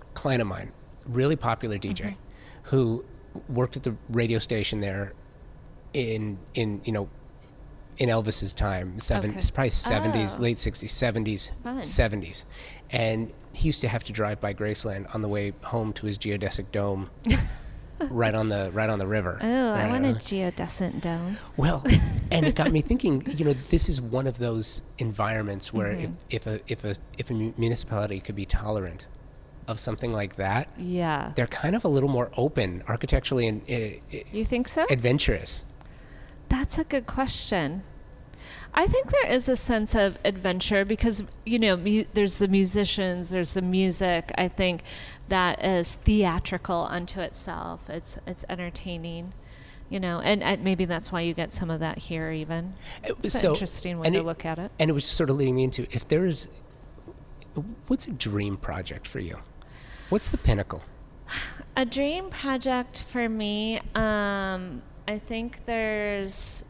a 0.00 0.04
client 0.14 0.40
of 0.40 0.48
mine, 0.48 0.72
really 1.06 1.36
popular 1.36 1.76
DJ, 1.76 2.00
Mm-hmm. 2.00 2.14
who 2.74 3.04
worked 3.48 3.76
at 3.76 3.82
the 3.82 3.94
radio 4.08 4.38
station 4.38 4.80
there 4.80 5.12
in 5.92 6.38
in 6.54 6.80
you 6.84 6.92
know 6.92 7.08
in 8.00 8.08
Elvis's 8.08 8.52
time, 8.52 8.98
seven, 8.98 9.30
Okay. 9.30 9.40
probably 9.54 9.70
seventies, 9.70 10.36
Oh. 10.38 10.42
late 10.42 10.58
sixties, 10.58 10.90
seventies, 10.90 11.52
Fun. 11.62 11.84
seventies, 11.84 12.44
and 12.90 13.30
he 13.52 13.68
used 13.68 13.80
to 13.82 13.88
have 13.88 14.02
to 14.04 14.12
drive 14.12 14.40
by 14.40 14.52
Graceland 14.54 15.14
on 15.14 15.22
the 15.22 15.28
way 15.28 15.52
home 15.64 15.92
to 15.92 16.06
his 16.06 16.16
geodesic 16.18 16.72
dome, 16.72 17.10
right 18.08 18.34
on 18.34 18.48
the 18.48 18.70
right 18.72 18.88
on 18.88 18.98
the 18.98 19.06
river. 19.06 19.38
Oh, 19.42 19.72
I 19.72 19.86
want 19.86 20.06
a 20.06 20.14
geodescent 20.14 21.02
dome. 21.02 21.36
well, 21.56 21.84
and 22.32 22.46
it 22.46 22.54
got 22.54 22.72
me 22.72 22.80
thinking. 22.80 23.22
You 23.36 23.44
know, 23.44 23.52
this 23.52 23.88
is 23.88 24.00
one 24.00 24.26
of 24.26 24.38
those 24.38 24.82
environments 24.98 25.72
where 25.72 25.92
Mm-hmm. 25.94 26.12
if, 26.30 26.46
if 26.46 26.46
a 26.46 26.60
if 26.72 26.84
a 26.84 26.94
if 27.18 27.30
a 27.30 27.34
municipality 27.34 28.18
could 28.20 28.34
be 28.36 28.46
tolerant 28.46 29.06
of 29.68 29.78
something 29.78 30.12
like 30.12 30.36
that, 30.36 30.68
Yeah. 30.78 31.32
they're 31.36 31.46
kind 31.46 31.76
of 31.76 31.84
a 31.84 31.88
little 31.88 32.08
more 32.08 32.30
open 32.36 32.82
architecturally 32.88 33.46
and 33.46 33.60
uh, 33.70 34.16
You 34.32 34.44
think 34.44 34.66
so? 34.68 34.86
adventurous. 34.90 35.64
That's 36.48 36.78
a 36.78 36.84
good 36.84 37.06
question. 37.06 37.82
I 38.72 38.86
think 38.86 39.10
there 39.10 39.26
is 39.30 39.48
a 39.48 39.56
sense 39.56 39.94
of 39.94 40.16
adventure 40.24 40.84
because 40.84 41.22
you 41.44 41.58
know 41.58 41.76
mu- 41.76 42.04
there's 42.14 42.38
the 42.38 42.48
musicians, 42.48 43.30
there's 43.30 43.54
the 43.54 43.62
music. 43.62 44.30
I 44.38 44.48
think 44.48 44.82
that 45.28 45.64
is 45.64 45.94
theatrical 45.94 46.86
unto 46.90 47.20
itself. 47.20 47.90
It's 47.90 48.18
it's 48.26 48.44
entertaining, 48.48 49.32
you 49.88 49.98
know, 50.00 50.20
and, 50.20 50.42
and 50.42 50.62
maybe 50.62 50.84
that's 50.84 51.10
why 51.12 51.20
you 51.22 51.34
get 51.34 51.52
some 51.52 51.70
of 51.70 51.80
that 51.80 51.98
here. 51.98 52.30
Even 52.30 52.74
It 53.04 53.16
was 53.16 53.26
it's 53.26 53.34
an 53.36 53.40
so- 53.40 53.52
interesting 53.52 53.98
way 53.98 54.08
to 54.10 54.16
it- 54.18 54.24
look 54.24 54.44
at 54.44 54.58
it. 54.58 54.70
And 54.78 54.88
it 54.88 54.92
was 54.92 55.04
just 55.04 55.16
sort 55.16 55.30
of 55.30 55.36
leading 55.36 55.56
me 55.56 55.64
into 55.64 55.82
if 55.90 56.06
there 56.08 56.24
is, 56.24 56.48
what's 57.88 58.06
a 58.06 58.12
dream 58.12 58.56
project 58.56 59.06
for 59.08 59.18
you? 59.20 59.38
What's 60.10 60.30
the 60.30 60.38
pinnacle? 60.38 60.82
A 61.76 61.84
dream 61.84 62.30
project 62.30 63.02
for 63.02 63.28
me, 63.28 63.78
um, 63.94 64.82
I 65.06 65.18
think 65.18 65.64
there's. 65.64 66.64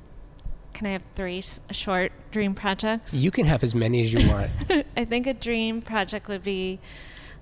Can 0.81 0.87
I 0.87 0.93
have 0.93 1.05
three 1.15 1.41
s- 1.41 1.61
short 1.73 2.11
dream 2.31 2.55
projects? 2.55 3.13
You 3.13 3.31
can 3.31 3.45
have 3.45 3.63
as 3.63 3.75
many 3.75 4.01
as 4.01 4.15
you 4.15 4.27
want. 4.31 4.51
I 4.97 5.05
think 5.05 5.27
a 5.27 5.35
dream 5.35 5.83
project 5.83 6.27
would 6.27 6.43
be 6.43 6.81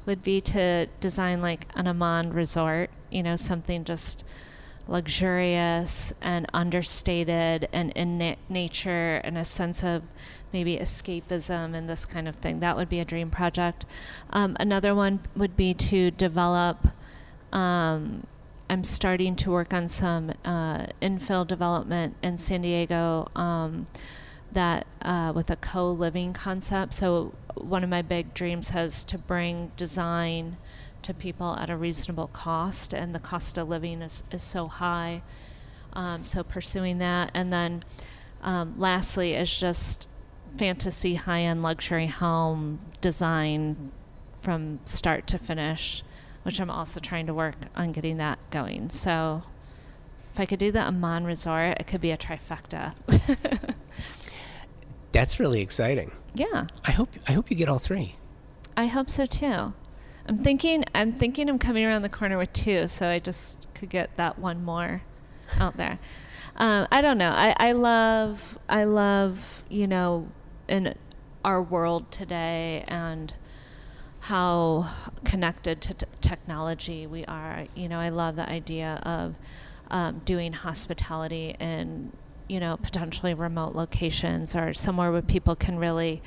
would 0.06 0.24
be 0.24 0.40
to 0.40 0.86
design 0.98 1.40
like 1.40 1.68
an 1.76 1.86
Aman 1.86 2.32
resort, 2.32 2.90
you 3.12 3.22
know, 3.22 3.36
something 3.36 3.84
just 3.84 4.24
luxurious 4.88 6.12
and 6.20 6.46
understated 6.52 7.68
and 7.72 7.92
in 7.92 8.18
na- 8.18 8.34
nature 8.48 9.20
and 9.22 9.38
a 9.38 9.44
sense 9.44 9.84
of 9.84 10.02
maybe 10.52 10.76
escapism 10.76 11.76
and 11.76 11.88
this 11.88 12.04
kind 12.06 12.26
of 12.26 12.34
thing. 12.34 12.58
That 12.58 12.76
would 12.76 12.88
be 12.88 12.98
a 12.98 13.04
dream 13.04 13.30
project. 13.30 13.86
Um, 14.30 14.56
another 14.58 14.96
one 14.96 15.20
would 15.36 15.56
be 15.56 15.74
to 15.74 16.10
develop. 16.10 16.88
Um, 17.52 18.26
I'm 18.70 18.84
starting 18.84 19.36
to 19.36 19.50
work 19.50 19.72
on 19.72 19.88
some 19.88 20.32
uh, 20.44 20.86
infill 21.00 21.46
development 21.46 22.16
in 22.22 22.38
San 22.38 22.62
Diego. 22.62 23.28
Um, 23.34 23.86
that 24.52 24.86
uh, 25.02 25.32
with 25.34 25.50
a 25.50 25.56
co-living 25.56 26.32
concept. 26.32 26.94
So 26.94 27.34
one 27.54 27.84
of 27.84 27.90
my 27.90 28.02
big 28.02 28.34
dreams 28.34 28.70
has 28.70 29.04
to 29.04 29.18
bring 29.18 29.72
design 29.76 30.56
to 31.02 31.14
people 31.14 31.54
at 31.56 31.70
a 31.70 31.76
reasonable 31.76 32.28
cost, 32.28 32.92
and 32.92 33.14
the 33.14 33.18
cost 33.18 33.58
of 33.58 33.68
living 33.68 34.02
is, 34.02 34.22
is 34.32 34.42
so 34.42 34.66
high. 34.66 35.22
Um, 35.92 36.24
so 36.24 36.42
pursuing 36.42 36.98
that, 36.98 37.30
and 37.34 37.52
then 37.52 37.82
um, 38.42 38.74
lastly 38.78 39.34
is 39.34 39.54
just 39.54 40.08
fantasy 40.56 41.16
high-end 41.16 41.62
luxury 41.62 42.06
home 42.06 42.80
design 43.00 43.92
from 44.38 44.80
start 44.84 45.26
to 45.28 45.38
finish, 45.38 46.02
which 46.48 46.60
I'm 46.62 46.70
also 46.70 46.98
trying 46.98 47.26
to 47.26 47.34
work 47.34 47.56
on 47.76 47.92
getting 47.92 48.16
that 48.16 48.38
going. 48.50 48.88
So 48.88 49.42
if 50.32 50.40
I 50.40 50.46
could 50.46 50.58
do 50.58 50.72
the 50.72 50.80
Aman 50.80 51.24
Resort, 51.24 51.76
it 51.78 51.86
could 51.86 52.00
be 52.00 52.10
a 52.10 52.16
trifecta. 52.16 52.94
That's 55.12 55.38
really 55.38 55.60
exciting. 55.60 56.10
yeah, 56.34 56.68
I 56.86 56.92
hope 56.92 57.10
I 57.28 57.32
hope 57.32 57.50
you 57.50 57.56
get 57.56 57.68
all 57.68 57.78
three. 57.78 58.14
I 58.78 58.86
hope 58.86 59.10
so 59.10 59.26
too. 59.26 59.74
I'm 60.26 60.38
thinking 60.38 60.86
I'm 60.94 61.12
thinking 61.12 61.50
I'm 61.50 61.58
coming 61.58 61.84
around 61.84 62.00
the 62.00 62.08
corner 62.08 62.38
with 62.38 62.54
two, 62.54 62.88
so 62.88 63.08
I 63.08 63.18
just 63.18 63.68
could 63.74 63.90
get 63.90 64.16
that 64.16 64.38
one 64.38 64.64
more 64.64 65.02
out 65.60 65.76
there. 65.76 65.98
Um, 66.56 66.88
I 66.90 67.02
don't 67.02 67.18
know. 67.18 67.30
I, 67.30 67.54
I 67.58 67.72
love 67.72 68.58
I 68.70 68.84
love 68.84 69.62
you 69.68 69.86
know 69.86 70.28
in 70.66 70.94
our 71.44 71.62
world 71.62 72.10
today 72.10 72.84
and 72.88 73.36
how 74.20 74.90
connected 75.24 75.80
to 75.82 75.94
t- 75.94 76.06
technology 76.20 77.06
we 77.06 77.24
are. 77.26 77.66
You 77.74 77.88
know, 77.88 77.98
I 77.98 78.08
love 78.08 78.36
the 78.36 78.48
idea 78.48 79.00
of 79.04 79.38
um, 79.90 80.20
doing 80.24 80.52
hospitality 80.52 81.56
in 81.58 82.12
you 82.48 82.60
know 82.60 82.76
potentially 82.78 83.34
remote 83.34 83.74
locations 83.74 84.56
or 84.56 84.72
somewhere 84.72 85.12
where 85.12 85.22
people 85.22 85.54
can 85.54 85.78
really 85.78 86.22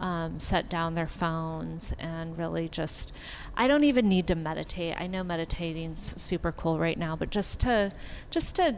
um, 0.00 0.38
set 0.40 0.68
down 0.68 0.94
their 0.94 1.06
phones 1.06 1.94
and 1.98 2.36
really 2.36 2.68
just 2.68 3.12
i 3.56 3.66
don't 3.66 3.84
even 3.84 4.08
need 4.08 4.26
to 4.26 4.34
meditate 4.34 4.94
i 4.98 5.06
know 5.06 5.22
meditating's 5.22 6.20
super 6.20 6.52
cool 6.52 6.78
right 6.78 6.98
now 6.98 7.16
but 7.16 7.30
just 7.30 7.60
to 7.60 7.90
just 8.30 8.56
to 8.56 8.76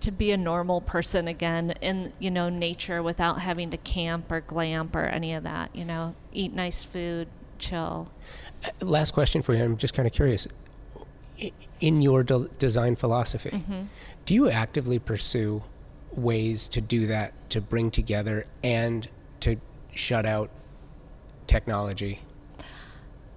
to 0.00 0.10
be 0.10 0.32
a 0.32 0.36
normal 0.36 0.80
person 0.80 1.28
again 1.28 1.72
in 1.80 2.12
you 2.18 2.30
know 2.30 2.48
nature 2.48 3.02
without 3.02 3.40
having 3.40 3.70
to 3.70 3.76
camp 3.76 4.30
or 4.30 4.40
glamp 4.40 4.94
or 4.94 5.04
any 5.04 5.32
of 5.32 5.44
that 5.44 5.74
you 5.74 5.84
know 5.84 6.14
eat 6.32 6.52
nice 6.52 6.84
food 6.84 7.28
chill 7.62 8.08
Uh, 8.64 8.70
Last 8.84 9.12
question 9.12 9.40
for 9.42 9.54
you. 9.54 9.62
I'm 9.64 9.76
just 9.76 9.94
kind 9.94 10.06
of 10.06 10.12
curious. 10.12 10.46
In 11.80 12.02
your 12.02 12.22
de- 12.22 12.48
design 12.58 12.94
philosophy, 12.96 13.50
Mm-hmm. 13.50 13.82
do 14.26 14.34
you 14.34 14.50
actively 14.50 14.98
pursue 14.98 15.62
ways 16.14 16.68
to 16.68 16.80
do 16.80 17.06
that, 17.06 17.32
to 17.50 17.60
bring 17.60 17.90
together 17.90 18.46
and 18.62 19.08
to 19.40 19.56
shut 19.94 20.24
out 20.26 20.50
technology? 21.46 22.20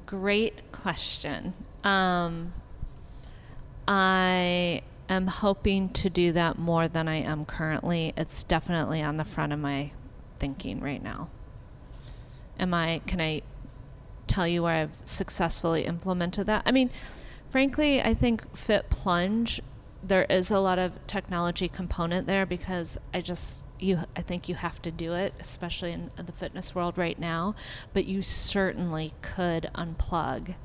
Great 0.05 0.71
question. 0.71 1.53
Um, 1.84 2.51
I 3.88 4.82
am 5.09 5.28
hoping 5.28 5.89
to 5.89 6.09
do 6.09 6.32
that 6.34 6.57
more 6.59 6.88
than 6.88 7.07
I 7.07 7.17
am 7.21 7.45
currently. 7.45 8.13
It's 8.17 8.43
definitely 8.43 9.01
on 9.01 9.17
the 9.17 9.23
front 9.26 9.53
of 9.53 9.59
my 9.59 9.91
thinking 10.39 10.80
right 10.80 11.01
now. 11.01 11.30
Am 12.59 12.73
I, 12.73 13.01
can 13.07 13.19
I 13.21 13.41
tell 14.28 14.47
you 14.47 14.63
where 14.63 14.76
I've 14.76 14.97
successfully 15.05 15.86
implemented 15.86 16.47
that? 16.47 16.63
I 16.65 16.71
mean, 16.71 16.89
frankly, 17.47 18.01
I 18.01 18.13
think 18.13 18.55
Fit 18.55 18.89
Plunge, 18.89 19.61
there 20.03 20.26
is 20.30 20.51
a 20.51 20.59
lot 20.59 20.78
of 20.78 21.05
technology 21.07 21.67
component 21.67 22.28
there 22.28 22.45
because 22.45 22.97
I 23.13 23.21
just, 23.21 23.65
you, 23.80 24.01
I 24.15 24.21
think 24.21 24.47
you 24.47 24.55
have 24.55 24.82
to 24.84 24.91
do 24.91 25.13
it, 25.13 25.34
especially 25.39 25.91
in 25.91 26.11
the 26.17 26.32
fitness 26.32 26.76
world 26.76 26.97
right 26.97 27.17
now. 27.17 27.55
But 27.93 28.05
you 28.05 28.21
certainly 28.21 29.13
could 29.21 29.69
unplug 29.73 30.55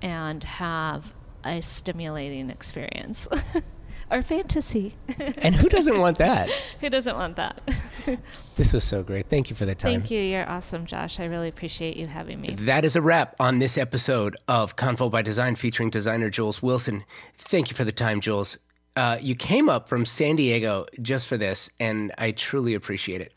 and 0.00 0.44
have 0.44 1.14
a 1.44 1.60
stimulating 1.60 2.50
experience. 2.50 3.28
or 4.14 4.22
fantasy. 4.22 4.94
and 5.38 5.54
who 5.54 5.68
doesn't 5.68 5.98
want 5.98 6.18
that? 6.18 6.48
who 6.80 6.88
doesn't 6.88 7.16
want 7.16 7.34
that? 7.36 7.60
this 8.56 8.72
was 8.72 8.84
so 8.84 9.02
great. 9.02 9.26
Thank 9.26 9.50
you 9.50 9.56
for 9.56 9.66
the 9.66 9.74
time. 9.74 10.00
Thank 10.00 10.10
you. 10.12 10.20
You're 10.20 10.48
awesome, 10.48 10.86
Josh. 10.86 11.18
I 11.18 11.24
really 11.24 11.48
appreciate 11.48 11.96
you 11.96 12.06
having 12.06 12.40
me. 12.40 12.54
That 12.54 12.84
is 12.84 12.94
a 12.94 13.02
wrap 13.02 13.34
on 13.40 13.58
this 13.58 13.76
episode 13.76 14.36
of 14.46 14.76
Convo 14.76 15.10
by 15.10 15.22
Design 15.22 15.56
featuring 15.56 15.90
designer 15.90 16.30
Jules 16.30 16.62
Wilson. 16.62 17.04
Thank 17.36 17.70
you 17.70 17.76
for 17.76 17.84
the 17.84 17.92
time, 17.92 18.20
Jules. 18.20 18.56
Uh, 18.94 19.18
you 19.20 19.34
came 19.34 19.68
up 19.68 19.88
from 19.88 20.04
San 20.04 20.36
Diego 20.36 20.86
just 21.02 21.26
for 21.26 21.36
this, 21.36 21.68
and 21.80 22.12
I 22.16 22.30
truly 22.30 22.74
appreciate 22.74 23.20
it. 23.20 23.32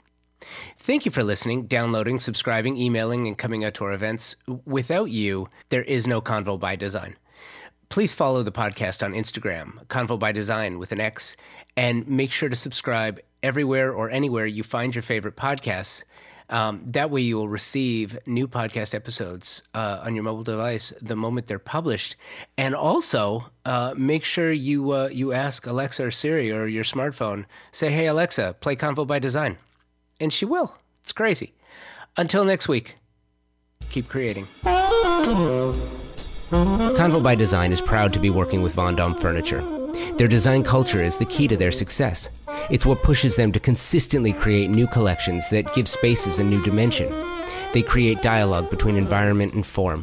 Thank 0.78 1.05
you 1.05 1.11
for 1.11 1.23
listening, 1.23 1.65
downloading, 1.65 2.19
subscribing, 2.19 2.78
emailing, 2.78 3.28
and 3.28 3.36
coming 3.36 3.65
out 3.65 3.73
to 3.75 3.86
our 3.86 3.93
events. 3.93 4.36
Without 4.65 5.09
you, 5.09 5.47
there 5.69 5.82
is 5.82 6.05
no 6.05 6.21
Convo 6.21 6.59
by 6.59 6.75
Design. 6.75 7.15
Please 7.90 8.12
follow 8.14 8.44
the 8.44 8.52
podcast 8.52 9.04
on 9.04 9.14
Instagram, 9.14 9.86
Convo 9.88 10.20
by 10.20 10.32
Design 10.32 10.78
with 10.78 10.92
an 10.92 11.00
X, 11.00 11.38
and 11.76 12.08
make 12.08 12.32
sure 12.32 12.50
to 12.50 12.56
subscribe 12.56 13.20
everywhere 13.42 13.92
or 13.94 14.10
anywhere 14.10 14.46
you 14.46 14.62
find 14.64 14.94
your 14.94 15.02
favorite 15.02 15.36
podcasts. 15.36 16.04
Um, 16.50 16.82
that 16.88 17.10
way, 17.10 17.22
you 17.22 17.36
will 17.38 17.50
receive 17.50 18.18
new 18.26 18.48
podcast 18.48 18.94
episodes 18.94 19.64
uh, 19.74 20.00
on 20.02 20.16
your 20.16 20.24
mobile 20.24 20.44
device 20.44 20.94
the 21.02 21.16
moment 21.16 21.48
they're 21.48 21.60
published. 21.60 22.16
And 22.58 22.74
also, 22.74 23.50
uh, 23.66 23.94
make 23.98 24.24
sure 24.24 24.52
you 24.52 24.92
uh, 24.92 25.10
you 25.12 25.34
ask 25.34 25.66
Alexa 25.66 26.06
or 26.06 26.12
Siri 26.12 26.52
or 26.52 26.66
your 26.66 26.86
smartphone, 26.86 27.46
say, 27.72 27.90
"Hey 27.90 28.08
Alexa, 28.08 28.56
play 28.62 28.76
Convo 28.78 29.06
by 29.06 29.20
Design," 29.20 29.58
and 30.22 30.32
she 30.32 30.46
will. 30.46 30.78
It's 31.02 31.12
crazy. 31.12 31.54
Until 32.16 32.46
next 32.46 32.68
week, 32.68 32.96
keep 33.90 34.08
creating. 34.08 34.48
Convo 36.50 37.22
by 37.22 37.36
Design 37.36 37.74
is 37.74 37.82
proud 37.82 38.14
to 38.14 38.20
be 38.20 38.30
working 38.30 38.62
with 38.62 38.74
Vondom 38.74 39.20
Furniture. 39.20 39.62
Their 40.18 40.30
design 40.30 40.64
culture 40.64 41.04
is 41.04 41.18
the 41.18 41.26
key 41.26 41.45
to 41.50 41.58
their 41.58 41.74
success. 41.74 42.30
It's 42.70 42.86
what 42.86 43.04
pushes 43.04 43.36
them 43.36 43.52
to 43.52 43.60
consistently 43.60 44.32
create 44.32 44.70
new 44.70 44.88
collections 44.88 45.50
that 45.50 45.74
give 45.74 45.89
spaces 45.89 46.39
a 46.39 46.45
new 46.45 46.62
dimension. 46.62 47.14
They 47.74 47.82
create 47.82 48.22
dialogue 48.22 48.70
between 48.70 48.95
environment 48.95 49.56
and 49.56 49.66
form. 49.66 50.02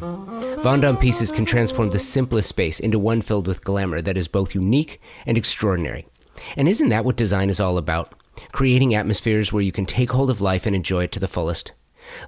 Vondom 0.61 0.99
pieces 0.99 1.31
can 1.31 1.45
transform 1.45 1.89
the 1.89 1.97
simplest 1.97 2.49
space 2.49 2.79
into 2.79 2.99
one 2.99 3.21
filled 3.21 3.47
with 3.47 3.63
glamour 3.63 4.01
that 4.03 4.17
is 4.17 4.27
both 4.27 4.53
unique 4.53 5.01
and 5.25 5.39
extraordinary. 5.39 6.07
And 6.55 6.67
isn't 6.67 6.89
that 6.89 7.05
what 7.05 7.17
design 7.17 7.49
is 7.49 7.59
all 7.59 7.79
about? 7.79 8.13
Creating 8.51 8.93
atmospheres 8.93 9.51
where 9.51 9.63
you 9.63 9.71
can 9.71 9.87
take 9.87 10.11
hold 10.11 10.29
of 10.29 10.41
life 10.41 10.67
and 10.67 10.75
enjoy 10.75 11.05
it 11.05 11.11
to 11.13 11.19
the 11.19 11.27
fullest. 11.27 11.71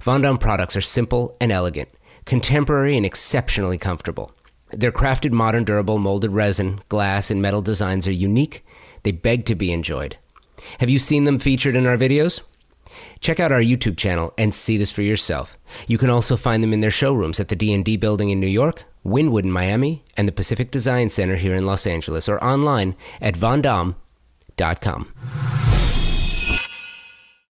Vondom 0.02 0.40
products 0.40 0.74
are 0.74 0.80
simple 0.80 1.36
and 1.40 1.52
elegant, 1.52 1.88
contemporary 2.28 2.96
and 2.96 3.04
exceptionally 3.04 3.78
comfortable. 3.78 4.30
Their 4.70 4.92
crafted 4.92 5.32
modern 5.32 5.64
durable 5.64 5.98
molded 5.98 6.30
resin, 6.30 6.80
glass, 6.88 7.30
and 7.30 7.40
metal 7.42 7.62
designs 7.62 8.06
are 8.06 8.12
unique. 8.12 8.64
They 9.02 9.12
beg 9.12 9.46
to 9.46 9.54
be 9.54 9.72
enjoyed. 9.72 10.18
Have 10.78 10.90
you 10.90 10.98
seen 10.98 11.24
them 11.24 11.38
featured 11.38 11.74
in 11.74 11.86
our 11.86 11.96
videos? 11.96 12.42
Check 13.20 13.40
out 13.40 13.50
our 13.50 13.60
YouTube 13.60 13.96
channel 13.96 14.34
and 14.36 14.54
see 14.54 14.76
this 14.76 14.92
for 14.92 15.02
yourself. 15.02 15.56
You 15.86 15.96
can 15.96 16.10
also 16.10 16.36
find 16.36 16.62
them 16.62 16.72
in 16.72 16.80
their 16.80 16.90
showrooms 16.90 17.40
at 17.40 17.48
the 17.48 17.56
D&D 17.56 17.96
building 17.96 18.28
in 18.28 18.40
New 18.40 18.46
York, 18.46 18.84
Wynwood 19.06 19.44
in 19.44 19.50
Miami, 19.50 20.04
and 20.16 20.28
the 20.28 20.32
Pacific 20.32 20.70
Design 20.70 21.08
Center 21.08 21.36
here 21.36 21.54
in 21.54 21.64
Los 21.64 21.86
Angeles 21.86 22.28
or 22.28 22.42
online 22.44 22.94
at 23.20 23.34
vondom.com. 23.34 23.94